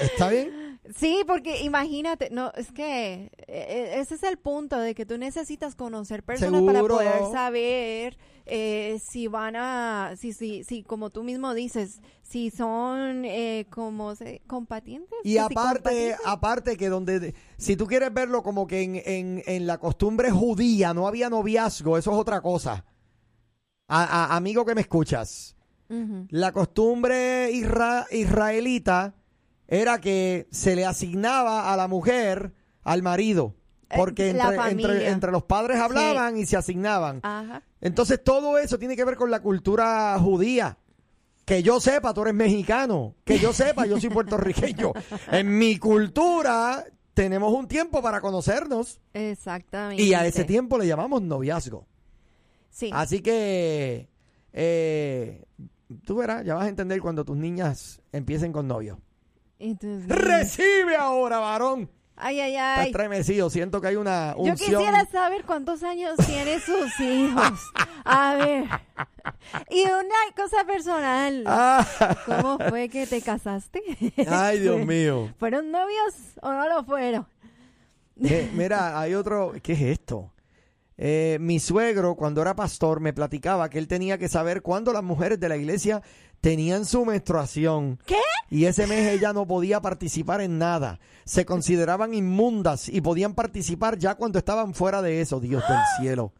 ¿Está 0.01 0.29
bien? 0.29 0.79
Sí, 0.95 1.23
porque 1.27 1.61
imagínate, 1.63 2.29
no, 2.31 2.51
es 2.55 2.71
que 2.71 3.31
eh, 3.47 3.93
ese 3.95 4.15
es 4.15 4.23
el 4.23 4.37
punto 4.37 4.77
de 4.77 4.95
que 4.95 5.05
tú 5.05 5.17
necesitas 5.17 5.75
conocer 5.75 6.23
personas 6.23 6.61
para 6.63 6.81
poder 6.81 7.21
saber 7.31 8.17
eh, 8.49 8.99
si 9.03 9.27
van 9.27 9.55
a, 9.55 10.13
si, 10.17 10.33
si, 10.33 10.63
si, 10.63 10.83
como 10.83 11.09
tú 11.09 11.23
mismo 11.23 11.53
dices, 11.53 12.01
si 12.21 12.49
son 12.51 13.23
eh, 13.25 13.67
como 13.69 14.15
se, 14.15 14.41
compatientes. 14.47 15.17
Y 15.23 15.31
si 15.33 15.37
aparte, 15.37 16.15
aparte 16.25 16.77
que 16.77 16.89
donde, 16.89 17.33
si 17.57 17.75
tú 17.75 17.87
quieres 17.87 18.13
verlo 18.13 18.43
como 18.43 18.67
que 18.67 18.81
en, 18.83 19.01
en, 19.05 19.43
en 19.45 19.67
la 19.67 19.77
costumbre 19.77 20.31
judía 20.31 20.93
no 20.93 21.07
había 21.07 21.29
noviazgo, 21.29 21.97
eso 21.97 22.11
es 22.11 22.17
otra 22.17 22.41
cosa. 22.41 22.85
A- 23.87 24.03
a- 24.31 24.35
amigo 24.35 24.65
que 24.65 24.75
me 24.75 24.81
escuchas, 24.81 25.55
la 26.29 26.51
costumbre 26.51 27.49
isra- 27.53 28.05
israelita 28.11 29.15
era 29.69 30.01
que 30.01 30.47
se 30.51 30.75
le 30.75 30.85
asignaba 30.85 31.71
a 31.71 31.77
la 31.77 31.87
mujer 31.87 32.53
al 32.83 33.03
marido, 33.03 33.55
porque 33.95 34.31
Eh, 34.31 34.33
la 34.33 34.69
entre, 34.69 35.09
entre, 35.09 35.31
los 35.31 35.43
padres 35.43 35.77
hablaban 35.79 36.37
y 36.37 36.45
se 36.45 36.57
asignaban. 36.57 37.19
Ajá. 37.23 37.61
Entonces 37.81 38.23
todo 38.23 38.57
eso 38.57 38.77
tiene 38.77 38.95
que 38.95 39.05
ver 39.05 39.15
con 39.15 39.31
la 39.31 39.41
cultura 39.41 40.17
judía. 40.19 40.77
Que 41.45 41.63
yo 41.63 41.79
sepa, 41.79 42.13
tú 42.13 42.23
eres 42.23 42.33
mexicano. 42.33 43.15
Que 43.23 43.39
yo 43.39 43.53
sepa, 43.53 43.85
yo 43.85 43.99
soy 43.99 44.09
puertorriqueño. 44.09 44.91
En 45.31 45.57
mi 45.57 45.77
cultura 45.79 46.83
tenemos 47.13 47.53
un 47.53 47.67
tiempo 47.67 48.01
para 48.01 48.19
conocernos 48.21 48.99
Exactamente. 49.13 50.03
y 50.03 50.13
a 50.13 50.25
ese 50.25 50.43
tiempo 50.43 50.77
le 50.77 50.85
llamamos 50.87 51.21
noviazgo. 51.21 51.87
Sí. 52.69 52.91
Así 52.93 53.21
que 53.21 54.09
eh, 54.53 55.45
tú 56.05 56.17
verás, 56.17 56.45
ya 56.45 56.55
vas 56.55 56.65
a 56.65 56.69
entender 56.69 56.99
cuando 57.01 57.23
tus 57.23 57.37
niñas 57.37 58.01
empiecen 58.11 58.51
con 58.51 58.67
novio. 58.67 58.99
Entonces, 59.59 60.07
Recibe 60.07 60.95
ahora, 60.95 61.39
varón. 61.39 61.89
Ay, 62.17 62.39
ay, 62.41 62.51
Está 62.55 62.79
ay. 62.81 62.87
estremecido. 62.87 63.49
Siento 63.49 63.79
que 63.81 63.87
hay 63.87 63.95
una 63.95 64.33
Yo 64.35 64.41
unción. 64.43 64.81
quisiera 64.81 65.05
saber 65.05 65.43
cuántos 65.45 65.83
años 65.83 66.15
tienen 66.25 66.59
sus 66.59 66.99
hijos. 66.99 67.59
A 68.03 68.35
ver. 68.35 68.65
Y 69.69 69.81
una 69.83 70.15
cosa 70.35 70.63
personal. 70.65 71.43
Ah, 71.45 71.85
¿Cómo 72.25 72.57
fue 72.69 72.89
que 72.89 73.07
te 73.07 73.21
casaste? 73.21 73.81
ay, 74.29 74.59
Dios 74.59 74.85
mío. 74.85 75.33
¿Fueron 75.39 75.71
novios 75.71 76.13
o 76.41 76.51
no 76.51 76.67
lo 76.67 76.83
fueron? 76.83 77.27
Eh, 78.23 78.49
mira, 78.53 78.99
hay 78.99 79.13
otro. 79.13 79.53
¿Qué 79.61 79.73
es 79.73 79.81
esto? 79.81 80.33
Eh, 80.97 81.37
mi 81.39 81.59
suegro, 81.59 82.15
cuando 82.15 82.41
era 82.41 82.55
pastor, 82.55 82.99
me 82.99 83.13
platicaba 83.13 83.69
que 83.69 83.77
él 83.77 83.87
tenía 83.87 84.17
que 84.17 84.27
saber 84.27 84.63
cuándo 84.63 84.91
las 84.93 85.03
mujeres 85.03 85.39
de 85.39 85.47
la 85.47 85.55
iglesia 85.55 86.01
tenían 86.41 86.85
su 86.85 87.05
menstruación. 87.05 87.99
¿Qué? 88.05 88.17
Y 88.49 88.65
ese 88.65 88.87
mes 88.87 89.11
ella 89.11 89.33
no 89.33 89.45
podía 89.45 89.81
participar 89.81 90.41
en 90.41 90.57
nada. 90.57 90.99
Se 91.25 91.45
consideraban 91.45 92.13
inmundas 92.13 92.87
y 92.89 93.01
podían 93.01 93.33
participar 93.33 93.97
ya 93.97 94.15
cuando 94.15 94.39
estaban 94.39 94.73
fuera 94.73 95.01
de 95.01 95.19
eso, 95.21 95.39
Dios 95.39 95.63
del 95.67 95.77
cielo. 95.99 96.33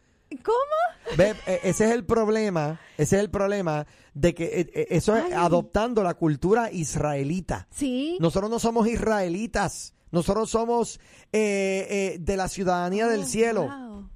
¿Cómo? 0.43 1.15
Ve, 1.17 1.35
eh, 1.47 1.59
ese 1.63 1.85
es 1.85 1.91
el 1.91 2.05
problema, 2.05 2.79
ese 2.97 3.15
es 3.15 3.21
el 3.21 3.29
problema 3.29 3.87
de 4.13 4.33
que 4.35 4.43
eh, 4.45 4.69
eh, 4.73 4.87
eso 4.91 5.15
es 5.15 5.23
Ay. 5.25 5.31
adoptando 5.33 6.03
la 6.03 6.15
cultura 6.15 6.69
israelita. 6.71 7.67
Sí. 7.71 8.17
Nosotros 8.19 8.49
no 8.51 8.59
somos 8.59 8.87
israelitas, 8.87 9.93
nosotros 10.11 10.49
somos 10.49 10.99
eh, 11.31 11.87
eh, 11.89 12.17
de 12.19 12.37
la 12.37 12.49
ciudadanía 12.49 13.07
del 13.07 13.21
Oh, 13.21 13.25
cielo. 13.25 13.63
wow. 13.67 14.09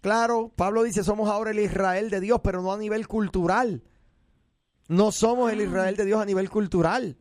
Claro, 0.00 0.52
Pablo 0.54 0.84
dice 0.84 1.02
somos 1.02 1.28
ahora 1.28 1.50
el 1.50 1.58
Israel 1.58 2.10
de 2.10 2.20
Dios, 2.20 2.40
pero 2.44 2.62
no 2.62 2.72
a 2.72 2.78
nivel 2.78 3.08
cultural. 3.08 3.82
No 4.88 5.12
somos 5.12 5.52
el 5.52 5.60
Israel 5.60 5.96
de 5.96 6.04
Dios 6.04 6.20
a 6.20 6.24
nivel 6.24 6.48
cultural. 6.50 7.16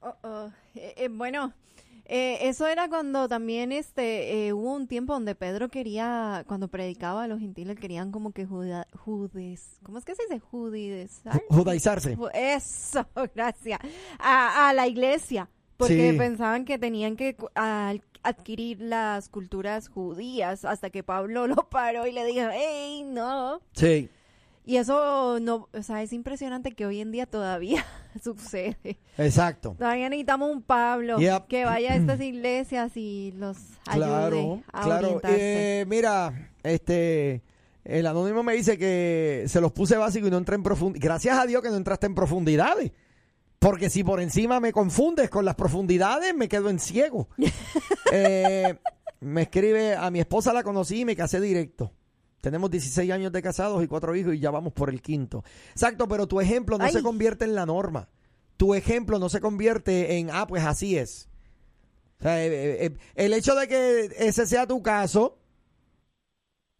Oh, 0.00 0.14
oh. 0.22 0.50
Eh, 0.74 0.94
eh, 0.96 1.08
bueno, 1.10 1.52
eh, 2.04 2.38
eso 2.42 2.66
era 2.66 2.88
cuando 2.88 3.28
también 3.28 3.72
este 3.72 4.46
eh, 4.46 4.52
hubo 4.52 4.72
un 4.74 4.86
tiempo 4.86 5.12
donde 5.12 5.34
Pedro 5.34 5.68
quería, 5.68 6.44
cuando 6.46 6.68
predicaba 6.68 7.24
a 7.24 7.28
los 7.28 7.40
gentiles, 7.40 7.78
querían 7.78 8.12
como 8.12 8.32
que 8.32 8.46
juda, 8.46 8.86
judes, 8.96 9.78
¿cómo 9.82 9.98
es 9.98 10.04
que 10.04 10.14
se 10.14 10.22
dice? 10.24 10.38
Judizar. 10.40 11.32
Ju- 11.34 11.42
Judaizarse. 11.48 12.16
Ju- 12.16 12.30
Eso, 12.32 13.06
gracias. 13.34 13.80
A, 14.18 14.68
a 14.68 14.74
la 14.74 14.86
iglesia. 14.86 15.48
Porque 15.76 16.10
Sí. 16.12 16.18
pensaban 16.18 16.64
que 16.64 16.76
tenían 16.76 17.14
que 17.14 17.36
adquirir 18.24 18.80
las 18.80 19.28
culturas 19.28 19.88
judías 19.88 20.64
hasta 20.64 20.90
que 20.90 21.02
Pablo 21.04 21.46
lo 21.46 21.68
paró 21.68 22.06
y 22.06 22.12
le 22.12 22.24
dijo, 22.24 22.48
hey, 22.52 23.04
no. 23.06 23.60
Sí. 23.72 24.08
Y 24.68 24.76
eso 24.76 25.40
no, 25.40 25.66
o 25.72 25.82
sea, 25.82 26.02
es 26.02 26.12
impresionante 26.12 26.72
que 26.72 26.84
hoy 26.84 27.00
en 27.00 27.10
día 27.10 27.24
todavía 27.24 27.86
sucede. 28.22 28.98
Exacto. 29.16 29.74
Todavía 29.78 30.10
necesitamos 30.10 30.50
un 30.50 30.60
Pablo 30.60 31.18
Yep. 31.18 31.46
que 31.46 31.64
vaya 31.64 31.94
a 31.94 31.96
estas 31.96 32.20
iglesias 32.20 32.94
y 32.94 33.32
los 33.38 33.56
ayude 33.86 34.62
a 34.70 34.82
claro. 34.82 35.06
orientarse. 35.06 35.80
Eh, 35.80 35.86
mira, 35.86 36.52
este, 36.62 37.42
el 37.82 38.06
anónimo 38.06 38.42
me 38.42 38.52
dice 38.52 38.76
que 38.76 39.44
se 39.46 39.62
los 39.62 39.72
puse 39.72 39.96
básico 39.96 40.26
y 40.26 40.30
no 40.30 40.36
entré 40.36 40.56
en 40.56 40.62
profundidad. 40.62 41.02
Gracias 41.02 41.38
a 41.38 41.46
Dios 41.46 41.62
que 41.62 41.70
no 41.70 41.76
entraste 41.76 42.04
en 42.04 42.14
profundidades. 42.14 42.92
Porque 43.58 43.88
si 43.88 44.04
por 44.04 44.20
encima 44.20 44.60
me 44.60 44.72
confundes 44.72 45.30
con 45.30 45.46
las 45.46 45.54
profundidades, 45.54 46.34
me 46.34 46.46
quedo 46.46 46.68
en 46.68 46.78
ciego. 46.78 47.30
Eh, 48.12 48.74
me 49.20 49.42
escribe, 49.42 49.94
a 49.94 50.10
mi 50.10 50.20
esposa 50.20 50.52
la 50.54 50.62
conocí 50.62 51.00
y 51.00 51.04
me 51.04 51.14
casé 51.16 51.40
directo. 51.42 51.92
Tenemos 52.40 52.70
16 52.70 53.10
años 53.10 53.32
de 53.32 53.42
casados 53.42 53.82
y 53.82 53.88
cuatro 53.88 54.14
hijos 54.14 54.34
y 54.34 54.38
ya 54.38 54.50
vamos 54.50 54.72
por 54.72 54.90
el 54.90 55.02
quinto. 55.02 55.42
Exacto, 55.72 56.06
pero 56.06 56.26
tu 56.28 56.40
ejemplo 56.40 56.78
no 56.78 56.84
Ay. 56.84 56.92
se 56.92 57.02
convierte 57.02 57.44
en 57.44 57.54
la 57.54 57.66
norma. 57.66 58.08
Tu 58.56 58.74
ejemplo 58.74 59.18
no 59.18 59.28
se 59.28 59.40
convierte 59.40 60.18
en, 60.18 60.30
ah, 60.30 60.46
pues 60.46 60.64
así 60.64 60.96
es. 60.96 61.28
O 62.20 62.22
sea, 62.22 62.44
eh, 62.44 62.48
eh, 62.48 62.86
eh, 62.86 62.96
el 63.14 63.32
hecho 63.32 63.54
de 63.54 63.68
que 63.68 64.10
ese 64.18 64.46
sea 64.46 64.66
tu 64.66 64.82
caso, 64.82 65.38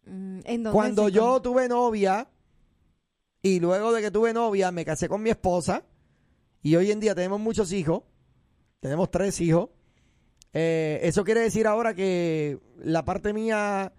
Mm, 0.05 0.39
¿en 0.45 0.63
dónde 0.63 0.71
cuando 0.71 1.09
yo 1.09 1.33
con- 1.33 1.41
tuve 1.43 1.67
novia 1.67 2.27
y 3.41 3.59
luego 3.59 3.91
de 3.91 4.01
que 4.01 4.09
tuve 4.11 4.33
novia 4.33 4.71
me 4.71 4.83
casé 4.85 5.07
con 5.07 5.21
mi 5.21 5.29
esposa 5.29 5.83
y 6.63 6.75
hoy 6.75 6.89
en 6.91 6.99
día 6.99 7.13
tenemos 7.13 7.39
muchos 7.39 7.71
hijos, 7.73 8.03
tenemos 8.79 9.11
tres 9.11 9.39
hijos, 9.39 9.69
eh, 10.53 10.99
eso 11.03 11.23
quiere 11.23 11.41
decir 11.41 11.67
ahora 11.67 11.93
que 11.93 12.57
la 12.77 13.05
parte 13.05 13.33
mía 13.33 13.93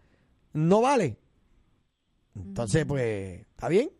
no 0.52 0.80
vale. 0.80 1.16
Entonces, 2.35 2.85
pues, 2.87 3.41
¿está 3.51 3.68
bien? 3.68 3.91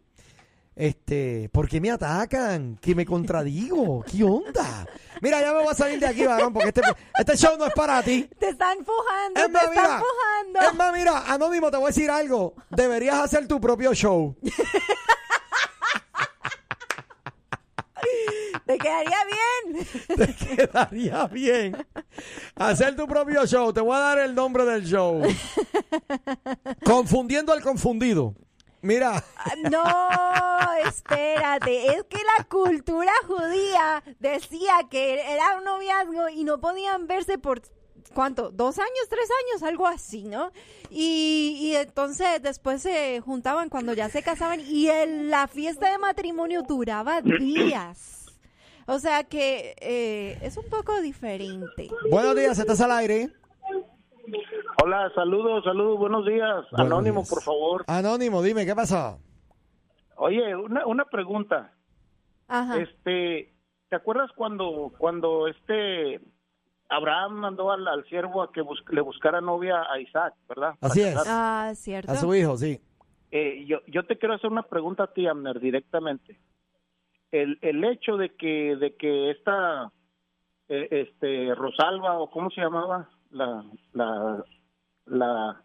Este, 0.77 1.51
¿por 1.53 1.69
qué 1.69 1.81
me 1.81 1.91
atacan? 1.91 2.79
¿Que 2.81 2.95
me 2.95 3.05
contradigo? 3.05 4.03
¿Qué 4.11 4.25
onda? 4.25 4.87
Mira, 5.21 5.41
ya 5.41 5.53
me 5.53 5.59
voy 5.59 5.69
a 5.71 5.75
salir 5.75 6.01
de 6.01 6.07
aquí, 6.07 6.25
varón, 6.25 6.53
porque 6.53 6.69
este, 6.69 6.81
este 7.19 7.37
show 7.37 7.59
no 7.59 7.67
es 7.67 7.75
para 7.75 8.03
ti. 8.03 8.31
Te 8.39 8.49
están 8.51 8.79
empujando, 8.79 9.41
Es 9.41 9.47
te 9.47 9.53
más, 9.53 9.63
están 9.65 9.75
mira, 9.75 9.95
empujando. 9.97 10.71
es 10.71 10.75
más, 10.75 10.93
mira, 10.95 11.33
Anónimo, 11.33 11.71
te 11.71 11.77
voy 11.77 11.85
a 11.87 11.89
decir 11.89 12.11
algo. 12.11 12.55
Deberías 12.71 13.17
hacer 13.17 13.47
tu 13.47 13.61
propio 13.61 13.93
show. 13.93 14.35
Te 18.71 18.79
quedaría 18.79 19.19
bien. 19.27 19.87
Te 20.17 20.35
quedaría 20.57 21.27
bien. 21.27 21.87
Hacer 22.55 22.95
tu 22.97 23.07
propio 23.07 23.47
show. 23.47 23.73
Te 23.73 23.81
voy 23.81 23.97
a 23.97 24.01
dar 24.01 24.19
el 24.21 24.35
nombre 24.35 24.65
del 24.65 24.85
show. 24.85 25.23
Confundiendo 26.85 27.53
al 27.53 27.63
confundido. 27.63 28.35
Mira, 28.83 29.23
No, 29.71 29.85
espérate. 30.87 31.87
Es 31.95 32.05
que 32.05 32.19
la 32.39 32.45
cultura 32.45 33.13
judía 33.27 34.03
decía 34.19 34.73
que 34.91 35.21
era 35.33 35.57
un 35.59 35.65
noviazgo 35.65 36.29
y 36.31 36.45
no 36.45 36.61
podían 36.61 37.07
verse 37.07 37.37
por 37.37 37.61
¿cuánto? 38.15 38.51
¿Dos 38.51 38.79
años? 38.79 39.07
¿Tres 39.11 39.29
años? 39.53 39.63
Algo 39.63 39.87
así, 39.87 40.25
¿no? 40.25 40.51
Y, 40.91 41.59
y 41.61 41.77
entonces 41.77 42.43
después 42.43 42.81
se 42.83 43.21
juntaban 43.21 43.69
cuando 43.69 43.93
ya 43.93 44.09
se 44.09 44.23
casaban 44.23 44.61
y 44.61 44.89
el- 44.89 45.29
la 45.31 45.47
fiesta 45.47 45.91
de 45.93 45.99
matrimonio 45.99 46.63
duraba 46.63 47.21
días. 47.23 48.20
O 48.87 48.99
sea 48.99 49.25
que 49.25 49.75
eh, 49.81 50.39
es 50.43 50.57
un 50.57 50.69
poco 50.69 51.01
diferente. 51.01 51.89
buenos 52.11 52.35
días, 52.37 52.59
estás 52.59 52.81
al 52.81 52.93
aire. 52.93 53.29
Hola, 54.83 55.11
saludos, 55.15 55.65
saludos, 55.65 55.99
buenos 55.99 56.25
días. 56.27 56.65
Buenos 56.73 56.87
Anónimo, 56.93 57.21
días. 57.21 57.29
por 57.31 57.43
favor. 57.43 57.85
Anónimo, 57.87 58.43
dime, 58.43 58.65
¿qué 58.67 58.75
pasó? 58.75 59.19
Oye, 60.17 60.55
una, 60.57 60.87
una 60.87 61.05
pregunta. 61.05 61.73
Ajá. 62.49 62.79
Este, 62.79 63.53
¿te 63.89 63.97
acuerdas 63.97 64.31
cuando 64.35 64.93
cuando 64.99 65.47
este 65.49 66.21
Abraham 66.89 67.35
mandó 67.35 67.71
al, 67.71 67.87
al 67.87 68.05
siervo 68.07 68.43
a 68.43 68.51
que 68.53 68.61
bus- 68.63 68.83
le 68.91 69.01
buscara 69.01 69.41
novia 69.41 69.83
a 69.91 70.01
Isaac, 70.01 70.35
verdad? 70.49 70.75
Así 70.81 71.03
es. 71.03 71.17
Ah, 71.27 71.71
cierto. 71.75 72.11
A 72.11 72.17
su 72.17 72.35
hijo, 72.35 72.57
sí. 72.57 72.81
Eh, 73.31 73.65
yo, 73.67 73.79
yo 73.87 74.05
te 74.07 74.19
quiero 74.19 74.35
hacer 74.35 74.51
una 74.51 74.65
pregunta 74.65 75.05
a 75.05 75.13
ti, 75.13 75.27
Amner, 75.29 75.61
directamente. 75.61 76.41
El, 77.33 77.59
el 77.63 77.85
hecho 77.85 78.17
de 78.17 78.35
que 78.35 78.77
de 78.77 78.97
que 78.97 79.31
esta 79.31 79.93
eh, 80.69 80.89
este 80.91 81.55
Rosalba 81.55 82.19
o 82.19 82.31
cómo 82.31 82.51
se 82.51 82.61
llamaba 82.61 83.09
la 83.31 83.65
la 83.93 84.45
la 85.07 85.63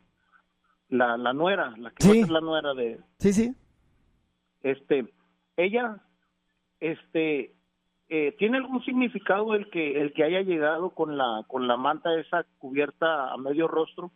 la, 0.90 1.18
la 1.18 1.34
nuera, 1.34 1.74
la 1.78 1.90
que 1.92 2.04
Sí. 2.04 2.22
ser 2.22 2.30
la 2.30 2.42
nuera 2.42 2.74
de 2.76 3.00
Sí, 3.20 3.34
sí. 3.34 3.56
este 4.62 5.12
ella 5.58 5.98
este 6.80 7.56
eh, 8.10 8.36
¿tiene 8.38 8.58
algún 8.58 8.84
significado 8.84 9.56
el 9.56 9.70
que 9.72 10.00
el 10.00 10.14
que 10.14 10.24
haya 10.24 10.42
llegado 10.42 10.92
con 10.92 11.18
la 11.18 11.44
con 11.48 11.68
la 11.68 11.78
manta 11.78 12.14
esa 12.20 12.44
cubierta 12.60 13.32
a 13.34 13.38
medio 13.38 13.68
rostro? 13.68 14.12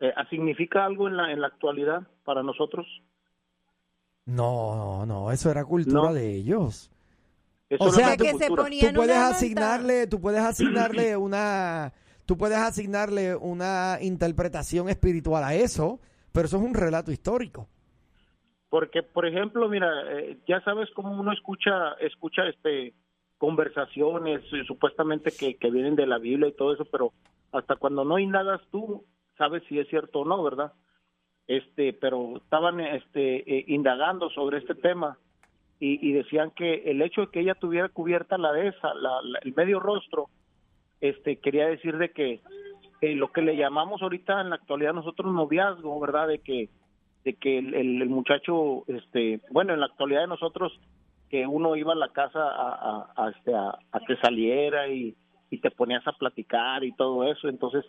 Eh, 0.00 0.14
¿Significa 0.30 0.86
algo 0.86 1.06
en 1.08 1.18
la 1.18 1.30
en 1.32 1.42
la 1.42 1.48
actualidad 1.48 2.04
para 2.24 2.42
nosotros? 2.42 2.86
No, 4.30 5.04
no, 5.06 5.32
eso 5.32 5.50
era 5.50 5.64
cultura 5.64 6.02
No. 6.08 6.14
de 6.14 6.34
ellos. 6.34 6.90
Eso 7.68 7.84
O 7.84 7.88
es 7.88 7.94
sea, 7.94 8.16
tú- 8.16 8.24
que 8.24 8.30
se 8.30 8.38
cultura. 8.48 8.62
ponían 8.64 8.92
tú 8.94 9.00
puedes 9.00 9.16
asignarle, 9.16 10.06
tú 10.06 10.20
puedes 10.20 10.40
asignarle 10.40 11.16
una, 11.16 11.92
tú 12.26 12.36
puedes 12.36 12.58
asignarle 12.58 13.34
una 13.36 13.98
interpretación 14.00 14.88
espiritual 14.88 15.42
a 15.44 15.54
eso, 15.54 16.00
pero 16.32 16.46
eso 16.46 16.56
es 16.58 16.62
un 16.62 16.74
relato 16.74 17.12
histórico. 17.12 17.68
Porque, 18.68 19.02
por 19.02 19.26
ejemplo, 19.26 19.68
mira, 19.68 19.88
eh, 20.12 20.38
ya 20.46 20.60
sabes 20.62 20.88
cómo 20.94 21.18
uno 21.18 21.32
escucha, 21.32 21.92
escucha 22.00 22.42
este 22.48 22.94
conversaciones 23.38 24.42
eh, 24.52 24.62
supuestamente 24.66 25.32
que, 25.32 25.56
que 25.56 25.70
vienen 25.70 25.96
de 25.96 26.06
la 26.06 26.18
Biblia 26.18 26.48
y 26.48 26.52
todo 26.52 26.74
eso, 26.74 26.84
pero 26.84 27.12
hasta 27.52 27.76
cuando 27.76 28.04
no 28.04 28.18
indagas 28.18 28.60
tú, 28.70 29.04
sabes 29.38 29.62
si 29.68 29.78
es 29.78 29.88
cierto 29.88 30.20
o 30.20 30.24
no, 30.24 30.42
¿verdad? 30.42 30.72
Este, 31.50 31.92
pero 31.94 32.36
estaban 32.36 32.78
este, 32.78 33.38
eh, 33.58 33.64
indagando 33.66 34.30
sobre 34.30 34.58
este 34.58 34.76
tema 34.76 35.18
y, 35.80 35.98
y 36.08 36.12
decían 36.12 36.52
que 36.52 36.88
el 36.88 37.02
hecho 37.02 37.22
de 37.22 37.26
que 37.32 37.40
ella 37.40 37.56
tuviera 37.56 37.88
cubierta 37.88 38.38
la 38.38 38.52
de 38.52 38.68
esa, 38.68 38.94
la- 38.94 39.20
la- 39.24 39.40
el 39.42 39.52
medio 39.56 39.80
rostro, 39.80 40.28
este, 41.00 41.38
quería 41.40 41.66
decir 41.66 41.98
de 41.98 42.10
que 42.12 42.38
lo 43.02 43.32
que 43.32 43.42
le 43.42 43.56
llamamos 43.56 44.00
ahorita 44.00 44.40
en 44.42 44.50
la 44.50 44.54
actualidad 44.56 44.94
nosotros 44.94 45.32
noviazgo, 45.34 45.98
¿verdad? 45.98 46.28
De 46.28 46.38
que 46.38 46.68
de 47.24 47.34
que 47.34 47.58
el, 47.58 47.74
el- 47.74 48.08
muchacho, 48.08 48.84
este, 48.86 49.40
bueno, 49.50 49.74
en 49.74 49.80
la 49.80 49.86
actualidad 49.86 50.20
de 50.20 50.28
nosotros, 50.28 50.72
que 51.30 51.48
uno 51.48 51.74
iba 51.74 51.94
a 51.94 51.96
la 51.96 52.12
casa 52.12 52.38
a, 52.40 52.68
a, 53.16 53.26
a, 53.26 53.30
este, 53.30 53.52
a 53.56 54.00
que 54.06 54.16
saliera 54.18 54.86
y, 54.86 55.16
y 55.50 55.58
te 55.58 55.72
ponías 55.72 56.06
a 56.06 56.12
platicar 56.12 56.84
y 56.84 56.92
todo 56.92 57.24
eso, 57.24 57.48
entonces 57.48 57.84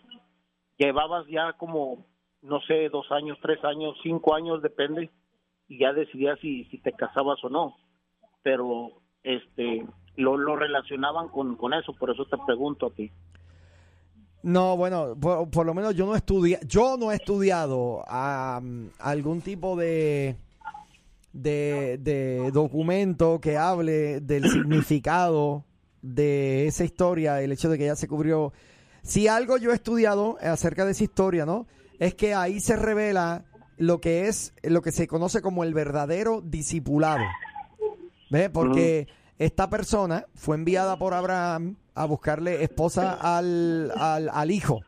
llevabas 0.78 1.26
ya 1.28 1.52
como, 1.54 2.04
no 2.42 2.60
sé, 2.62 2.88
dos 2.88 3.10
años, 3.10 3.38
tres 3.40 3.64
años, 3.64 3.96
cinco 4.02 4.34
años, 4.34 4.62
depende, 4.62 5.10
y 5.68 5.78
ya 5.78 5.92
decidías 5.92 6.38
si, 6.40 6.64
si 6.66 6.78
te 6.78 6.92
casabas 6.92 7.42
o 7.44 7.48
no, 7.48 7.76
pero 8.42 8.90
este 9.22 9.86
lo, 10.16 10.36
lo 10.36 10.56
relacionaban 10.56 11.28
con, 11.28 11.56
con 11.56 11.72
eso, 11.72 11.94
por 11.94 12.10
eso 12.10 12.26
te 12.26 12.36
pregunto 12.44 12.86
a 12.86 12.90
ti. 12.90 13.10
No, 14.42 14.76
bueno, 14.76 15.14
por, 15.18 15.64
lo 15.64 15.72
menos 15.72 15.94
yo 15.94 16.04
no 16.04 16.16
estudia, 16.16 16.58
yo 16.66 16.96
no 16.96 17.12
he 17.12 17.14
estudiado 17.14 18.04
am, 18.08 18.90
algún 18.98 19.40
tipo 19.40 19.76
de, 19.76 20.36
de, 21.32 21.96
de 21.98 22.50
documento 22.50 23.40
que 23.40 23.56
hable 23.56 24.20
del 24.20 24.50
significado 24.50 25.64
de 26.02 26.66
esa 26.66 26.84
historia, 26.84 27.40
el 27.40 27.52
hecho 27.52 27.70
de 27.70 27.78
que 27.78 27.84
ella 27.84 27.94
se 27.94 28.08
cubrió. 28.08 28.52
Si 29.02 29.28
algo 29.28 29.58
yo 29.58 29.70
he 29.70 29.74
estudiado 29.74 30.36
acerca 30.42 30.84
de 30.84 30.90
esa 30.90 31.04
historia, 31.04 31.46
¿no? 31.46 31.66
Es 32.02 32.14
que 32.14 32.34
ahí 32.34 32.58
se 32.58 32.74
revela 32.74 33.44
lo 33.76 34.00
que 34.00 34.26
es, 34.26 34.54
lo 34.64 34.82
que 34.82 34.90
se 34.90 35.06
conoce 35.06 35.40
como 35.40 35.62
el 35.62 35.72
verdadero 35.72 36.40
discipulado. 36.40 37.22
¿Ves? 38.30 38.50
Porque 38.50 39.06
esta 39.38 39.70
persona 39.70 40.26
fue 40.34 40.56
enviada 40.56 40.96
por 40.98 41.14
Abraham 41.14 41.76
a 41.94 42.04
buscarle 42.06 42.64
esposa 42.64 43.12
al, 43.20 43.92
al, 43.96 44.28
al 44.30 44.50
hijo, 44.50 44.80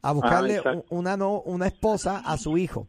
a 0.00 0.12
buscarle 0.12 0.60
u- 0.60 0.84
una, 0.88 1.16
no, 1.16 1.40
una 1.42 1.66
esposa 1.66 2.22
a 2.24 2.38
su 2.38 2.56
hijo. 2.56 2.86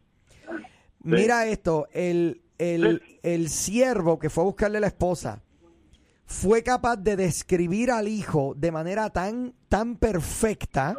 Mira 1.02 1.46
esto, 1.46 1.86
el, 1.92 2.40
el, 2.58 3.02
el 3.22 3.48
siervo 3.50 4.18
que 4.18 4.30
fue 4.30 4.44
a 4.44 4.46
buscarle 4.46 4.80
la 4.80 4.86
esposa 4.86 5.42
fue 6.24 6.62
capaz 6.62 6.96
de 6.96 7.16
describir 7.16 7.90
al 7.90 8.08
hijo 8.08 8.54
de 8.56 8.70
manera 8.72 9.10
tan, 9.10 9.52
tan 9.68 9.96
perfecta 9.96 10.94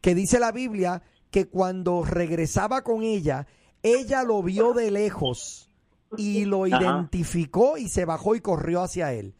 que 0.00 0.14
dice 0.14 0.40
la 0.40 0.50
Biblia 0.52 1.02
que 1.30 1.48
cuando 1.48 2.04
regresaba 2.04 2.82
con 2.82 3.02
ella, 3.02 3.46
ella 3.82 4.22
lo 4.24 4.42
vio 4.42 4.72
de 4.72 4.90
lejos 4.90 5.68
y 6.16 6.44
lo 6.44 6.64
Ajá. 6.64 6.82
identificó 6.82 7.78
y 7.78 7.88
se 7.88 8.04
bajó 8.04 8.34
y 8.34 8.40
corrió 8.40 8.82
hacia 8.82 9.12
él. 9.12 9.34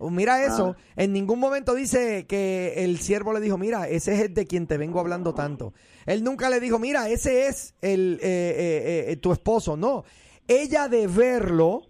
Oh, 0.00 0.10
Mira 0.10 0.44
eso, 0.44 0.76
en 0.94 1.12
ningún 1.12 1.40
momento 1.40 1.74
dice 1.74 2.26
que 2.26 2.84
el 2.84 3.00
siervo 3.00 3.32
le 3.32 3.40
dijo, 3.40 3.58
mira, 3.58 3.88
ese 3.88 4.14
es 4.14 4.20
el 4.20 4.34
de 4.34 4.46
quien 4.46 4.68
te 4.68 4.78
vengo 4.78 5.00
hablando 5.00 5.34
tanto. 5.34 5.74
Él 6.06 6.22
nunca 6.22 6.50
le 6.50 6.60
dijo, 6.60 6.78
mira, 6.78 7.08
ese 7.08 7.48
es 7.48 7.74
el, 7.82 8.20
eh, 8.22 8.54
eh, 8.56 9.12
eh, 9.12 9.16
tu 9.16 9.32
esposo. 9.32 9.76
No, 9.76 10.04
ella 10.46 10.86
de 10.88 11.08
verlo 11.08 11.82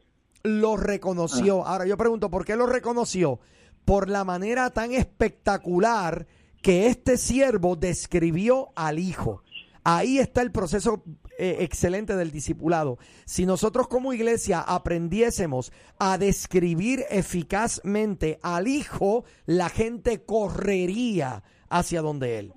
lo 0.43 0.79
reconoció. 0.79 1.67
Ahora 1.67 1.85
yo 1.85 1.99
pregunto, 1.99 2.31
¿por 2.31 2.47
qué 2.47 2.57
lo 2.57 2.67
reconoció? 2.67 3.41
Por 3.85 4.09
la 4.09 4.25
manera 4.25 4.71
tan 4.71 4.93
espectacular 4.93 6.27
que 6.63 6.87
este 6.87 7.17
siervo 7.17 7.77
describió 7.77 8.69
al 8.75 8.99
hijo. 8.99 9.43
Ahí 9.85 10.19
está 10.19 10.43
el 10.43 10.53
proceso 10.53 11.03
eh, 11.39 11.59
excelente 11.61 12.15
del 12.15 12.31
discipulado. 12.31 12.99
Si 13.25 13.47
nosotros 13.47 13.89
como 13.89 14.13
iglesia 14.13 14.61
aprendiésemos 14.61 15.73
a 15.99 16.19
describir 16.19 17.05
eficazmente 17.11 18.39
al 18.43 18.69
hijo, 18.69 19.25
la 19.47 19.69
gente 19.71 20.25
correría 20.25 21.43
hacia 21.71 22.03
donde 22.03 22.39
él. 22.39 22.53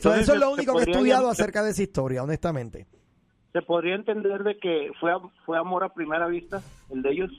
So, 0.00 0.12
eso 0.14 0.34
es 0.34 0.40
lo 0.40 0.50
único 0.50 0.74
que 0.74 0.80
he 0.80 0.90
estudiado 0.90 1.30
acerca 1.30 1.62
de 1.62 1.70
esa 1.70 1.82
historia, 1.82 2.22
honestamente. 2.22 2.86
¿Se 3.52 3.62
podría 3.62 3.94
entender 3.94 4.42
de 4.42 4.58
que 4.58 4.90
fue, 5.00 5.12
fue 5.46 5.56
amor 5.56 5.82
a 5.82 5.94
primera 5.94 6.26
vista 6.26 6.60
el 6.90 7.00
de 7.00 7.10
ellos? 7.10 7.30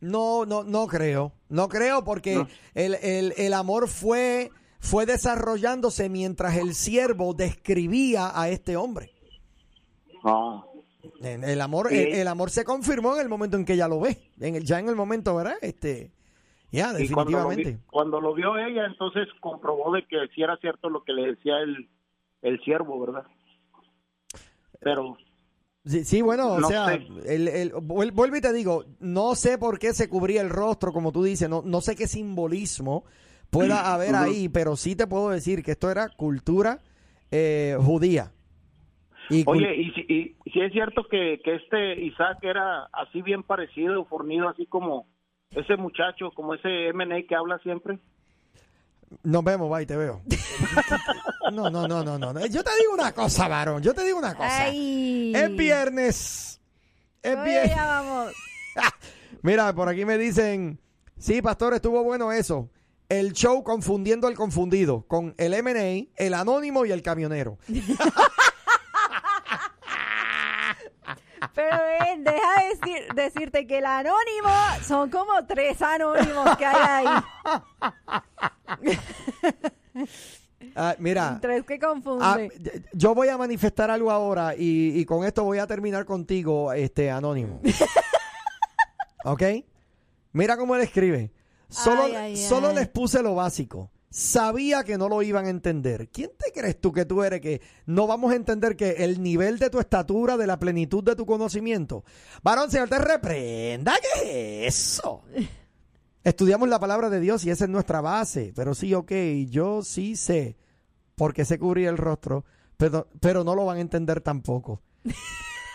No, 0.00 0.46
no, 0.46 0.62
no 0.64 0.86
creo. 0.86 1.32
No 1.48 1.68
creo 1.68 2.04
porque 2.04 2.36
No. 2.36 2.48
el, 2.74 2.94
el- 3.02 3.34
el 3.36 3.52
amor 3.54 3.88
fue, 3.88 4.50
fue 4.78 5.04
desarrollándose 5.06 6.08
mientras 6.08 6.56
el 6.56 6.74
siervo 6.74 7.34
describía 7.34 8.30
a 8.34 8.48
este 8.48 8.76
hombre. 8.76 9.10
Ah. 10.24 10.64
El 11.22 11.60
amor, 11.60 11.88
Sí. 11.90 11.96
el, 11.96 12.28
amor 12.28 12.50
se 12.50 12.64
confirmó 12.64 13.14
en 13.16 13.20
el 13.22 13.28
momento 13.28 13.56
en 13.56 13.64
que 13.64 13.74
ella 13.74 13.88
lo 13.88 14.00
ve. 14.00 14.18
En 14.40 14.54
el, 14.54 14.64
ya 14.64 14.78
en 14.78 14.88
el 14.88 14.96
momento, 14.96 15.34
¿verdad? 15.36 15.56
Este, 15.60 16.12
ya, 16.72 16.92
Y 16.98 17.08
cuando 17.10 17.32
lo, 17.32 17.48
vi- 17.48 17.56
definitivamente. 17.56 17.84
cuando 17.90 18.20
lo 18.20 18.34
vio 18.34 18.56
ella, 18.56 18.86
entonces 18.86 19.28
comprobó 19.40 19.92
de 19.92 20.06
que 20.06 20.16
sí 20.34 20.42
era 20.42 20.56
cierto 20.58 20.88
lo 20.88 21.02
que 21.04 21.12
le 21.12 21.26
decía 21.34 21.58
el, 21.58 21.90
el 22.42 22.58
siervo, 22.64 23.00
¿verdad? 23.00 23.24
Pero 24.80 25.16
Sí, 25.84 26.04
sí, 26.04 26.20
bueno, 26.20 26.54
o 26.54 26.60
No 26.60 26.68
sea, 26.68 26.92
el, 26.94 27.48
el- 27.48 27.72
vuel- 27.72 28.12
vuelvo 28.12 28.36
y 28.36 28.40
te 28.42 28.52
digo, 28.52 28.84
no 29.00 29.34
sé 29.34 29.56
por 29.56 29.78
qué 29.78 29.94
se 29.94 30.08
cubría 30.10 30.42
el 30.42 30.50
rostro, 30.50 30.92
como 30.92 31.10
tú 31.10 31.22
dices, 31.22 31.48
no, 31.48 31.62
no 31.64 31.80
sé 31.80 31.96
qué 31.96 32.06
simbolismo 32.06 33.04
pueda 33.48 33.90
haber 33.94 34.14
ahí, 34.14 34.48
pero 34.50 34.76
sí 34.76 34.94
te 34.94 35.06
puedo 35.06 35.30
decir 35.30 35.62
que 35.62 35.70
esto 35.72 35.90
era 35.90 36.10
cultura 36.10 36.80
eh, 37.30 37.76
judía. 37.80 38.32
Y 39.30 39.44
Oye, 39.46 39.74
y 39.76 39.90
si, 39.92 40.00
y 40.00 40.50
si 40.50 40.60
es 40.60 40.72
cierto 40.72 41.04
que, 41.08 41.40
que 41.44 41.54
este 41.54 42.00
Isaac 42.04 42.38
era 42.42 42.84
así 42.92 43.22
bien 43.22 43.42
parecido, 43.44 44.04
fornido, 44.04 44.48
así 44.48 44.66
como 44.66 45.06
ese 45.52 45.76
muchacho, 45.76 46.30
como 46.32 46.54
ese 46.54 46.88
M&A 46.88 47.22
que 47.26 47.34
habla 47.36 47.58
siempre. 47.60 47.98
Nos 49.22 49.44
vemos, 49.44 49.70
bye, 49.70 49.86
te 49.86 49.96
veo. 49.96 50.22
No, 51.52 51.68
no, 51.68 51.88
no, 51.88 52.04
no, 52.04 52.16
no. 52.16 52.46
Yo 52.46 52.62
te 52.62 52.70
digo 52.78 52.94
una 52.94 53.10
cosa, 53.12 53.48
varón, 53.48 53.82
yo 53.82 53.92
te 53.92 54.04
digo 54.04 54.18
una 54.18 54.34
cosa. 54.36 54.62
Ay. 54.66 55.32
Es 55.34 55.56
viernes. 55.56 56.60
Es 57.22 57.34
Oye, 57.34 57.44
viernes. 57.44 57.74
ya 57.74 57.86
vamos. 57.86 58.32
Mira, 59.42 59.72
por 59.74 59.88
aquí 59.88 60.04
me 60.04 60.16
dicen, 60.16 60.78
sí, 61.18 61.42
pastor, 61.42 61.74
estuvo 61.74 62.04
bueno 62.04 62.30
eso. 62.30 62.70
El 63.08 63.32
show 63.32 63.64
confundiendo 63.64 64.28
al 64.28 64.36
confundido 64.36 65.04
con 65.08 65.34
el 65.38 65.54
M&A, 65.54 66.08
el 66.22 66.34
anónimo 66.34 66.86
y 66.86 66.92
el 66.92 67.02
camionero. 67.02 67.58
Pero 71.54 71.76
ven, 72.00 72.24
deja 72.24 72.64
decir, 72.68 73.06
decirte 73.14 73.66
que 73.66 73.78
el 73.78 73.86
anónimo 73.86 74.50
son 74.86 75.10
como 75.10 75.44
tres 75.46 75.80
anónimos 75.82 76.56
que 76.56 76.66
hay 76.66 77.06
ahí. 77.06 77.22
Ah, 80.76 80.94
mira, 80.98 81.38
Tres 81.40 81.64
que 81.64 81.74
ah, 81.74 81.78
confunden. 81.88 82.52
yo 82.92 83.14
voy 83.14 83.28
a 83.28 83.36
manifestar 83.38 83.90
algo 83.90 84.10
ahora 84.10 84.54
y, 84.56 84.98
y 85.00 85.04
con 85.04 85.24
esto 85.24 85.42
voy 85.44 85.58
a 85.58 85.66
terminar 85.66 86.04
contigo, 86.04 86.72
este 86.72 87.10
anónimo. 87.10 87.60
¿Ok? 89.24 89.42
Mira 90.32 90.56
cómo 90.56 90.76
él 90.76 90.82
escribe. 90.82 91.32
Solo, 91.68 92.04
Ay, 92.04 92.14
ay, 92.14 92.36
solo 92.36 92.68
ay. 92.68 92.74
les 92.76 92.88
puse 92.88 93.22
lo 93.22 93.34
básico. 93.34 93.90
Sabía 94.10 94.82
que 94.82 94.98
no 94.98 95.08
lo 95.08 95.22
iban 95.22 95.46
a 95.46 95.50
entender. 95.50 96.08
¿Quién 96.08 96.30
te 96.36 96.50
crees 96.52 96.80
tú 96.80 96.92
que 96.92 97.04
tú 97.04 97.22
eres 97.22 97.40
que 97.40 97.62
no 97.86 98.08
vamos 98.08 98.32
a 98.32 98.36
entender 98.36 98.76
que 98.76 99.04
el 99.04 99.22
nivel 99.22 99.60
de 99.60 99.70
tu 99.70 99.78
estatura, 99.78 100.36
de 100.36 100.48
la 100.48 100.58
plenitud 100.58 101.04
de 101.04 101.14
tu 101.14 101.24
conocimiento? 101.24 102.04
Varón, 102.42 102.70
Señor, 102.72 102.88
te 102.88 102.98
reprenda. 102.98 103.94
¿Qué 104.02 104.66
es 104.66 104.74
eso? 104.74 105.22
Estudiamos 106.24 106.68
la 106.68 106.80
palabra 106.80 107.08
de 107.08 107.20
Dios 107.20 107.44
y 107.44 107.50
esa 107.50 107.64
es 107.64 107.70
nuestra 107.70 108.00
base. 108.00 108.52
Pero 108.56 108.74
sí, 108.74 108.92
ok, 108.94 109.12
yo 109.48 109.82
sí 109.84 110.16
sé 110.16 110.56
porque 111.14 111.44
se 111.44 111.60
cubría 111.60 111.88
el 111.88 111.96
rostro, 111.96 112.44
pero, 112.76 113.06
pero 113.20 113.44
no 113.44 113.54
lo 113.54 113.64
van 113.64 113.76
a 113.76 113.82
entender 113.82 114.20
tampoco. 114.20 114.82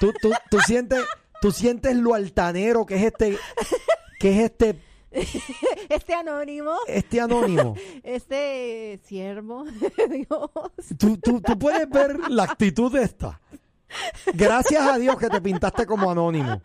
Tú, 0.01 0.11
tú, 0.21 0.31
tú 0.51 0.59
sientes, 0.59 1.05
tú 1.39 1.51
sientes 1.51 1.95
lo 1.95 2.15
altanero 2.15 2.85
que 2.85 2.95
es 2.95 3.03
este, 3.03 3.37
que 4.19 4.31
es 4.31 4.51
este 4.51 4.81
Este 5.89 6.13
anónimo, 6.13 6.75
Este 6.87 7.21
anónimo. 7.21 7.75
este 8.03 8.99
siervo 9.05 9.63
de 9.97 10.07
Dios. 10.07 10.49
Tú, 10.97 11.17
tú, 11.17 11.41
tú 11.41 11.57
puedes 11.57 11.89
ver 11.89 12.29
la 12.29 12.43
actitud 12.43 12.91
de 12.91 13.03
esta. 13.03 13.39
Gracias 14.33 14.81
a 14.85 14.97
Dios 14.97 15.17
que 15.17 15.29
te 15.29 15.39
pintaste 15.41 15.85
como 15.85 16.09
anónimo. 16.11 16.61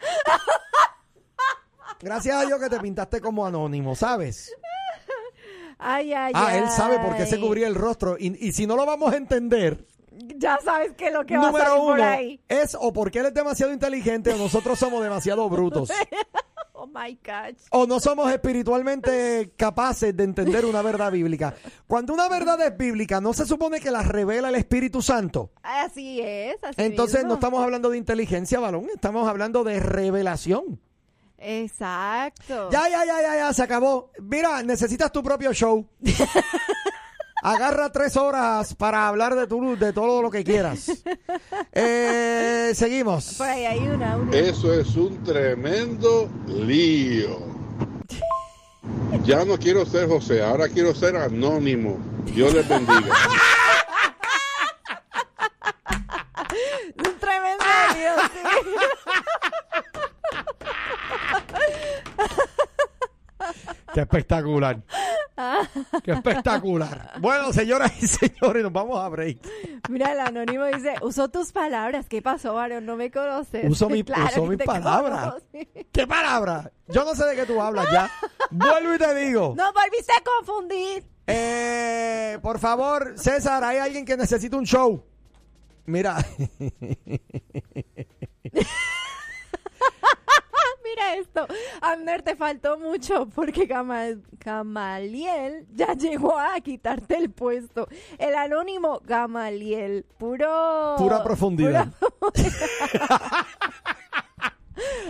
Gracias 2.00 2.34
a 2.36 2.46
Dios 2.46 2.58
que 2.58 2.68
te 2.70 2.80
pintaste 2.80 3.20
como 3.20 3.44
anónimo, 3.46 3.94
¿sabes? 3.94 4.54
Ay, 5.78 6.12
ay, 6.12 6.32
Ah, 6.34 6.56
él 6.56 6.68
sabe 6.70 6.98
por 6.98 7.16
qué 7.16 7.26
se 7.26 7.38
cubría 7.40 7.66
el 7.66 7.74
rostro. 7.74 8.16
Y, 8.18 8.46
y 8.48 8.52
si 8.52 8.66
no 8.66 8.74
lo 8.76 8.84
vamos 8.86 9.12
a 9.12 9.16
entender, 9.16 9.86
Ya 10.36 10.58
sabes 10.64 10.92
que 10.92 11.10
lo 11.10 11.24
que 11.24 11.36
va 11.36 11.48
a 11.48 11.52
salir 11.52 11.78
por 11.82 12.00
ahí. 12.00 12.40
es 12.48 12.76
o 12.78 12.92
porque 12.92 13.20
él 13.20 13.26
es 13.26 13.34
demasiado 13.34 13.72
inteligente 13.72 14.32
o 14.32 14.36
nosotros 14.36 14.78
somos 14.78 15.02
demasiado 15.02 15.48
brutos. 15.48 15.90
Oh 16.82 16.86
my 16.86 17.18
gosh. 17.22 17.58
O 17.72 17.86
no 17.86 18.00
somos 18.00 18.32
espiritualmente 18.32 19.52
capaces 19.58 20.16
de 20.16 20.24
entender 20.24 20.64
una 20.64 20.80
verdad 20.80 21.12
bíblica. 21.12 21.54
Cuando 21.86 22.14
una 22.14 22.26
verdad 22.26 22.58
es 22.62 22.74
bíblica, 22.74 23.20
¿no 23.20 23.34
se 23.34 23.44
supone 23.44 23.80
que 23.80 23.90
la 23.90 24.02
revela 24.02 24.48
el 24.48 24.54
Espíritu 24.54 25.02
Santo? 25.02 25.50
Así 25.62 26.22
es, 26.22 26.56
así 26.64 26.76
Entonces 26.78 27.16
mismo. 27.16 27.28
no 27.28 27.34
estamos 27.34 27.62
hablando 27.62 27.90
de 27.90 27.98
inteligencia, 27.98 28.60
balón, 28.60 28.86
estamos 28.94 29.28
hablando 29.28 29.62
de 29.62 29.78
revelación. 29.78 30.80
Exacto. 31.36 32.70
Ya, 32.70 32.88
ya, 32.88 33.04
ya, 33.04 33.20
ya, 33.20 33.36
ya, 33.36 33.52
se 33.52 33.62
acabó. 33.62 34.10
Mira, 34.18 34.62
necesitas 34.62 35.12
tu 35.12 35.22
propio 35.22 35.52
show. 35.52 35.86
Agarra 37.42 37.90
tres 37.90 38.16
horas 38.16 38.74
para 38.74 39.08
hablar 39.08 39.34
de, 39.34 39.46
tu, 39.46 39.76
de 39.76 39.92
todo 39.92 40.22
lo 40.22 40.30
que 40.30 40.44
quieras. 40.44 40.90
Eh, 41.72 42.72
seguimos. 42.74 43.34
Por 43.34 43.46
ahí 43.46 43.64
hay 43.64 43.78
una. 43.86 44.16
una. 44.16 44.36
Eso 44.36 44.74
es 44.74 44.96
un 44.96 45.22
tremendo 45.22 46.28
lío. 46.48 47.38
Ya 49.24 49.44
no 49.44 49.56
quiero 49.58 49.86
ser 49.86 50.08
José, 50.08 50.42
ahora 50.42 50.68
quiero 50.68 50.94
ser 50.94 51.16
anónimo. 51.16 51.98
Dios 52.26 52.52
les 52.54 52.68
bendiga. 52.68 53.00
Un 56.98 57.18
tremendo 57.18 57.64
lío, 57.94 58.12
sí. 58.32 58.40
Qué 63.94 64.00
espectacular. 64.00 64.82
Qué 66.04 66.12
espectacular. 66.12 67.12
Bueno, 67.20 67.52
señoras 67.52 67.92
y 68.02 68.06
señores, 68.06 68.62
nos 68.62 68.72
vamos 68.72 68.98
a 68.98 69.08
break. 69.08 69.38
Mira, 69.88 70.12
el 70.12 70.20
anónimo 70.20 70.64
dice, 70.66 70.94
usó 71.02 71.28
tus 71.28 71.52
palabras. 71.52 72.06
¿Qué 72.08 72.20
pasó, 72.22 72.54
Varón? 72.54 72.84
¿No 72.86 72.96
me 72.96 73.10
conoces? 73.10 73.68
Uso 73.68 73.88
mi- 73.88 74.04
Claro 74.04 74.42
uso 74.42 74.46
mis 74.46 74.58
palabras. 74.58 75.24
conocí. 75.52 75.68
¿Qué 75.92 76.06
palabra? 76.06 76.70
Yo 76.88 77.04
no 77.04 77.14
sé 77.14 77.24
de 77.24 77.36
qué 77.36 77.46
tú 77.46 77.60
hablas 77.60 77.86
ya. 77.90 78.10
Vuelvo 78.50 78.94
y 78.94 78.98
te 78.98 79.14
digo. 79.14 79.54
No 79.56 79.72
volviste 79.72 80.12
a 80.12 80.22
confundir. 80.22 81.04
Eh, 81.26 82.38
por 82.42 82.58
favor, 82.58 83.14
César, 83.16 83.62
hay 83.64 83.78
alguien 83.78 84.04
que 84.04 84.16
necesita 84.16 84.56
un 84.56 84.64
show. 84.66 85.04
Mira, 85.86 86.18
Mira 90.90 91.14
esto. 91.16 91.46
Abner, 91.80 92.22
te 92.22 92.34
faltó 92.36 92.78
mucho 92.78 93.26
porque 93.34 93.66
Gama- 93.66 94.16
Gamaliel 94.44 95.66
ya 95.74 95.94
llegó 95.98 96.38
a 96.38 96.58
quitarte 96.60 97.16
el 97.16 97.30
puesto. 97.30 97.88
El 98.18 98.34
anónimo 98.34 99.00
Gamaliel, 99.04 100.04
puro... 100.18 100.94
pura 100.98 101.22
profundidad. 101.22 101.88
pura- 102.18 102.32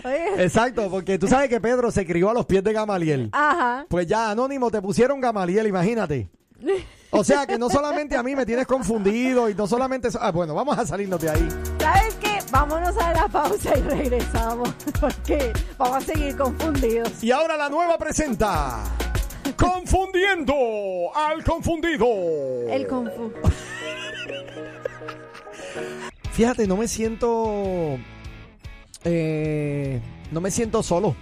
Oye, 0.05 0.43
Exacto, 0.45 0.91
porque 0.91 1.19
tú 1.19 1.29
sabes 1.29 1.49
que 1.49 1.61
Pedro 1.61 1.91
se 1.93 2.05
crió 2.05 2.31
a 2.31 2.35
los 2.35 2.45
pies 2.47 2.65
de 2.65 2.73
Gamaliel. 2.73 3.29
ajá. 3.33 3.87
Pues 3.89 4.07
ya, 4.07 4.31
Anónimo, 4.31 4.71
te 4.71 4.83
pusieron 4.83 5.21
Gamaliel, 5.21 5.67
imagínate. 5.67 6.29
O 7.13 7.25
sea 7.25 7.47
que 7.47 7.59
no 7.59 7.69
solamente 7.69 8.17
a 8.17 8.23
mí 8.23 8.37
me 8.37 8.47
tienes 8.47 8.67
confundido 8.67 9.51
y 9.51 9.55
no 9.55 9.67
solamente... 9.67 10.09
Ah, 10.21 10.31
bueno, 10.31 10.55
vamos 10.55 10.79
a 10.79 10.87
salirnos 10.87 11.21
de 11.21 11.31
ahí. 11.31 11.49
¿Sabes 11.81 12.15
qué? 12.21 12.39
Vámonos 12.53 12.97
a 12.99 13.13
la 13.13 13.29
pausa 13.29 13.77
y 13.77 13.83
regresamos 13.83 14.69
porque 15.01 15.53
vamos 15.77 15.97
a 15.97 16.01
seguir 16.01 16.37
confundidos. 16.37 17.23
Y 17.23 17.31
ahora 17.33 17.57
la 17.57 17.69
nueva 17.69 17.99
presenta... 17.99 18.85
Confundiendo 19.57 20.55
al 21.15 21.43
confundido. 21.45 22.07
El 22.69 22.87
confu... 22.87 23.31
Fíjate, 26.33 26.67
no 26.67 26.77
me 26.77 26.89
siento... 26.89 27.99
eh, 29.05 30.01
no 30.31 30.41
me 30.41 30.51
siento 30.51 30.83
solo. 30.83 31.15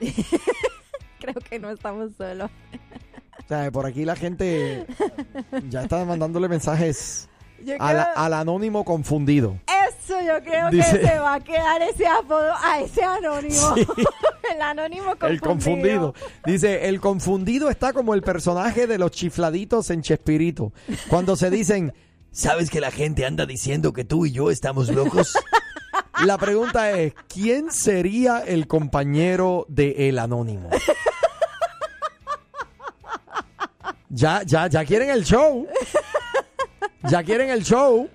Creo 1.20 1.34
que 1.48 1.58
no 1.58 1.70
estamos 1.70 2.10
solos. 2.18 2.50
O 3.46 3.48
sea, 3.48 3.70
por 3.70 3.86
aquí 3.86 4.04
la 4.04 4.16
gente 4.16 4.86
ya 5.68 5.82
está 5.84 6.04
mandándole 6.04 6.48
mensajes 6.48 7.28
al, 7.78 8.34
anónimo 8.34 8.84
confundido. 8.84 9.60
Eso 9.88 10.14
yo 10.20 10.42
creo 10.42 10.68
Dice- 10.70 10.98
que 10.98 11.06
se 11.06 11.18
va 11.20 11.34
a 11.34 11.40
quedar 11.40 11.80
ese 11.82 12.08
apodo 12.08 12.52
a 12.60 12.80
ese 12.80 13.04
anónimo. 13.04 13.74
Sí. 13.76 13.86
el 14.52 14.62
anónimo 14.62 15.16
confundido. 15.16 15.28
El 15.28 15.40
confundido. 15.40 16.14
Dice, 16.44 16.88
el 16.88 17.00
confundido 17.00 17.70
está 17.70 17.92
como 17.92 18.14
el 18.14 18.22
personaje 18.22 18.88
de 18.88 18.98
los 18.98 19.12
chifladitos 19.12 19.90
en 19.90 20.02
Chespirito. 20.02 20.72
Cuando 21.08 21.36
se 21.36 21.48
dicen, 21.48 21.94
¿sabes 22.32 22.68
que 22.68 22.80
la 22.80 22.90
gente 22.90 23.26
anda 23.26 23.46
diciendo 23.46 23.92
que 23.92 24.04
tú 24.04 24.26
y 24.26 24.32
yo 24.32 24.50
estamos 24.50 24.88
locos? 24.88 25.38
La 26.24 26.36
pregunta 26.36 26.90
es, 26.98 27.14
¿quién 27.28 27.70
sería 27.70 28.40
el 28.40 28.66
compañero 28.66 29.66
de 29.68 30.08
el 30.08 30.18
anónimo? 30.18 30.68
Ya, 34.16 34.42
ya, 34.46 34.66
ya 34.66 34.82
quieren 34.84 35.10
el 35.10 35.24
show. 35.24 35.66
Ya 37.02 37.22
quieren 37.22 37.50
el 37.50 37.62
show. 37.62 38.08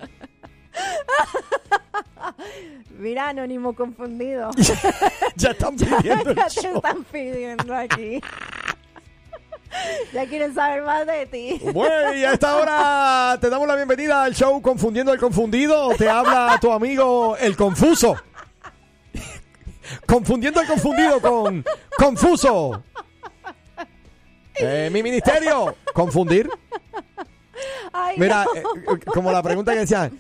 Mira, 2.98 3.30
anónimo 3.30 3.76
confundido. 3.76 4.50
Ya 5.36 5.52
están 5.52 5.76
pidiendo 5.76 6.32
el 6.32 6.36
ya 6.36 6.48
te 6.48 6.62
show. 6.62 6.76
están 6.78 7.04
pidiendo 7.04 7.76
aquí. 7.76 8.20
ya 10.12 10.26
quieren 10.26 10.56
saber 10.56 10.82
más 10.82 11.06
de 11.06 11.26
ti. 11.28 11.62
Bueno, 11.72 12.14
y 12.16 12.24
a 12.26 12.34
esta 12.34 12.56
hora 12.56 13.38
te 13.40 13.50
damos 13.50 13.68
la 13.68 13.76
bienvenida 13.76 14.24
al 14.24 14.34
show 14.36 14.60
Confundiendo 14.62 15.12
al 15.12 15.20
Confundido. 15.20 15.90
Te 15.96 16.10
habla 16.10 16.58
tu 16.60 16.72
amigo 16.72 17.38
El 17.38 17.56
Confuso. 17.56 18.16
Confundiendo 20.08 20.60
al 20.60 20.66
Confundido 20.68 21.22
con 21.22 21.64
Confuso. 21.98 22.84
Eh, 24.62 24.90
mi 24.92 25.04
ministerio, 25.04 25.76
confundir. 25.94 26.50
Ay, 27.94 28.18
Mira, 28.18 28.46
no. 28.46 28.56
eh, 28.56 28.64
eh, 28.96 29.06
como 29.14 29.32
la 29.32 29.44
pregunta 29.44 29.74
que 29.74 29.80
decían. 29.80 30.18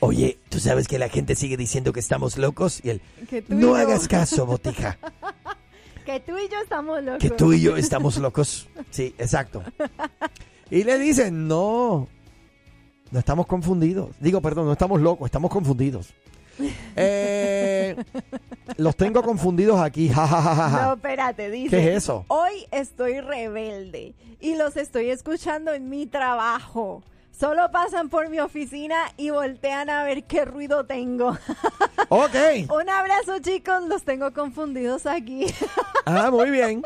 Oye, 0.00 0.38
¿tú 0.48 0.60
sabes 0.60 0.86
que 0.86 0.98
la 0.98 1.08
gente 1.08 1.34
sigue 1.34 1.56
diciendo 1.56 1.92
que 1.92 2.00
estamos 2.00 2.36
locos? 2.36 2.80
Y 2.84 2.90
él, 2.90 3.02
no 3.48 3.58
yo- 3.60 3.74
hagas 3.76 4.06
caso, 4.06 4.44
botija. 4.46 4.98
Que 6.04 6.20
tú 6.20 6.36
y 6.36 6.48
yo 6.48 6.58
estamos 6.62 7.02
locos. 7.02 7.20
que 7.20 7.30
tú 7.30 7.52
y 7.52 7.60
yo 7.62 7.76
estamos 7.76 8.16
locos. 8.18 8.68
Sí, 8.90 9.14
exacto. 9.18 9.62
Y 10.70 10.84
le 10.84 10.98
dicen, 10.98 11.46
no, 11.48 12.08
no 13.10 13.18
estamos 13.18 13.46
confundidos. 13.46 14.14
Digo, 14.20 14.40
perdón, 14.42 14.66
no 14.66 14.72
estamos 14.72 15.00
locos, 15.00 15.26
estamos 15.26 15.50
confundidos. 15.50 16.12
Eh, 16.96 17.96
los 18.76 18.96
tengo 18.96 19.22
confundidos 19.22 19.80
aquí. 19.80 20.08
ja, 20.08 20.26
ja, 20.26 20.40
ja. 20.54 20.82
No, 20.86 20.94
espérate, 20.94 21.50
dice. 21.50 21.70
¿Qué 21.70 21.90
es 21.90 21.96
eso? 22.04 22.24
Hoy 22.28 22.66
estoy 22.70 23.20
rebelde 23.20 24.14
y 24.40 24.54
los 24.56 24.76
estoy 24.76 25.10
escuchando 25.10 25.72
en 25.72 25.88
mi 25.88 26.06
trabajo. 26.06 27.02
Solo 27.30 27.70
pasan 27.72 28.08
por 28.08 28.28
mi 28.28 28.38
oficina 28.40 28.96
y 29.16 29.30
voltean 29.30 29.88
a 29.90 30.04
ver 30.04 30.24
qué 30.24 30.44
ruido 30.44 30.84
tengo. 30.84 31.36
Ok. 32.08 32.34
Un 32.68 32.90
abrazo, 32.90 33.38
chicos. 33.40 33.84
Los 33.88 34.02
tengo 34.02 34.32
confundidos 34.32 35.06
aquí. 35.06 35.46
Ah, 36.04 36.30
muy 36.32 36.50
bien. 36.50 36.82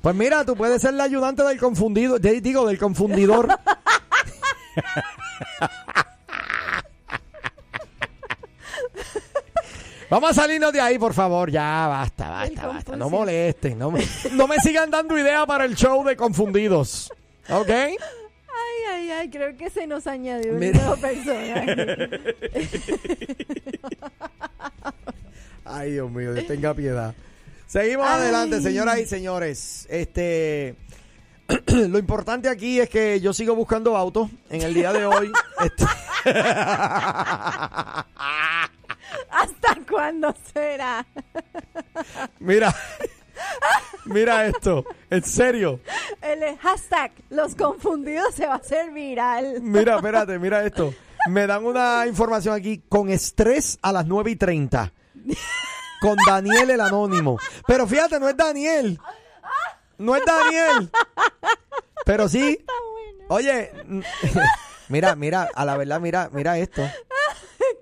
Pues 0.00 0.14
mira, 0.14 0.44
tú 0.44 0.54
puedes 0.54 0.80
ser 0.80 0.94
la 0.94 1.02
ayudante 1.02 1.42
del 1.42 1.58
confundido, 1.58 2.18
digo, 2.20 2.64
del 2.64 2.78
confundidor. 2.78 3.48
Vamos 10.14 10.30
a 10.30 10.34
salirnos 10.34 10.72
de 10.72 10.80
ahí, 10.80 10.96
por 10.96 11.12
favor. 11.12 11.50
Ya, 11.50 11.88
basta, 11.88 12.30
basta, 12.30 12.68
basta. 12.68 12.96
No 12.96 13.10
molesten. 13.10 13.76
No 13.76 13.90
me, 13.90 14.06
no 14.30 14.46
me 14.46 14.60
sigan 14.60 14.88
dando 14.88 15.18
idea 15.18 15.44
para 15.44 15.64
el 15.64 15.74
show 15.74 16.04
de 16.04 16.14
confundidos. 16.14 17.12
¿Ok? 17.50 17.68
Ay, 17.68 17.96
ay, 18.92 19.10
ay. 19.10 19.28
Creo 19.28 19.56
que 19.56 19.70
se 19.70 19.88
nos 19.88 20.06
añadió 20.06 20.52
un 20.54 20.60
nuevo 20.60 20.96
personaje. 20.98 22.10
Ay, 25.64 25.90
Dios 25.90 26.08
mío, 26.08 26.32
Dios 26.32 26.46
tenga 26.46 26.72
piedad. 26.74 27.12
Seguimos 27.66 28.06
Ay. 28.08 28.20
adelante, 28.20 28.60
señoras 28.60 29.00
y 29.00 29.06
señores. 29.06 29.88
Este, 29.90 30.76
lo 31.66 31.98
importante 31.98 32.48
aquí 32.48 32.78
es 32.78 32.88
que 32.88 33.20
yo 33.20 33.32
sigo 33.32 33.56
buscando 33.56 33.96
autos 33.96 34.30
en 34.48 34.62
el 34.62 34.74
día 34.74 34.92
de 34.92 35.06
hoy. 35.06 35.32
Este- 35.60 35.84
¿Hasta 39.30 39.76
cuándo 39.88 40.34
será? 40.52 41.06
mira, 42.38 42.74
Mira 44.04 44.46
esto, 44.46 44.84
en 45.10 45.24
serio. 45.24 45.80
El 46.20 46.56
hashtag 46.58 47.12
Los 47.30 47.54
Confundidos 47.54 48.34
se 48.34 48.46
va 48.46 48.54
a 48.54 48.58
hacer 48.58 48.90
viral. 48.92 49.60
Mira, 49.62 49.96
espérate, 49.96 50.38
mira 50.38 50.64
esto. 50.64 50.94
Me 51.28 51.46
dan 51.46 51.64
una 51.64 52.06
información 52.06 52.54
aquí 52.54 52.82
con 52.88 53.08
estrés 53.08 53.78
a 53.80 53.92
las 53.92 54.06
9 54.06 54.32
y 54.32 54.36
30. 54.36 54.92
Con 56.00 56.16
Daniel 56.26 56.70
el 56.70 56.80
anónimo. 56.80 57.38
Pero 57.66 57.86
fíjate, 57.86 58.20
no 58.20 58.28
es 58.28 58.36
Daniel. 58.36 59.00
No 59.96 60.14
es 60.16 60.22
Daniel. 60.24 60.90
Pero 62.04 62.28
sí. 62.28 62.62
Oye, 63.28 63.72
mira, 64.88 65.16
mira, 65.16 65.48
a 65.54 65.64
la 65.64 65.78
verdad, 65.78 65.98
mira, 66.00 66.28
mira 66.30 66.58
esto. 66.58 66.82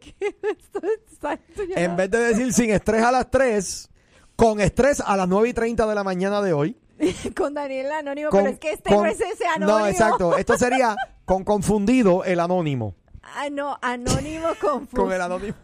¿Qué 0.01 0.11
esto 0.11 0.12
exacto? 0.12 0.12
Ya 0.12 0.12
En 1.77 1.97
vez 1.97 2.11
de 2.11 2.19
decir 2.19 2.53
sin 2.53 2.71
estrés 2.71 3.03
a 3.03 3.13
las 3.13 3.31
3, 3.31 3.91
con 4.37 4.61
estrés 4.61 5.01
a 5.01 5.17
las 5.17 5.29
9 5.29 5.49
y 5.51 5.53
30 5.55 5.87
de 5.87 5.95
la 5.95 6.05
mañana 6.05 6.43
de 6.43 6.53
hoy. 6.53 6.77
Con 7.37 7.55
Daniel 7.55 7.91
Anónimo, 7.93 8.31
Con- 8.31 8.41
pero 8.41 8.53
es 8.53 8.59
que 8.61 8.73
este 8.73 8.91
con- 8.91 9.05
no 9.05 9.07
es 9.11 9.21
ese 9.21 9.47
anónimo. 9.47 9.79
No, 9.79 9.87
exacto. 9.87 10.37
Esto 10.39 10.57
sería 10.57 10.95
con 11.25 11.45
confundido 11.45 12.25
el 12.25 12.39
anónimo. 12.41 12.95
Ah, 13.23 13.49
no, 13.51 13.79
anónimo 13.83 14.49
confuso. 14.61 15.03
Con 15.03 15.13
el 15.13 15.21
anónimo. 15.21 15.55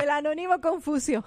El 0.00 0.10
anónimo 0.10 0.60
confucio. 0.60 1.24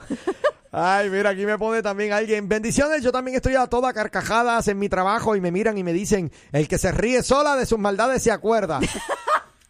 Ay, 0.71 1.09
mira, 1.09 1.31
aquí 1.31 1.45
me 1.45 1.57
pone 1.57 1.81
también 1.81 2.13
alguien. 2.13 2.47
Bendiciones, 2.47 3.01
yo 3.03 3.11
también 3.11 3.35
estoy 3.35 3.55
a 3.55 3.67
toda 3.67 3.93
carcajadas 3.93 4.67
en 4.67 4.77
mi 4.77 4.89
trabajo 4.89 5.35
y 5.35 5.41
me 5.41 5.51
miran 5.51 5.77
y 5.77 5.83
me 5.83 5.93
dicen, 5.93 6.31
el 6.51 6.67
que 6.67 6.77
se 6.77 6.91
ríe 6.91 7.23
sola 7.23 7.55
de 7.55 7.65
sus 7.65 7.79
maldades 7.79 8.23
se 8.23 8.31
acuerda. 8.31 8.79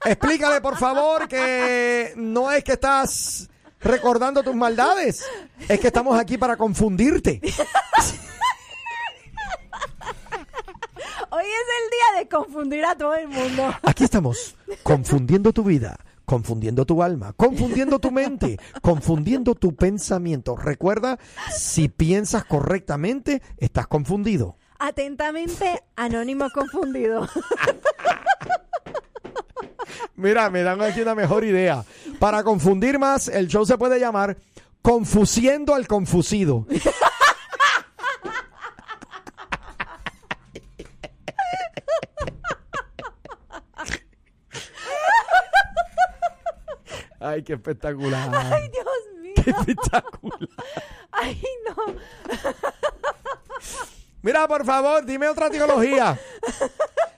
Explícale, 0.06 0.62
por 0.62 0.78
favor, 0.78 1.28
que 1.28 2.14
no 2.16 2.51
es 2.51 2.64
que 2.64 2.74
estás 2.74 3.49
recordando 3.80 4.43
tus 4.43 4.53
maldades, 4.56 5.26
es 5.68 5.80
que 5.80 5.88
estamos 5.88 6.20
aquí 6.20 6.38
para 6.38 6.56
confundirte. 6.58 7.41
Hoy 11.32 11.43
es 11.43 11.68
el 11.82 11.89
día 11.89 12.20
de 12.20 12.28
confundir 12.30 12.86
a 12.86 12.95
todo 12.95 13.16
el 13.16 13.28
mundo. 13.28 13.74
Aquí 13.82 14.03
estamos, 14.03 14.56
confundiendo 14.84 15.51
tu 15.51 15.64
vida, 15.64 15.97
confundiendo 16.24 16.86
tu 16.86 17.01
alma, 17.01 17.34
confundiendo 17.34 17.97
tu 17.97 18.12
mente, 18.12 18.60
confundiendo 18.82 19.56
tu 19.56 19.76
pensamiento. 19.76 20.56
Recuerda, 20.56 21.18
si 21.51 21.89
piensas 21.89 22.45
correctamente, 22.45 23.41
estás 23.58 23.88
confundido. 23.88 24.56
Atentamente, 24.78 25.82
anónimo 25.95 26.47
confundido. 26.53 27.28
Mira, 30.16 30.50
me 30.50 30.64
dan 30.64 30.82
aquí 30.82 31.02
una 31.02 31.16
mejor 31.16 31.43
idea. 31.43 31.84
Para 32.20 32.43
confundir 32.43 33.00
más, 33.00 33.28
el 33.28 33.48
show 33.48 33.66
se 33.66 33.78
puede 33.78 34.00
llamar 34.00 34.38
Confusiendo 34.82 35.74
al 35.74 35.88
Confusido. 35.88 36.66
Ay, 47.20 47.43
qué 47.43 47.54
espectacular. 47.54 48.30
Ay, 48.54 48.70
Dios 48.70 48.86
mío. 49.22 49.34
Qué 49.43 49.50
espectacular. 49.52 50.50
Ay, 51.12 51.41
no. 51.68 51.96
Mira, 54.22 54.48
por 54.48 54.66
favor, 54.66 55.06
dime 55.06 55.28
otra 55.30 55.50
teología. 55.50 56.20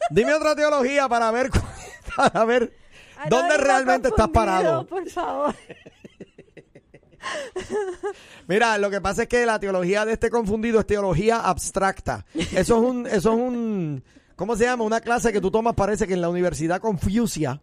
Dime 0.10 0.34
otra 0.34 0.56
teología 0.56 1.10
para 1.10 1.32
ver, 1.32 1.50
cu- 1.50 1.60
para 2.32 2.46
ver 2.46 2.74
dónde 3.30 3.58
realmente 3.58 4.10
estás 4.10 4.30
parado. 4.30 4.86
Por 4.86 5.08
favor. 5.10 5.56
Mira, 8.48 8.78
lo 8.78 8.90
que 8.90 9.02
pasa 9.02 9.24
es 9.24 9.28
que 9.28 9.46
la 9.46 9.60
teología 9.60 10.06
de 10.06 10.14
este 10.14 10.30
confundido 10.30 10.80
es 10.80 10.88
teología 10.88 11.40
abstracta. 11.42 12.26
Eso 12.34 12.56
es 12.56 12.72
un, 12.72 13.08
eso 13.08 13.34
es 13.34 13.40
un, 13.40 14.04
¿cómo 14.36 14.56
se 14.56 14.66
llama? 14.66 14.84
Una 14.84 15.02
clase 15.02 15.32
que 15.34 15.42
tú 15.42 15.52
tomas, 15.52 15.76
parece 15.76 16.08
que 16.08 16.14
en 16.14 16.22
la 16.22 16.30
Universidad 16.30 16.80
Confucia. 16.80 17.62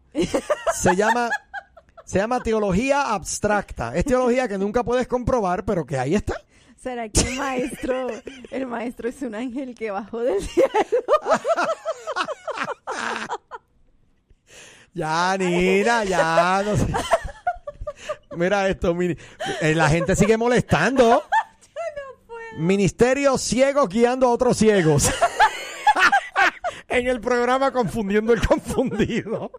Se 0.74 0.94
llama, 0.96 1.30
se 2.04 2.18
llama 2.18 2.40
teología 2.40 3.12
abstracta. 3.14 3.94
Es 3.96 4.04
teología 4.04 4.48
que 4.48 4.58
nunca 4.58 4.84
puedes 4.84 5.08
comprobar, 5.08 5.64
pero 5.64 5.86
que 5.86 5.98
ahí 5.98 6.14
está. 6.14 6.34
¿Será 6.76 7.08
que 7.08 7.20
el 7.20 7.36
maestro, 7.36 8.08
el 8.50 8.66
maestro 8.66 9.08
es 9.08 9.22
un 9.22 9.34
ángel 9.34 9.74
que 9.74 9.90
bajó 9.90 10.20
del 10.20 10.42
cielo? 10.42 10.68
Ya, 14.94 15.36
Nina, 15.38 16.04
ya. 16.04 16.62
no 16.64 16.76
sé. 16.76 16.86
Mira 18.36 18.68
esto, 18.68 18.94
mini- 18.94 19.16
eh, 19.60 19.74
la 19.74 19.88
gente 19.88 20.14
sigue 20.16 20.36
molestando. 20.36 21.24
Ministerio 22.58 23.36
ciegos 23.38 23.88
guiando 23.88 24.28
a 24.28 24.30
otros 24.30 24.56
ciegos. 24.56 25.10
en 26.88 27.08
el 27.08 27.20
programa 27.20 27.72
Confundiendo 27.72 28.32
el 28.32 28.46
Confundido. 28.46 29.50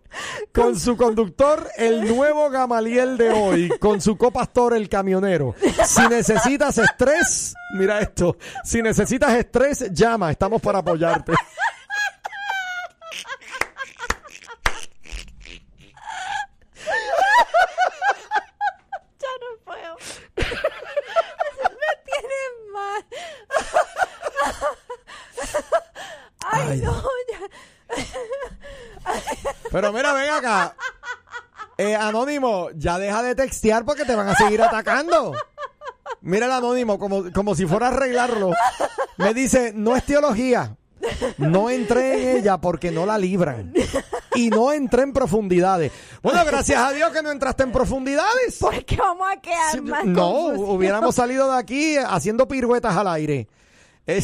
Con 0.54 0.80
su 0.80 0.96
conductor, 0.96 1.70
el 1.76 2.08
nuevo 2.16 2.50
Gamaliel 2.50 3.18
de 3.18 3.30
hoy. 3.32 3.70
Con 3.80 4.00
su 4.00 4.18
copastor, 4.18 4.74
el 4.74 4.88
camionero. 4.88 5.54
Si 5.86 6.08
necesitas 6.08 6.78
estrés, 6.78 7.54
mira 7.78 8.00
esto. 8.00 8.38
Si 8.64 8.82
necesitas 8.82 9.34
estrés, 9.34 9.92
llama. 9.92 10.32
Estamos 10.32 10.62
para 10.62 10.80
apoyarte. 10.80 11.34
Ya 19.20 19.30
no 19.42 19.58
puedo. 19.64 19.98
Me 20.36 21.92
tienen 22.06 22.72
mal. 22.74 23.06
Ay, 26.56 26.82
no, 26.82 27.04
ya. 27.32 27.40
Pero 29.72 29.94
mira, 29.94 30.14
ven 30.14 30.30
acá. 30.30 30.76
Eh, 31.78 31.96
anónimo, 31.96 32.70
ya 32.76 32.98
deja 32.98 33.22
de 33.22 33.36
textear 33.36 33.84
porque 33.86 34.06
te 34.06 34.16
van 34.16 34.30
a 34.30 34.36
seguir 34.36 34.62
atacando. 34.62 35.34
Mira 36.22 36.46
el 36.46 36.52
anónimo, 36.54 36.98
como, 36.98 37.32
como 37.34 37.54
si 37.56 37.66
fuera 37.66 37.88
a 37.88 37.90
arreglarlo. 37.92 38.52
Me 39.18 39.34
dice, 39.34 39.74
no 39.76 39.96
es 39.96 40.06
teología. 40.06 40.76
No 41.38 41.70
entré 41.70 42.32
en 42.32 42.38
ella 42.38 42.58
porque 42.58 42.92
no 42.92 43.06
la 43.06 43.18
libran. 43.18 43.74
Y 44.34 44.50
no 44.50 44.72
entré 44.72 45.04
en 45.04 45.14
profundidades. 45.14 45.92
Bueno, 46.24 46.44
gracias 46.46 46.82
a 46.82 46.92
Dios 46.92 47.12
que 47.12 47.22
no 47.22 47.32
entraste 47.32 47.64
en 47.64 47.72
profundidades. 47.72 48.58
Porque 48.60 48.96
vamos 48.96 49.28
a 49.32 49.40
quedar 49.40 49.72
Sí, 49.72 49.82
más 49.82 50.04
no, 50.06 50.32
hubiéramos 50.32 51.14
salido 51.16 51.52
de 51.52 51.60
aquí 51.60 51.98
haciendo 51.98 52.48
piruetas 52.48 52.96
al 52.98 53.08
aire. 53.08 53.48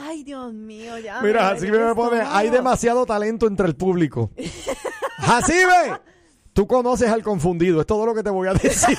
Ay, 0.00 0.22
Dios 0.22 0.52
mío, 0.52 0.96
ya. 0.98 1.20
Mira, 1.22 1.48
así 1.50 1.68
me 1.68 1.92
pone, 1.92 2.20
hay 2.20 2.50
demasiado 2.50 3.04
talento 3.04 3.48
entre 3.48 3.66
el 3.66 3.74
público. 3.74 4.30
Jacibe, 5.18 5.98
tú 6.52 6.68
conoces 6.68 7.10
al 7.10 7.24
confundido, 7.24 7.80
es 7.80 7.86
todo 7.86 8.06
lo 8.06 8.14
que 8.14 8.22
te 8.22 8.30
voy 8.30 8.46
a 8.46 8.54
decir. 8.54 8.96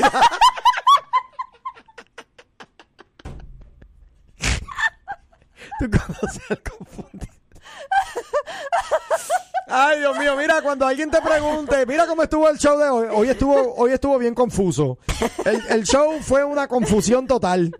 tú 5.79 5.89
conoces 5.89 6.51
al 6.51 6.61
confundido. 6.63 7.33
Ay, 9.67 9.99
Dios 9.99 10.17
mío, 10.17 10.35
mira, 10.35 10.61
cuando 10.61 10.85
alguien 10.85 11.09
te 11.09 11.21
pregunte, 11.21 11.85
mira 11.85 12.07
cómo 12.07 12.23
estuvo 12.23 12.49
el 12.49 12.57
show 12.57 12.77
de 12.77 12.89
hoy. 12.89 13.07
Hoy 13.09 13.29
estuvo, 13.29 13.73
hoy 13.75 13.93
estuvo 13.93 14.17
bien 14.17 14.35
confuso. 14.35 14.97
El, 15.45 15.65
el 15.69 15.85
show 15.85 16.19
fue 16.21 16.43
una 16.43 16.67
confusión 16.67 17.25
total. 17.25 17.71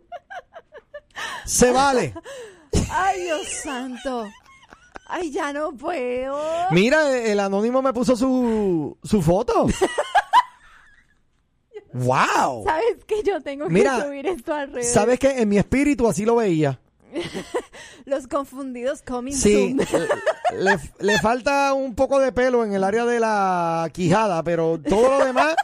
Se 1.43 1.74
vale. 1.74 2.13
Ay, 2.92 3.22
Dios 3.24 3.48
santo. 3.64 4.28
Ay, 5.08 5.32
ya 5.32 5.52
no 5.54 5.72
puedo. 5.74 6.40
Mira, 6.72 7.18
el 7.18 7.40
anónimo 7.40 7.82
me 7.82 7.94
puso 7.94 8.16
su, 8.16 8.98
su 9.04 9.22
foto. 9.22 9.68
¡Wow! 11.94 12.64
¿Sabes 12.66 13.04
que 13.08 13.24
yo 13.24 13.42
tengo 13.42 13.66
que 13.68 13.74
Mira, 13.74 14.04
subir 14.06 14.28
esto 14.28 14.54
al 14.54 14.72
redes? 14.72 14.92
¿Sabes 14.94 15.18
que 15.20 15.42
En 15.42 15.50
mi 15.50 15.58
espíritu 15.58 16.08
así 16.08 16.24
lo 16.26 16.36
veía. 16.36 16.80
Los 18.06 18.28
confundidos 18.28 19.02
coming 19.02 19.34
Sí, 19.34 19.76
soon. 19.90 20.04
le, 20.60 20.78
le 21.00 21.20
falta 21.20 21.74
un 21.74 21.96
poco 21.96 22.20
de 22.20 22.32
pelo 22.32 22.64
en 22.64 22.74
el 22.74 22.84
área 22.84 23.06
de 23.06 23.20
la 23.20 23.90
quijada, 23.92 24.44
pero 24.44 24.80
todo 24.88 25.18
lo 25.18 25.26
demás, 25.26 25.56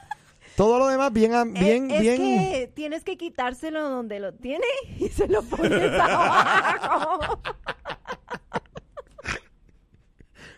todo 0.55 0.79
lo 0.79 0.87
demás 0.87 1.11
bien, 1.13 1.33
a- 1.33 1.43
bien, 1.43 1.89
es, 1.91 1.97
es 1.97 2.01
bien. 2.01 2.17
que 2.17 2.71
tienes 2.73 3.03
que 3.03 3.17
quitárselo 3.17 3.89
donde 3.89 4.19
lo 4.19 4.33
tiene 4.33 4.65
y 4.99 5.07
se 5.09 5.27
lo 5.27 5.41
pones 5.43 5.91
abajo. 5.99 7.39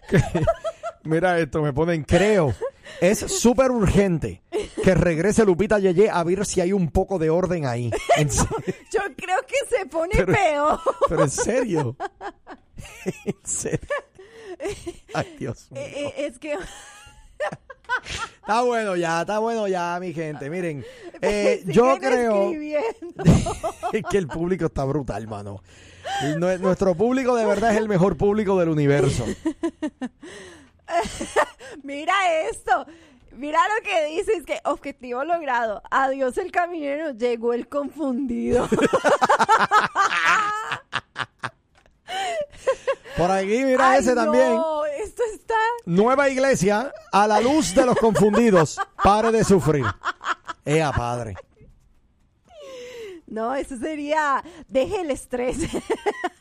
Mira 1.03 1.39
esto, 1.39 1.61
me 1.61 1.71
ponen, 1.73 2.03
creo, 2.03 2.53
es 2.99 3.19
súper 3.19 3.71
urgente 3.71 4.41
que 4.83 4.93
regrese 4.93 5.45
Lupita 5.45 5.79
Yeye 5.79 6.09
a 6.09 6.23
ver 6.23 6.45
si 6.45 6.59
hay 6.61 6.73
un 6.73 6.89
poco 6.91 7.17
de 7.17 7.29
orden 7.29 7.65
ahí. 7.65 7.91
Yo 8.17 8.99
creo 9.15 9.39
que 9.47 9.55
se 9.77 9.85
pone 9.85 10.11
Pero- 10.13 10.33
peor. 10.33 10.79
Pero 11.07 11.23
en 11.23 11.29
serio. 11.29 11.95
En 13.25 13.35
serio. 13.43 13.87
Ay, 15.13 15.35
Dios 15.39 15.71
mío. 15.71 15.81
Eh, 15.81 15.93
eh, 15.95 16.13
es 16.25 16.39
que 16.39 16.57
Está 18.39 18.61
bueno 18.61 18.95
ya, 18.95 19.21
está 19.21 19.39
bueno 19.39 19.67
ya, 19.67 19.97
mi 19.99 20.13
gente. 20.13 20.49
Miren, 20.49 20.85
eh, 21.21 21.57
Siguen 21.59 21.73
yo 21.75 21.97
creo 21.99 22.49
que 24.09 24.17
el 24.17 24.27
público 24.27 24.65
está 24.67 24.83
brutal, 24.85 25.23
hermano. 25.23 25.61
Nue- 26.37 26.59
Nuestro 26.59 26.95
público 26.95 27.35
de 27.35 27.45
verdad 27.45 27.71
es 27.71 27.77
el 27.77 27.89
mejor 27.89 28.15
público 28.17 28.57
del 28.57 28.69
universo. 28.69 29.25
Mira 31.83 32.13
esto. 32.49 32.85
Mira 33.33 33.59
lo 33.75 33.83
que 33.83 34.05
dice, 34.15 34.31
es 34.33 34.45
que 34.45 34.59
objetivo 34.63 35.23
logrado. 35.23 35.83
Adiós 35.91 36.37
el 36.37 36.51
caminero, 36.51 37.11
llegó 37.11 37.53
el 37.53 37.67
confundido. 37.67 38.67
Por 43.17 43.31
aquí, 43.31 43.63
mira 43.63 43.91
Ay, 43.91 43.99
ese 43.99 44.13
también. 44.15 44.55
No, 44.55 44.85
esto 44.85 45.23
está. 45.33 45.55
Nueva 45.85 46.29
iglesia 46.29 46.91
a 47.11 47.27
la 47.27 47.39
luz 47.41 47.73
de 47.73 47.85
los 47.85 47.97
confundidos. 47.97 48.79
Pare 49.03 49.31
de 49.31 49.43
sufrir. 49.43 49.85
Ea, 50.65 50.91
padre. 50.91 51.35
No, 53.25 53.55
eso 53.55 53.77
sería. 53.77 54.43
Deje 54.69 55.01
el 55.01 55.11
estrés. 55.11 55.57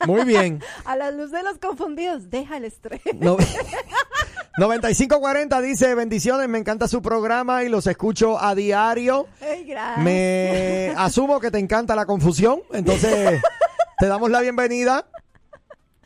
Muy 0.06 0.24
bien. 0.24 0.62
A 0.84 0.94
la 0.96 1.10
luz 1.10 1.32
de 1.32 1.42
los 1.42 1.58
confundidos, 1.58 2.30
deja 2.30 2.56
el 2.58 2.64
estrés. 2.64 3.00
No- 3.14 3.36
9540 4.58 5.60
dice, 5.60 5.94
bendiciones, 5.94 6.48
me 6.48 6.58
encanta 6.58 6.88
su 6.88 7.02
programa 7.02 7.62
y 7.64 7.68
los 7.68 7.86
escucho 7.86 8.40
a 8.40 8.54
diario. 8.54 9.26
Ay, 9.42 9.64
gracias. 9.64 9.98
Me 10.04 10.94
asumo 10.96 11.40
que 11.40 11.50
te 11.50 11.58
encanta 11.58 11.94
la 11.94 12.06
confusión, 12.06 12.62
entonces 12.72 13.42
te 13.98 14.06
damos 14.06 14.30
la 14.30 14.40
bienvenida. 14.40 15.06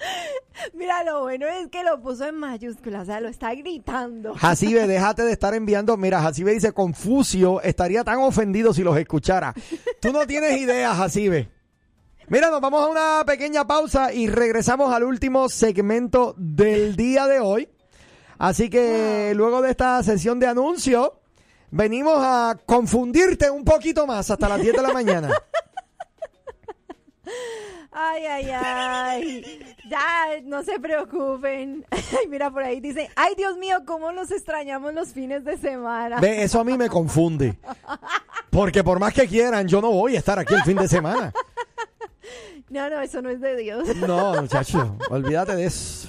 Mira, 0.74 1.02
lo 1.04 1.22
bueno 1.22 1.46
es 1.46 1.68
que 1.68 1.82
lo 1.82 2.00
puso 2.00 2.26
en 2.26 2.36
mayúsculas, 2.36 3.02
o 3.02 3.04
sea, 3.06 3.20
lo 3.20 3.28
está 3.28 3.54
gritando. 3.54 4.34
Jacibe, 4.34 4.86
déjate 4.86 5.22
de 5.22 5.32
estar 5.32 5.54
enviando. 5.54 5.96
Mira, 5.96 6.20
Jacibe 6.20 6.52
dice, 6.52 6.72
Confucio 6.72 7.60
estaría 7.62 8.04
tan 8.04 8.18
ofendido 8.18 8.72
si 8.72 8.82
los 8.82 8.96
escuchara. 8.96 9.54
Tú 10.00 10.12
no 10.12 10.26
tienes 10.26 10.58
idea, 10.58 10.94
Jacibe. 10.94 11.50
Mira, 12.28 12.50
nos 12.50 12.60
vamos 12.60 12.84
a 12.84 12.88
una 12.88 13.24
pequeña 13.26 13.66
pausa 13.66 14.12
y 14.12 14.28
regresamos 14.28 14.94
al 14.94 15.02
último 15.02 15.48
segmento 15.48 16.34
del 16.38 16.94
día 16.94 17.26
de 17.26 17.40
hoy. 17.40 17.68
Así 18.38 18.70
que 18.70 19.32
luego 19.34 19.60
de 19.60 19.70
esta 19.70 20.02
sesión 20.02 20.38
de 20.38 20.46
anuncios, 20.46 21.10
venimos 21.70 22.18
a 22.18 22.56
confundirte 22.66 23.50
un 23.50 23.64
poquito 23.64 24.06
más 24.06 24.30
hasta 24.30 24.48
las 24.48 24.60
10 24.60 24.76
de 24.76 24.82
la 24.82 24.92
mañana. 24.92 25.30
Ay, 27.92 28.24
ay, 28.26 28.50
ay. 28.54 29.64
Ya, 29.88 30.26
no 30.44 30.62
se 30.62 30.78
preocupen. 30.78 31.84
Ay, 31.90 32.28
mira, 32.28 32.48
por 32.50 32.62
ahí 32.62 32.80
dice, 32.80 33.10
ay, 33.16 33.34
Dios 33.36 33.56
mío, 33.56 33.78
cómo 33.84 34.12
los 34.12 34.30
extrañamos 34.30 34.94
los 34.94 35.08
fines 35.08 35.44
de 35.44 35.56
semana. 35.58 36.20
Ve, 36.20 36.42
eso 36.44 36.60
a 36.60 36.64
mí 36.64 36.76
me 36.78 36.88
confunde. 36.88 37.56
Porque 38.50 38.84
por 38.84 39.00
más 39.00 39.12
que 39.12 39.26
quieran, 39.26 39.66
yo 39.66 39.80
no 39.80 39.90
voy 39.90 40.14
a 40.14 40.18
estar 40.20 40.38
aquí 40.38 40.54
el 40.54 40.62
fin 40.62 40.76
de 40.76 40.86
semana. 40.86 41.32
No, 42.68 42.88
no, 42.88 43.00
eso 43.00 43.20
no 43.20 43.30
es 43.30 43.40
de 43.40 43.56
Dios. 43.56 43.96
No, 43.96 44.40
muchacho, 44.42 44.96
olvídate 45.10 45.56
de 45.56 45.64
eso. 45.64 46.08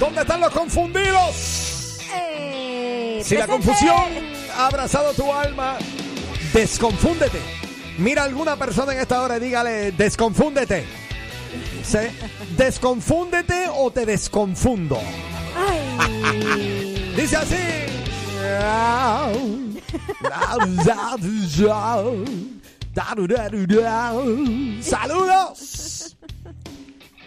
¿Dónde 0.00 0.22
están 0.22 0.40
los 0.40 0.50
confundidos? 0.50 2.00
Eh, 2.14 3.20
Si 3.24 3.36
la 3.36 3.46
confusión 3.46 4.10
ha 4.56 4.66
abrazado 4.66 5.12
tu 5.14 5.32
alma, 5.32 5.78
desconfúndete. 6.52 7.38
Mira 7.98 8.22
a 8.22 8.24
alguna 8.24 8.56
persona 8.56 8.92
en 8.92 9.00
esta 9.00 9.22
hora 9.22 9.36
y 9.36 9.40
dígale, 9.40 9.92
desconfúndete. 9.92 10.84
¿Sí? 11.84 11.98
¿Desconfúndete 12.56 13.66
o 13.74 13.90
te 13.90 14.06
desconfundo? 14.06 14.98
Ay. 15.56 17.12
Dice 17.16 17.36
así. 17.36 17.56
Saludos. 24.82 26.16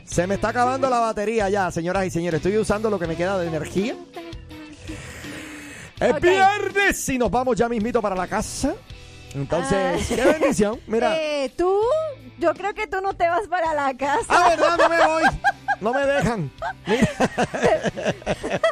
Se 0.05 0.27
me 0.27 0.35
está 0.35 0.49
acabando 0.49 0.89
la 0.89 0.99
batería 0.99 1.49
ya, 1.49 1.69
señoras 1.71 2.05
y 2.05 2.09
señores. 2.09 2.39
Estoy 2.39 2.57
usando 2.57 2.89
lo 2.89 2.97
que 2.97 3.07
me 3.07 3.15
queda 3.15 3.37
de 3.37 3.47
energía. 3.47 3.95
Es 5.99 6.21
viernes 6.21 7.09
y 7.09 7.17
nos 7.17 7.31
vamos 7.31 7.55
ya 7.57 7.69
mismito 7.69 8.01
para 8.01 8.15
la 8.15 8.27
casa. 8.27 8.75
Entonces, 9.35 10.07
qué 10.07 10.25
bendición. 10.25 10.79
Mira. 10.87 11.11
Ah. 11.11 11.15
Eh, 11.19 11.51
tú, 11.55 11.79
yo 12.39 12.53
creo 12.53 12.73
que 12.73 12.87
tú 12.87 12.99
no 13.01 13.13
te 13.13 13.27
vas 13.29 13.47
para 13.47 13.73
la 13.73 13.95
casa. 13.95 14.25
Ah, 14.29 14.49
verdad, 14.49 14.77
no 14.77 14.89
me 14.89 15.05
voy. 15.05 15.23
No 15.81 15.93
me 15.93 16.05
dejan. 16.05 16.51
Mira. 16.87 17.09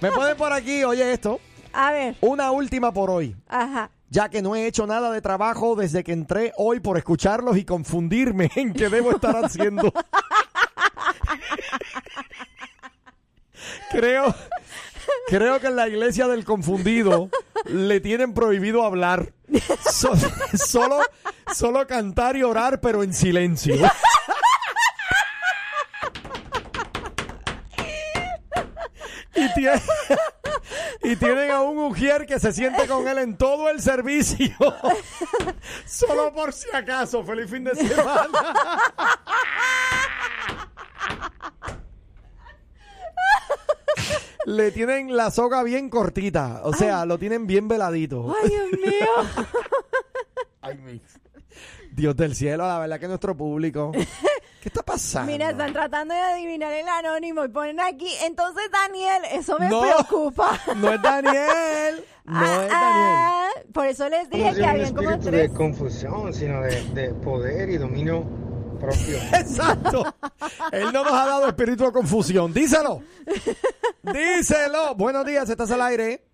me 0.00 0.12
ponen 0.12 0.36
por 0.36 0.52
aquí, 0.52 0.84
oye 0.84 1.12
esto. 1.12 1.40
A 1.72 1.90
ver, 1.90 2.14
Una 2.20 2.52
última 2.52 2.92
por 2.92 3.10
hoy. 3.10 3.34
ajá. 3.48 3.90
Ya 4.10 4.28
que 4.28 4.42
no 4.42 4.54
he 4.54 4.66
hecho 4.68 4.86
nada 4.86 5.10
de 5.10 5.20
trabajo 5.20 5.74
desde 5.74 6.04
que 6.04 6.12
entré 6.12 6.52
hoy 6.56 6.78
por 6.78 6.96
escucharlos 6.98 7.56
y 7.56 7.64
confundirme 7.64 8.48
en 8.54 8.72
qué 8.72 8.88
debo 8.88 9.10
estar 9.10 9.34
haciendo. 9.44 9.92
creo, 13.90 14.32
creo 15.28 15.60
que 15.60 15.66
en 15.68 15.76
la 15.76 15.88
iglesia 15.88 16.26
del 16.28 16.44
confundido 16.44 17.30
le 17.66 18.00
tienen 18.00 18.34
prohibido 18.34 18.84
hablar. 18.84 19.32
So- 19.90 20.14
solo, 20.56 21.00
solo 21.54 21.86
cantar 21.86 22.36
y 22.36 22.42
orar, 22.42 22.80
pero 22.80 23.02
en 23.02 23.12
silencio. 23.14 23.76
Y, 29.36 31.10
y 31.10 31.16
tienen 31.16 31.50
a 31.50 31.60
un 31.62 31.78
ujier 31.78 32.24
que 32.26 32.38
se 32.38 32.52
siente 32.52 32.86
con 32.86 33.08
él 33.08 33.18
en 33.18 33.36
todo 33.36 33.68
el 33.68 33.80
servicio. 33.82 34.54
Solo 35.86 36.32
por 36.32 36.52
si 36.52 36.68
acaso. 36.74 37.24
Feliz 37.24 37.50
fin 37.50 37.64
de 37.64 37.74
semana. 37.74 38.28
Le 44.46 44.70
tienen 44.72 45.16
la 45.16 45.30
soga 45.30 45.62
bien 45.62 45.88
cortita. 45.88 46.60
O 46.64 46.72
sea, 46.72 47.04
lo 47.06 47.18
tienen 47.18 47.46
bien 47.46 47.68
veladito. 47.68 48.34
Ay, 48.42 48.50
Dios 48.50 48.70
mío. 48.72 49.44
Ay, 50.60 50.78
mi- 50.78 51.00
Dios 51.92 52.16
del 52.16 52.34
cielo, 52.34 52.66
la 52.66 52.78
verdad 52.80 52.98
que 52.98 53.06
nuestro 53.06 53.36
público. 53.36 53.92
¿Qué 53.92 54.68
está 54.68 54.82
pasando? 54.82 55.30
Mira, 55.30 55.50
están 55.50 55.72
tratando 55.72 56.12
de 56.14 56.20
adivinar 56.20 56.72
el 56.72 56.88
anónimo 56.88 57.44
y 57.44 57.48
ponen 57.48 57.78
aquí. 57.80 58.08
Entonces, 58.24 58.64
Daniel, 58.72 59.22
eso 59.30 59.56
me 59.58 59.68
No. 59.68 59.82
preocupa. 59.82 60.58
No 60.76 60.92
es 60.92 61.02
Daniel. 61.02 62.04
No 62.26 62.38
Ah, 62.38 62.44
es 62.44 62.56
Daniel. 62.56 62.70
ah, 62.72 63.48
por 63.74 63.86
eso 63.86 64.08
les 64.08 64.24
No 64.30 64.36
dije 64.38 64.48
es 64.48 64.54
que 64.56 64.62
un 64.62 64.68
habían 64.70 64.94
como 64.94 65.18
tres. 65.20 65.50
de 65.50 65.50
confusión, 65.52 66.32
sino 66.32 66.62
de, 66.62 66.82
de 66.94 67.12
poder 67.12 67.68
y 67.68 67.76
dominio 67.76 68.24
propio. 68.84 69.16
Exacto. 69.38 70.14
Él 70.72 70.84
no 70.92 71.04
nos 71.04 71.12
ha 71.12 71.26
dado 71.26 71.48
espíritu 71.48 71.84
de 71.84 71.92
confusión. 71.92 72.52
Díselo. 72.52 73.02
Díselo. 74.02 74.94
Buenos 74.94 75.24
días, 75.24 75.48
estás 75.48 75.70
al 75.70 75.82
aire. 75.82 76.24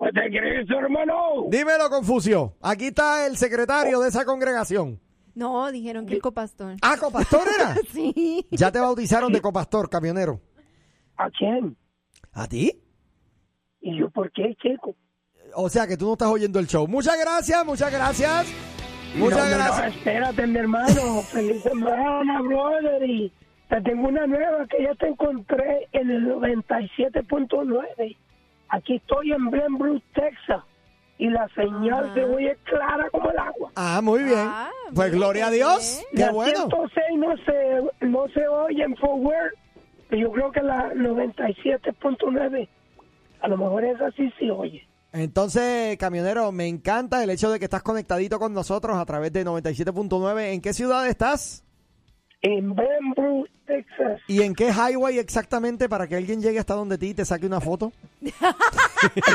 ¿Qué 0.00 0.10
te 0.12 0.28
crees, 0.28 0.68
hermano? 0.70 1.46
Dímelo, 1.48 1.88
Confucio. 1.88 2.56
Aquí 2.60 2.86
está 2.86 3.26
el 3.26 3.36
secretario 3.36 4.00
de 4.00 4.08
esa 4.08 4.24
congregación. 4.24 5.00
No, 5.34 5.70
dijeron 5.72 6.06
que 6.06 6.14
el 6.14 6.20
copastor. 6.22 6.76
Ah, 6.82 6.96
copastor 6.98 7.46
era. 7.54 7.74
Sí. 7.92 8.46
Ya 8.50 8.70
te 8.70 8.80
bautizaron 8.80 9.32
de 9.32 9.40
copastor, 9.40 9.88
camionero. 9.88 10.40
¿A 11.16 11.30
quién? 11.30 11.76
¿A 12.32 12.46
ti? 12.46 12.80
¿Y 13.80 13.98
yo 13.98 14.10
por 14.10 14.30
qué, 14.32 14.54
chico? 14.60 14.96
O 15.54 15.68
sea 15.68 15.86
que 15.86 15.96
tú 15.96 16.06
no 16.06 16.12
estás 16.12 16.28
oyendo 16.28 16.58
el 16.58 16.66
show. 16.66 16.86
Muchas 16.88 17.18
gracias, 17.18 17.64
muchas 17.64 17.92
gracias. 17.92 18.73
Muchas 19.14 19.38
No, 19.38 19.44
no, 19.44 19.50
no, 19.50 19.56
gracias. 19.64 19.96
espérate, 19.96 20.46
mi 20.46 20.58
hermano. 20.58 21.22
Feliz 21.32 21.62
semana, 21.62 22.42
brother. 22.42 23.08
Y 23.08 23.32
te 23.68 23.80
tengo 23.82 24.08
una 24.08 24.26
nueva 24.26 24.66
que 24.66 24.82
ya 24.82 24.94
te 24.94 25.08
encontré 25.08 25.88
en 25.92 26.10
el 26.10 26.26
97.9. 26.28 28.16
Aquí 28.70 28.96
estoy 28.96 29.32
en 29.32 29.50
Glenbrook, 29.50 30.02
Texas. 30.14 30.62
Y 31.16 31.28
la 31.30 31.46
señal 31.54 32.06
Ajá. 32.06 32.14
se 32.14 32.24
oye 32.24 32.56
clara 32.64 33.08
como 33.10 33.30
el 33.30 33.38
agua. 33.38 33.70
Ah, 33.76 34.00
muy 34.02 34.24
bien. 34.24 34.36
Ah, 34.48 34.68
Pues 34.92 35.10
muy 35.12 35.18
gloria 35.20 35.46
a. 35.46 35.50
Dios. 35.50 36.02
Qué 36.12 36.22
la 36.22 36.32
bueno. 36.32 36.66
106 36.68 37.04
no 37.18 37.36
se, 37.36 38.06
no 38.06 38.28
se 38.34 38.48
oye 38.48 38.82
en 38.82 38.96
Forward. 38.96 39.52
pero 40.08 40.22
Yo 40.22 40.32
creo 40.32 40.50
que 40.50 40.60
la 40.62 40.92
97.9, 40.92 42.68
a 43.40 43.48
lo 43.48 43.56
mejor 43.56 43.84
esa 43.84 44.10
sí 44.12 44.32
se 44.40 44.50
oye. 44.50 44.84
Entonces, 45.14 45.96
camionero, 45.96 46.50
me 46.52 46.66
encanta 46.66 47.22
el 47.22 47.30
hecho 47.30 47.50
de 47.50 47.58
que 47.60 47.64
estás 47.66 47.82
conectadito 47.84 48.38
con 48.40 48.52
nosotros 48.52 48.96
a 48.96 49.04
través 49.06 49.32
de 49.32 49.46
97.9. 49.46 50.52
¿En 50.52 50.60
qué 50.60 50.72
ciudad 50.74 51.06
estás? 51.08 51.62
En 52.42 52.74
Glenbrook, 52.74 53.48
Texas. 53.64 54.20
¿Y 54.28 54.42
en 54.42 54.54
qué 54.54 54.68
highway 54.70 55.18
exactamente 55.18 55.88
para 55.88 56.06
que 56.08 56.16
alguien 56.16 56.42
llegue 56.42 56.58
hasta 56.58 56.74
donde 56.74 56.98
ti 56.98 57.10
y 57.10 57.14
te 57.14 57.24
saque 57.24 57.46
una 57.46 57.60
foto? 57.60 57.92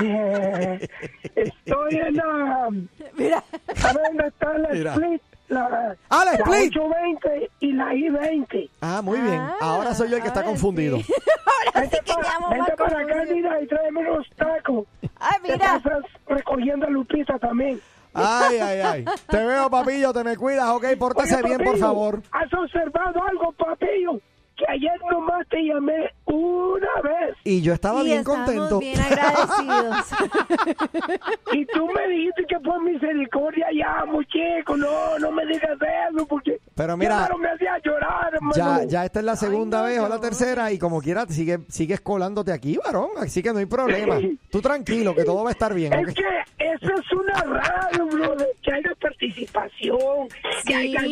Eh, 0.04 0.88
estoy 1.36 1.96
en 1.96 2.16
la... 2.16 2.70
Mira, 3.18 3.44
¿Sabes 3.76 4.04
dónde 4.10 4.28
está 4.28 4.58
la 4.58 4.70
Mira. 4.70 4.94
split? 4.94 5.22
La, 5.48 5.96
Ah, 6.10 6.24
la 6.26 6.34
split. 6.34 6.76
820 6.78 7.50
y 7.62 7.72
la 7.72 7.96
I-20. 7.96 8.70
Ah, 8.82 9.02
muy 9.02 9.20
bien. 9.20 9.40
Ah, 9.40 9.58
Ahora 9.62 9.96
soy 9.96 10.10
yo 10.10 10.18
el 10.18 10.22
que 10.22 10.28
está 10.28 10.44
confundido. 10.44 10.98
sí. 11.00 11.14
Ahora 11.66 11.72
sí 11.74 11.96
Vente, 11.96 12.00
que 12.06 12.14
pa- 12.14 12.22
llamo 12.22 12.48
más 12.50 12.58
vente 12.60 12.74
para 12.78 13.00
acá, 13.00 13.24
mira, 13.34 13.62
y 13.62 13.68
tráeme 13.68 14.00
unos 14.12 14.28
tacos. 14.36 14.86
Ay, 15.20 15.38
te 15.44 15.52
mira. 15.54 15.80
pasas 15.82 16.04
recogiendo 16.28 16.88
a 16.88 16.90
Lupita 16.90 17.38
también. 17.40 17.80
Ay, 18.14 18.58
ay, 18.58 18.80
ay. 18.80 19.06
Te 19.30 19.46
veo, 19.46 19.70
papillo, 19.70 20.12
te 20.14 20.24
me 20.24 20.36
cuidas, 20.36 20.68
ok, 20.70 20.86
pórtase 20.98 21.36
Oye, 21.36 21.44
bien, 21.44 21.64
por 21.64 21.78
favor. 21.78 22.22
¿Has 22.32 22.52
observado 22.54 23.24
algo, 23.24 23.52
papillo? 23.54 24.20
Que 24.56 24.66
ayer 24.68 25.00
nomás 25.12 25.48
te 25.48 25.58
llamé 25.64 26.12
una 26.30 27.02
vez 27.04 27.36
Y 27.44 27.62
yo 27.62 27.74
estaba 27.74 28.02
y 28.02 28.06
bien 28.06 28.24
contento. 28.24 28.80
bien 28.80 29.00
agradecidos. 29.00 30.06
y 31.54 31.66
tú 31.66 31.88
me 31.88 32.08
dijiste 32.08 32.46
que 32.48 32.60
por 32.60 32.82
misericordia 32.84 33.68
ya, 33.74 34.06
muchico, 34.06 34.78
no, 34.78 35.18
no 35.20 35.32
me 35.32 35.46
digas 35.46 35.78
eso 36.12 36.26
porque 36.28 36.60
Pero 36.76 36.96
mira, 36.98 37.28
ya 37.28 37.30
no 37.30 37.38
me 37.38 37.50
hacía 37.50 37.78
llorar, 37.84 38.34
hermano. 38.34 38.54
Ya, 38.56 38.84
ya 38.86 39.06
esta 39.06 39.20
es 39.20 39.26
la 39.26 39.36
segunda 39.36 39.80
no, 39.80 39.86
vez 39.86 40.00
o 40.00 40.04
la 40.08 40.16
no. 40.16 40.22
tercera 40.22 40.72
y 40.72 40.80
como 40.80 41.02
quiera 41.02 41.26
sigue, 41.28 41.60
sigues 41.70 42.02
colándote 42.02 42.52
aquí, 42.52 42.78
varón. 42.84 43.10
Así 43.18 43.42
que 43.44 43.52
no 43.52 43.60
hay 43.60 43.66
problema. 43.66 44.18
Tú 44.52 44.62
tranquilo, 44.62 45.16
que 45.16 45.24
todo 45.24 45.44
va 45.44 45.50
a 45.50 45.54
estar 45.54 45.74
bien. 45.74 45.94
Es 45.94 46.14
que 46.14 46.24
eso 46.58 46.94
es 46.94 47.12
una 47.14 47.42
radio, 47.44 48.06
brother, 48.08 48.48
que 48.62 48.72
haya 48.74 48.92
participación, 49.02 50.28
que 50.66 50.76
haya 50.76 51.00
Sí, 51.02 51.08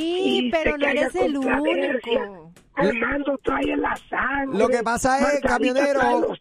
chiste, 0.51 0.59
pero 0.63 0.78
que 0.78 0.84
no 0.86 0.88
haya 0.91 1.01
eres 1.01 1.15
el 1.15 1.38
único. 1.38 2.51
Armando 2.80 3.39
trae 3.43 3.76
la 3.76 3.95
sangre. 4.07 4.59
Lo 4.59 4.68
que 4.68 4.84
pasa 4.84 5.07
es, 5.16 5.41
camionero, 5.41 6.34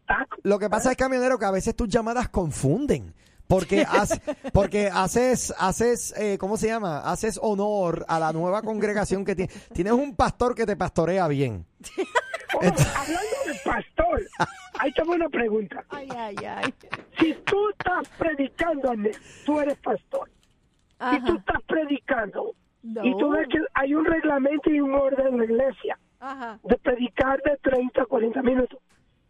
lo 0.43 0.59
que 0.59 0.69
pasa 0.71 0.91
es, 0.91 0.97
camionero, 0.97 1.39
que 1.39 1.45
a 1.45 1.51
veces 1.51 1.75
tus 1.77 1.89
llamadas 1.89 2.29
confunden. 2.29 3.15
Porque, 3.49 3.83
hace- 3.89 4.21
porque 4.53 4.91
haces, 4.93 5.55
haces 5.57 6.13
eh, 6.17 6.37
¿cómo 6.39 6.57
se 6.57 6.67
llama? 6.67 6.99
Haces 7.09 7.39
honor 7.41 8.05
a 8.09 8.19
la 8.19 8.33
nueva 8.33 8.61
congregación 8.63 9.25
que 9.25 9.37
tienes. 9.37 9.69
Tienes 9.69 9.93
un 9.93 10.17
pastor 10.17 10.55
que 10.55 10.67
te 10.67 10.77
pastorea 10.77 11.29
bien. 11.29 11.65
Oh, 12.55 12.61
hablando 12.61 13.37
de 13.45 13.55
pastor, 13.65 14.23
ahí 14.79 14.91
tengo 14.93 15.13
una 15.13 15.29
pregunta. 15.29 15.85
Ay, 15.91 16.09
ay, 16.17 16.37
ay. 16.49 16.75
Si 17.19 17.35
tú 17.45 17.57
estás 17.71 18.09
predicando, 18.17 18.93
tú 19.45 19.61
eres 19.61 19.77
pastor, 19.79 20.31
y 20.31 21.21
tú 21.21 21.33
Ajá. 21.33 21.37
estás 21.39 21.63
predicando, 21.67 22.55
No. 22.85 23.05
y 23.05 23.19
tú 23.19 23.31
ves 23.31 23.49
que 23.51 23.59
hay 23.75 23.95
un 23.95 24.05
reglamento 24.07 24.71
y 24.71 24.81
un 24.81 24.95
orden 24.95 25.27
en 25.27 25.39
la 25.39 25.45
iglesia 25.45 25.99
De 26.63 26.77
predicar 26.79 27.41
de 27.43 27.57
30 27.59 28.03
a 28.03 28.07
40 28.07 28.43
minutos. 28.43 28.81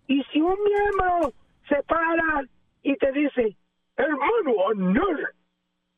Y 0.07 0.23
si 0.25 0.41
un 0.41 0.57
miembro 0.63 1.33
se 1.69 1.83
para 1.83 2.45
y 2.83 2.97
te 2.97 3.13
dice, 3.13 3.57
hermano, 3.97 4.69
Anel, 4.71 5.27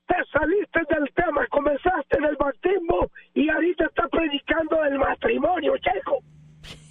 te 0.07 0.17
saliste 0.33 0.81
del 0.89 1.13
tema, 1.13 1.47
comenzaste 1.49 2.17
en 2.17 2.25
el 2.25 2.37
bautismo 2.37 3.11
y 3.35 3.51
ahorita 3.51 3.85
estás 3.85 4.09
predicando 4.11 4.83
el 4.85 4.99
matrimonio, 4.99 5.75
checo. 5.79 6.19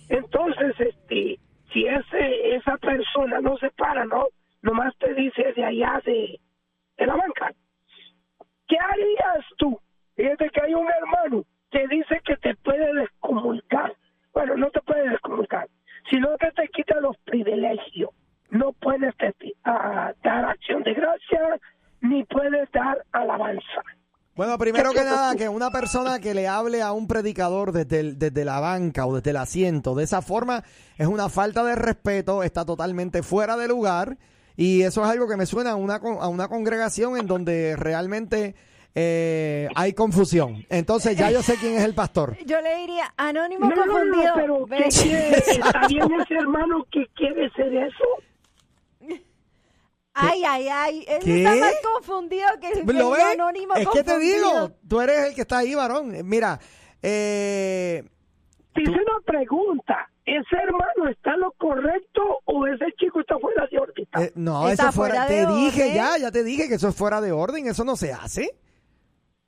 Entonces, 0.10 0.80
este, 0.80 1.40
si 1.74 1.86
ese, 1.86 2.56
esa 2.56 2.78
persona 2.78 3.42
no 3.42 3.58
se 3.58 3.72
para, 3.72 4.06
¿no? 4.06 4.28
Nomás 4.62 4.96
te 4.98 5.14
dice 5.16 5.54
de 5.54 5.66
allá 5.66 6.02
de, 6.06 6.40
de 6.98 7.06
la 7.06 7.16
banca. 7.16 7.52
¿Qué 8.68 8.78
harías 8.80 9.46
tú? 9.58 9.80
Fíjate 10.16 10.50
que 10.50 10.62
hay 10.62 10.74
un 10.74 10.88
hermano 10.88 11.44
que 11.72 11.88
dice 11.88 12.22
que 12.26 12.36
te 12.38 12.56
puede 12.56 12.94
descomunicar. 12.94 13.94
Bueno, 14.34 14.56
no 14.56 14.70
te 14.70 14.82
puede 14.82 15.10
descomunicar, 15.10 15.68
sino 16.10 16.38
que 16.38 16.52
te 16.52 16.68
quita 16.70 17.00
los 17.02 17.18
privilegios. 17.26 18.12
No 18.50 18.72
puedes 18.74 19.14
ah, 19.66 20.14
dar 20.24 20.46
acción 20.46 20.84
de 20.84 20.94
gracia, 20.94 21.60
ni 22.02 22.24
puedes 22.24 22.72
dar 22.72 23.04
alabanza. 23.12 23.82
Bueno, 24.36 24.58
primero 24.60 24.92
que 24.92 25.04
nada, 25.04 25.36
que 25.36 25.50
una 25.50 25.72
persona 25.72 26.20
que 26.20 26.36
le 26.36 26.48
hable 26.48 26.84
a 26.84 26.92
un 26.92 27.08
predicador 27.08 27.72
desde, 27.72 28.00
el- 28.00 28.20
desde 28.20 28.46
la 28.46 28.60
banca 28.60 29.08
o 29.08 29.16
desde 29.16 29.32
el 29.32 29.38
asiento 29.38 29.96
de 29.96 30.04
esa 30.04 30.22
forma 30.22 30.64
es 30.98 31.08
una 31.08 31.28
falta 31.28 31.64
de 31.64 31.74
respeto, 31.76 32.44
está 32.44 32.64
totalmente 32.64 33.24
fuera 33.24 33.58
de 33.58 33.68
lugar 33.68 34.18
y 34.56 34.84
eso 34.84 35.04
es 35.04 35.10
algo 35.10 35.28
que 35.28 35.38
me 35.38 35.48
suena 35.48 35.72
a 35.72 35.76
una, 35.76 35.96
a 35.96 36.28
una 36.28 36.48
congregación 36.50 37.18
en 37.18 37.26
donde 37.26 37.76
realmente 37.76 38.56
eh, 39.00 39.68
hay 39.76 39.94
confusión. 39.94 40.66
Entonces 40.70 41.16
ya 41.16 41.30
yo 41.30 41.44
sé 41.44 41.56
quién 41.58 41.76
es 41.78 41.84
el 41.84 41.94
pastor. 41.94 42.36
Yo 42.46 42.60
le 42.62 42.78
diría, 42.78 43.14
anónimo 43.16 43.70
No, 43.70 43.76
no, 43.76 43.86
no, 43.86 43.94
confundido. 43.94 44.34
pero 44.36 44.66
ven. 44.66 44.84
¿qué 44.84 44.90
quiere? 44.90 45.38
¿Está 45.52 45.88
bien 45.88 46.08
ese 46.22 46.34
hermano 46.34 46.84
que 46.92 47.06
quiere 47.16 47.48
ser 47.52 47.74
eso? 47.76 48.06
Ay, 50.20 50.42
ay, 50.48 50.68
ay. 50.68 51.06
Él 51.08 51.24
¿Qué? 51.24 51.38
está 51.44 51.56
más 51.56 51.74
confundido 51.94 52.48
que 52.60 52.70
el, 52.80 52.86
¿Lo 52.88 53.16
el 53.16 53.22
ves? 53.22 53.34
anónimo 53.34 53.76
Es 53.76 53.88
que 53.90 54.04
te 54.04 54.12
confundido. 54.14 54.52
digo, 54.52 54.72
tú 54.90 55.00
eres 55.02 55.28
el 55.28 55.36
que 55.36 55.42
está 55.42 55.60
ahí, 55.60 55.76
varón. 55.76 56.12
Mira, 56.28 56.60
eh, 57.04 58.04
Dice 58.76 58.90
una 58.92 59.20
pregunta. 59.26 60.10
¿Ese 60.26 60.56
hermano 60.56 61.10
está 61.10 61.36
en 61.36 61.40
lo 61.42 61.52
correcto 61.52 62.22
o 62.46 62.66
ese 62.68 62.86
chico 62.98 63.22
está 63.22 63.38
fuera 63.40 63.66
de 63.72 63.78
órbita? 63.80 64.24
eh, 64.24 64.32
no, 64.36 64.68
Está 64.70 64.86
eso 64.90 64.92
fuera, 64.94 65.26
fuera 65.26 65.28
te 65.28 65.34
de 65.46 65.56
dije 65.56 65.82
orden. 65.84 65.96
ya, 65.96 66.18
ya 66.18 66.32
te 66.32 66.44
dije 66.44 66.68
que 66.68 66.74
eso 66.76 66.90
es 66.90 66.96
fuera 66.96 67.22
de 67.22 67.32
orden, 67.32 67.68
eso 67.68 67.86
no 67.86 67.96
se 67.96 68.12
hace. 68.12 68.50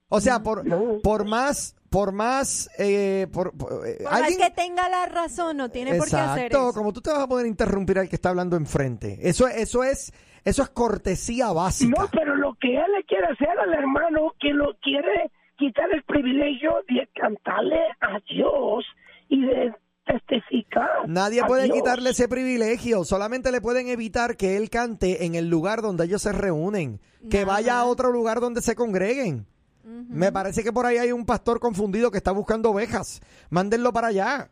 O 0.10 0.20
sea, 0.22 0.41
por, 0.41 0.64
por 1.01 1.26
más, 1.26 1.76
por 1.89 2.12
más, 2.12 2.70
eh, 2.80 3.28
por, 3.32 3.55
por, 3.55 3.88
eh, 3.88 3.97
Por 4.01 4.12
más 4.12 4.22
alguien- 4.24 4.39
que 4.39 4.49
tenga 4.51 4.89
la 4.89 5.05
razón, 5.05 5.57
no 5.57 5.70
tiene 5.70 5.95
por 5.95 6.10
qué 6.10 6.16
hacer 6.18 6.45
Exacto, 6.47 6.70
eso. 6.70 6.78
como 6.80 6.93
tú 6.93 7.01
te 7.01 7.12
vas 7.12 7.20
a 7.22 7.28
poder 7.28 7.45
interrumpir 7.45 7.99
al 7.99 8.10
que 8.10 8.16
está 8.16 8.30
hablando 8.30 8.57
enfrente. 8.57 9.20
Eso, 9.22 9.47
eso 9.47 9.84
es, 9.84 10.12
eso 10.45 10.64
es 10.64 10.70
cortesía 10.70 11.51
básica. 11.51 12.01
No, 12.01 12.07
pero 12.12 12.36
lo 12.36 12.55
que 12.60 12.76
él 12.76 12.91
le 12.97 13.03
quiere 13.05 13.28
hacer 13.28 13.49
al 13.60 13.74
hermano 13.74 14.34
que 14.39 14.49
lo 14.53 14.76
quiere 14.82 15.32
quitar 15.57 15.86
el 15.93 16.03
privilegio 16.03 16.72
de 16.88 17.07
cantarle 17.14 17.80
a 18.01 18.20
Dios 18.30 18.86
y 19.28 19.45
de 19.45 19.74
testificar. 20.05 21.07
Nadie 21.07 21.41
a 21.41 21.45
puede 21.47 21.66
Dios. 21.66 21.78
quitarle 21.78 22.10
ese 22.12 22.28
privilegio, 22.28 23.03
solamente 23.03 23.51
le 23.51 23.62
pueden 23.62 23.88
evitar 23.89 24.38
que 24.38 24.57
él 24.57 24.70
cante 24.70 25.26
en 25.26 25.36
el 25.36 25.49
lugar 25.49 25.82
donde 25.82 26.05
ellos 26.05 26.22
se 26.22 26.32
reúnen, 26.32 26.99
que 27.30 27.41
Nada 27.41 27.53
vaya 27.53 27.80
a 27.80 27.86
otro 27.86 28.12
lugar 28.12 28.39
donde 28.39 28.62
se 28.62 28.76
congreguen. 28.76 29.45
Me 29.84 30.32
parece 30.32 30.63
que 30.63 30.71
por 30.73 30.86
ahí 30.86 30.97
hay 30.97 31.11
un 31.11 31.25
pastor 31.25 31.59
confundido 31.59 32.11
que 32.11 32.17
está 32.17 32.32
buscando 32.32 32.71
ovejas. 32.71 33.21
Mándenlo 33.49 33.91
para 33.93 34.07
allá. 34.07 34.49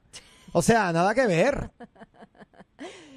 O 0.54 0.62
sea, 0.62 0.92
nada 0.92 1.14
que 1.14 1.28
ver. 1.28 1.72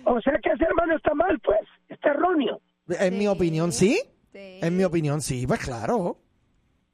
O 0.04 0.20
sea 0.20 0.34
que 0.42 0.50
ese 0.50 0.64
hermano 0.64 0.96
está 0.96 1.14
mal, 1.14 1.38
pues. 1.44 1.60
Está 1.88 2.10
erróneo. 2.10 2.60
En 2.88 3.18
mi 3.18 3.26
opinión, 3.26 3.72
sí. 3.72 4.00
Sí. 4.32 4.58
En 4.62 4.76
mi 4.76 4.84
opinión, 4.84 5.20
sí, 5.20 5.46
pues 5.46 5.60
claro. 5.60 6.18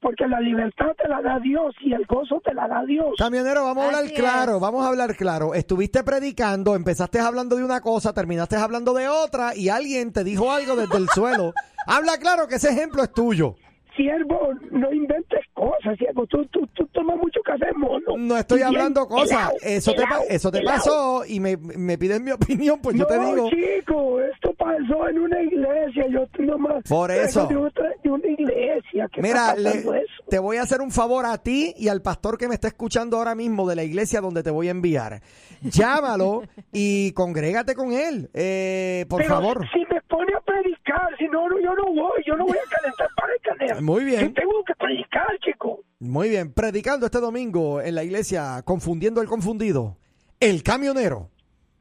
Porque 0.01 0.27
la 0.27 0.41
libertad 0.41 0.89
te 1.03 1.09
la 1.09 1.21
da 1.23 1.39
Dios 1.41 1.75
y 1.81 1.93
el 1.93 2.05
gozo 2.07 2.41
te 2.45 2.55
la 2.55 2.69
da 2.69 2.85
Dios. 2.85 3.15
Camionero, 3.19 3.65
vamos 3.65 3.85
a 3.85 3.87
hablar 3.89 4.05
Así 4.05 4.15
claro, 4.15 4.57
es. 4.57 4.61
vamos 4.61 4.85
a 4.85 4.89
hablar 4.89 5.17
claro. 5.17 5.55
Estuviste 5.55 6.05
predicando, 6.05 6.77
empezaste 6.77 7.19
hablando 7.19 7.57
de 7.57 7.65
una 7.65 7.81
cosa, 7.81 8.13
terminaste 8.13 8.57
hablando 8.57 8.93
de 8.95 9.09
otra 9.09 9.57
y 9.57 9.69
alguien 9.69 10.13
te 10.13 10.23
dijo 10.23 10.53
algo 10.53 10.77
desde 10.77 10.97
el 10.99 11.09
suelo. 11.09 11.53
Habla 11.87 12.19
claro 12.19 12.47
que 12.47 12.57
ese 12.57 12.71
ejemplo 12.71 13.03
es 13.03 13.13
tuyo. 13.13 13.57
Siervo, 13.97 14.51
no 14.71 14.93
inventes 14.93 15.41
cosas, 15.55 15.97
siervo. 15.99 16.27
Tú, 16.27 16.45
tú, 16.47 16.67
tú 16.75 16.87
tomas 16.89 17.17
mucho 17.17 17.41
café, 17.43 17.73
mono. 17.77 18.17
No 18.19 18.37
estoy 18.37 18.61
hablando 18.63 19.07
cosas. 19.07 19.31
helado, 19.33 19.57
Eso 19.63 19.93
te, 19.95 20.05
eso 20.35 20.51
te 20.51 20.59
helado. 20.59 20.77
pasó 20.77 21.23
y 21.27 21.41
me, 21.41 21.57
me 21.57 21.97
pides 21.97 22.21
mi 22.21 22.31
opinión, 22.33 22.79
pues 22.83 22.97
yo 22.97 23.05
no, 23.05 23.07
te 23.09 23.19
digo. 23.19 23.49
chico, 23.51 24.21
esto 24.21 24.53
pasó 24.55 25.09
en 25.09 25.19
una 25.21 25.41
iglesia. 25.43 26.07
Yo 26.11 26.25
estoy 26.25 26.47
nomás. 26.47 26.83
Por 26.89 27.11
eso. 27.11 27.47
De, 27.47 27.57
otra, 27.57 27.91
de 28.03 28.11
una 28.11 28.27
iglesia. 28.27 29.09
Mira, 29.19 29.55
le- 29.57 29.85
te 30.29 30.39
voy 30.39 30.59
a 30.59 30.63
hacer 30.63 30.81
un 30.81 30.91
favor 30.91 31.25
a 31.25 31.39
ti 31.39 31.73
y 31.77 31.89
al 31.89 32.03
pastor 32.03 32.37
que 32.37 32.49
me 32.49 32.55
está 32.55 32.69
escuchando 32.69 33.17
ahora 33.17 33.35
mismo 33.35 33.67
de 33.69 33.77
la 33.77 33.85
iglesia 33.85 34.21
donde 34.21 34.43
te 34.43 34.51
voy 34.51 34.69
a 34.69 34.73
enviar. 34.73 35.23
Llámalo 35.63 36.43
y 36.73 37.13
congrégate 37.13 37.75
con 37.75 37.93
él, 37.93 38.29
eh, 38.35 39.07
por 39.09 39.23
Pero 39.23 39.35
favor. 39.35 39.67
Si 39.73 39.81
me 39.93 40.01
pone 40.03 40.33
a 40.35 40.41
predicar, 40.41 41.09
si 41.19 41.25
no, 41.29 41.49
no, 41.49 41.59
yo 41.59 41.75
no 41.75 41.85
voy. 41.95 42.23
Yo 42.27 42.35
no 42.37 42.45
voy 42.45 42.57
a 42.59 42.69
calentar 42.77 43.09
para 43.17 43.33
el 43.33 43.41
Muy 43.81 44.05
bien. 44.05 44.21
Yo 44.21 44.33
tengo 44.33 44.65
que 44.65 44.75
predicar, 44.75 45.27
chico. 45.41 45.81
Muy 45.99 46.29
bien, 46.29 46.53
predicando 46.53 47.07
este 47.07 47.21
domingo 47.21 47.81
en 47.81 47.95
la 47.95 48.05
iglesia, 48.05 48.63
confundiendo 48.65 49.21
el 49.23 49.29
confundido, 49.29 49.97
el 50.41 50.63
camionero. 50.63 51.31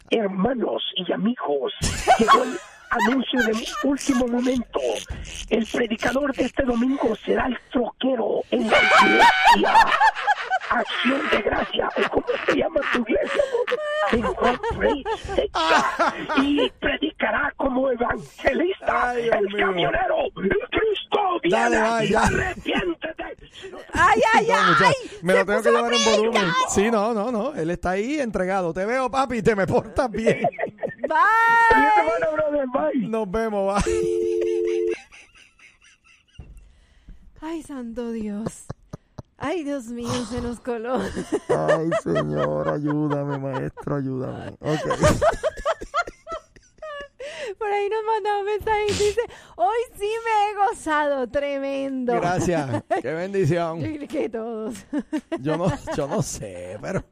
Hermanos 0.10 0.84
y 0.96 1.12
amigos, 1.12 1.74
llegó 2.20 2.44
el 2.44 2.58
anuncio 3.08 3.42
de 3.44 3.54
último 3.84 4.28
momento. 4.28 4.80
El 5.50 5.66
predicador 5.66 6.34
de 6.36 6.44
este 6.46 6.64
domingo 6.64 7.16
será 7.16 7.48
el 7.48 7.58
troquero 7.72 8.42
en 8.52 8.70
la 8.70 8.78
iglesia. 8.78 9.88
Acción 10.68 11.22
de 11.32 11.42
gracia, 11.44 11.90
cómo 12.12 12.26
se 12.48 12.56
llama 12.58 12.82
tu 12.92 13.00
iglesia, 13.08 13.44
y 16.42 16.70
predicará 16.80 17.54
como 17.56 17.90
evangelista 17.92 19.10
Ay, 19.12 19.30
el 19.32 19.46
mío. 19.48 19.58
camionero. 19.68 20.16
Cristo 20.34 21.20
viene, 21.44 21.58
Dale, 21.60 21.80
vaya. 21.80 22.22
arrepiéntete. 22.24 23.24
Ay, 23.94 24.22
ay, 24.34 24.48
No, 24.48 24.56
ay. 24.88 24.94
me 25.22 25.34
lo 25.34 25.46
tengo 25.46 25.62
que 25.62 25.70
llevar 25.72 25.94
en 25.94 26.06
volumen. 26.18 26.46
Sí, 26.70 26.90
no, 26.92 27.14
no, 27.14 27.32
no. 27.32 27.54
Él 27.54 27.70
está 27.70 27.92
ahí 27.92 28.20
entregado. 28.20 28.74
Te 28.74 28.86
veo, 28.86 29.10
papi, 29.10 29.42
te 29.42 29.56
me 29.56 29.68
portas 29.68 30.10
bien. 30.12 30.42
Bye. 31.07 31.91
semana, 31.95 32.27
brother, 32.32 32.68
bye. 32.68 33.07
Nos 33.07 33.32
vemos, 33.32 33.84
bye. 33.84 33.94
Ay, 37.41 37.61
santo 37.64 38.11
Dios. 38.11 38.65
Ay, 39.38 39.64
Dios 39.64 39.86
mío, 39.88 40.10
se 40.30 40.41
nos 40.41 40.60
coló. 40.60 40.99
Ay, 41.49 41.90
señor, 42.02 42.69
ayúdame, 42.69 43.38
maestro, 43.38 43.98
ayúdame. 43.98 44.57
Ok. 44.61 44.82
Por 47.57 47.68
ahí 47.68 47.90
nos 47.90 48.03
mandado 48.03 48.40
un 48.40 48.45
mensaje 48.45 48.86
y 48.88 48.91
dice, 48.91 49.22
hoy 49.56 49.77
sí 49.98 50.10
me 50.23 50.49
he 50.49 50.68
gozado, 50.68 51.27
tremendo. 51.27 52.14
Gracias. 52.14 52.84
Qué 53.02 53.14
bendición. 53.14 53.82
que 54.07 54.30
todos. 54.30 54.86
Yo 55.41 55.57
no, 55.57 55.72
yo 55.95 56.07
no 56.07 56.22
sé, 56.22 56.77
pero 56.82 57.03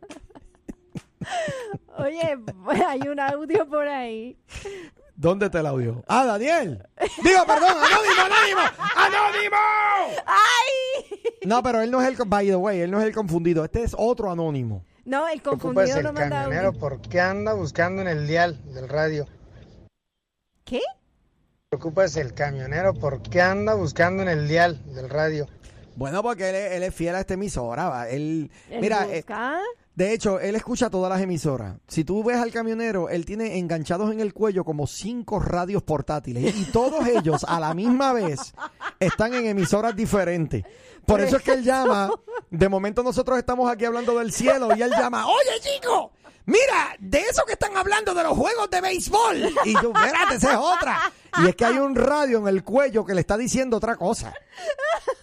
Oye, 1.97 2.37
pues, 2.65 2.81
hay 2.81 3.01
un 3.01 3.19
audio 3.19 3.67
por 3.67 3.87
ahí. 3.87 4.37
¿dónde 5.15 5.49
te 5.49 5.59
el 5.59 5.67
audio? 5.67 6.03
Ah, 6.07 6.25
Daniel. 6.25 6.83
Digo, 7.23 7.45
perdón, 7.45 7.69
anónimo, 7.71 8.21
anónimo, 8.25 8.61
anónimo. 8.95 9.55
¡Ay! 10.25 11.19
No, 11.45 11.61
pero 11.61 11.81
él 11.81 11.91
no 11.91 12.01
es 12.01 12.07
el, 12.07 12.15
by 12.25 12.47
the 12.47 12.55
way, 12.55 12.79
él 12.81 12.91
no 12.91 12.99
es 12.99 13.05
el 13.05 13.13
confundido. 13.13 13.63
Este 13.63 13.83
es 13.83 13.95
otro 13.97 14.31
anónimo. 14.31 14.83
No, 15.05 15.27
el 15.27 15.41
Preocupa 15.41 15.63
confundido 15.65 15.97
el 15.97 16.03
no 16.03 16.13
manda 16.13 16.29
camionero 16.43 16.67
audio. 16.69 16.79
por 16.79 17.01
qué 17.01 17.19
anda 17.19 17.53
buscando 17.53 18.01
en 18.01 18.07
el 18.07 18.25
dial 18.27 18.57
del 18.73 18.87
radio. 18.89 19.27
¿Qué? 20.63 20.81
Preocupa 21.69 22.05
el 22.05 22.33
camionero 22.33 22.93
por 22.93 23.21
qué 23.21 23.41
anda 23.41 23.73
buscando 23.73 24.23
en 24.23 24.29
el 24.29 24.47
dial 24.47 24.79
del 24.93 25.09
radio. 25.09 25.47
Bueno, 25.95 26.23
porque 26.23 26.49
él, 26.49 26.55
es- 26.55 26.71
él 26.73 26.83
es 26.83 26.95
fiel 26.95 27.15
a 27.15 27.19
esta 27.19 27.33
emisora. 27.35 27.89
va. 27.89 28.09
Él, 28.09 28.49
¿El 28.69 28.81
mira, 28.81 29.05
eh, 29.09 29.17
busca? 29.17 29.59
De 29.95 30.11
hecho, 30.13 30.39
él 30.39 30.55
escucha 30.55 30.89
todas 30.89 31.11
las 31.11 31.21
emisoras. 31.21 31.77
Si 31.87 32.03
tú 32.03 32.23
ves 32.23 32.37
al 32.37 32.51
camionero, 32.51 33.09
él 33.09 33.25
tiene 33.25 33.59
enganchados 33.59 34.11
en 34.11 34.21
el 34.21 34.33
cuello 34.33 34.63
como 34.63 34.87
cinco 34.87 35.39
radios 35.39 35.83
portátiles 35.83 36.55
y 36.55 36.65
todos 36.65 37.07
ellos 37.07 37.45
a 37.47 37.59
la 37.59 37.75
misma 37.75 38.11
vez 38.11 38.55
están 38.99 39.35
en 39.35 39.45
emisoras 39.45 39.95
diferentes. 39.95 40.63
Por 41.05 41.21
eso 41.21 41.37
es 41.37 41.43
que 41.43 41.51
él 41.51 41.63
llama. 41.63 42.09
De 42.49 42.69
momento 42.69 43.03
nosotros 43.03 43.37
estamos 43.37 43.69
aquí 43.71 43.85
hablando 43.85 44.17
del 44.17 44.31
cielo 44.31 44.69
y 44.75 44.81
él 44.81 44.91
llama, 44.91 45.27
oye 45.27 45.59
chico, 45.59 46.11
mira, 46.45 46.95
de 46.99 47.19
eso 47.19 47.45
que 47.45 47.53
están 47.53 47.75
hablando 47.77 48.13
de 48.13 48.23
los 48.23 48.37
juegos 48.37 48.69
de 48.69 48.81
béisbol. 48.81 49.53
Y 49.65 49.73
tú, 49.73 49.91
espérate, 49.95 50.35
esa 50.35 50.53
es 50.53 50.57
otra. 50.57 51.11
Y 51.39 51.47
es 51.47 51.55
que 51.55 51.65
hay 51.65 51.77
un 51.77 51.95
radio 51.95 52.39
en 52.39 52.47
el 52.47 52.63
cuello 52.63 53.05
que 53.05 53.13
le 53.13 53.21
está 53.21 53.37
diciendo 53.37 53.77
otra 53.77 53.95
cosa. 53.95 54.33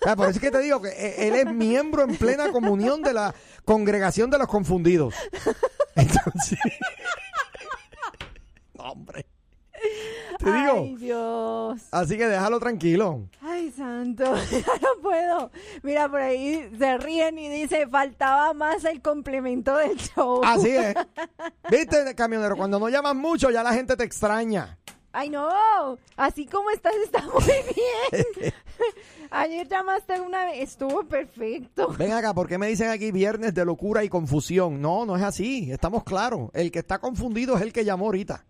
Ah, 0.07 0.17
por 0.17 0.29
eso 0.29 0.39
es 0.39 0.41
que 0.41 0.51
te 0.51 0.59
digo 0.61 0.81
que 0.81 0.89
eh, 0.89 1.29
él 1.29 1.35
es 1.35 1.47
miembro 1.47 2.03
en 2.03 2.17
plena 2.17 2.51
comunión 2.51 3.03
de 3.03 3.13
la 3.13 3.35
congregación 3.65 4.31
de 4.31 4.39
los 4.39 4.49
confundidos. 4.49 5.15
Entonces, 5.95 6.59
hombre. 8.79 9.27
Te 10.43 10.51
digo. 10.51 10.73
Ay, 10.73 10.97
Dios. 10.97 11.83
Así 11.91 12.17
que 12.17 12.27
déjalo 12.27 12.59
tranquilo. 12.59 13.29
Ay, 13.43 13.71
santo, 13.71 14.25
ya 14.51 14.75
no 14.81 15.03
puedo. 15.03 15.51
Mira, 15.83 16.09
por 16.09 16.21
ahí 16.21 16.71
se 16.79 16.99
ríen 16.99 17.39
y 17.39 17.49
dice, 17.49 17.87
faltaba 17.87 18.55
más 18.55 18.85
el 18.87 19.03
complemento 19.03 19.77
del 19.77 19.99
show. 19.99 20.41
Así 20.43 20.71
es. 20.71 20.95
¿Viste, 21.71 22.15
camionero? 22.15 22.57
Cuando 22.57 22.79
no 22.79 22.89
llamas 22.89 23.15
mucho, 23.15 23.51
ya 23.51 23.63
la 23.63 23.75
gente 23.75 23.97
te 23.97 24.05
extraña. 24.05 24.79
Ay, 25.13 25.29
no, 25.29 25.49
así 26.17 26.47
como 26.47 26.71
estás 26.71 26.95
está 27.05 27.21
muy 27.23 27.43
bien. 27.43 28.53
Ayer 29.33 29.69
llamaste 29.69 30.21
una 30.21 30.45
vez, 30.45 30.63
estuvo 30.63 31.05
perfecto. 31.05 31.89
Ven 31.99 32.13
acá, 32.13 32.33
¿por 32.33 32.49
qué 32.49 32.59
me 32.59 32.69
dicen 32.69 32.91
aquí 32.91 33.11
viernes 33.11 33.53
de 33.53 33.65
locura 33.65 34.05
y 34.05 34.09
confusión? 34.09 34.81
No, 34.81 35.05
no 35.05 35.17
es 35.17 35.23
así. 35.23 35.71
Estamos 35.71 36.05
claros. 36.05 36.51
El 36.55 36.71
que 36.71 36.79
está 36.79 36.99
confundido 36.99 37.57
es 37.57 37.63
el 37.63 37.73
que 37.73 37.85
llamó 37.85 38.07
ahorita. 38.07 38.45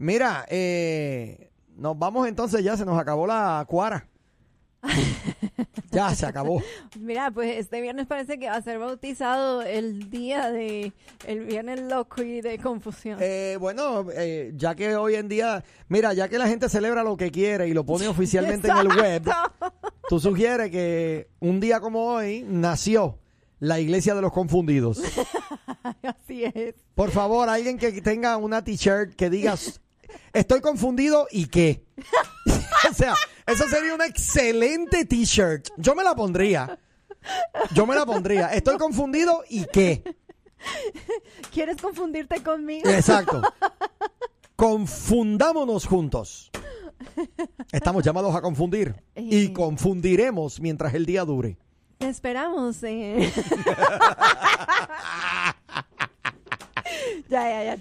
Mira, 0.00 0.46
eh, 0.48 1.50
nos 1.76 1.98
vamos 1.98 2.26
entonces 2.26 2.64
ya, 2.64 2.74
se 2.74 2.86
nos 2.86 2.98
acabó 2.98 3.26
la 3.26 3.62
cuara. 3.68 4.08
ya 5.90 6.14
se 6.14 6.24
acabó. 6.24 6.62
Mira, 6.98 7.30
pues 7.30 7.58
este 7.58 7.82
viernes 7.82 8.06
parece 8.06 8.38
que 8.38 8.48
va 8.48 8.56
a 8.56 8.62
ser 8.62 8.78
bautizado 8.78 9.60
el 9.60 10.08
día 10.08 10.50
de 10.50 10.94
el 11.26 11.40
viernes 11.40 11.82
loco 11.82 12.22
y 12.22 12.40
de 12.40 12.58
confusión. 12.58 13.18
Eh, 13.20 13.58
bueno, 13.60 14.06
eh, 14.14 14.52
ya 14.56 14.74
que 14.74 14.96
hoy 14.96 15.16
en 15.16 15.28
día, 15.28 15.62
mira, 15.88 16.14
ya 16.14 16.30
que 16.30 16.38
la 16.38 16.48
gente 16.48 16.70
celebra 16.70 17.02
lo 17.02 17.18
que 17.18 17.30
quiere 17.30 17.68
y 17.68 17.74
lo 17.74 17.84
pone 17.84 18.08
oficialmente 18.08 18.68
en 18.68 18.78
el 18.78 18.88
web, 18.88 19.30
tú 20.08 20.18
sugieres 20.18 20.70
que 20.70 21.28
un 21.40 21.60
día 21.60 21.78
como 21.78 22.06
hoy 22.06 22.42
nació 22.48 23.18
la 23.58 23.78
iglesia 23.78 24.14
de 24.14 24.22
los 24.22 24.32
confundidos. 24.32 25.02
Así 26.02 26.44
es. 26.44 26.74
Por 26.94 27.10
favor, 27.10 27.50
alguien 27.50 27.76
que 27.76 28.00
tenga 28.00 28.38
una 28.38 28.64
t-shirt 28.64 29.14
que 29.14 29.28
diga 29.28 29.58
estoy 30.32 30.60
confundido 30.60 31.26
y 31.30 31.46
qué. 31.46 31.84
o 32.90 32.94
sea, 32.94 33.14
eso 33.46 33.68
sería 33.68 33.94
una 33.94 34.06
excelente 34.06 35.04
t-shirt. 35.04 35.68
Yo 35.76 35.94
me 35.94 36.02
la 36.04 36.14
pondría. 36.14 36.78
Yo 37.74 37.86
me 37.86 37.94
la 37.94 38.06
pondría. 38.06 38.48
Estoy 38.48 38.78
confundido 38.78 39.44
y 39.48 39.64
qué. 39.66 40.02
¿Quieres 41.52 41.76
confundirte 41.78 42.42
conmigo? 42.42 42.88
Exacto. 42.90 43.42
Confundámonos 44.56 45.86
juntos. 45.86 46.50
Estamos 47.72 48.04
llamados 48.04 48.34
a 48.36 48.42
confundir 48.42 48.94
y 49.16 49.46
Eh. 49.46 49.52
confundiremos 49.52 50.60
mientras 50.60 50.92
el 50.94 51.06
día 51.06 51.24
dure. 51.24 51.56
Te 51.98 52.08
esperamos. 52.08 52.82
eh. 52.82 53.32
ya, 57.28 57.42
ya, 57.48 57.64
ya. 57.64 57.78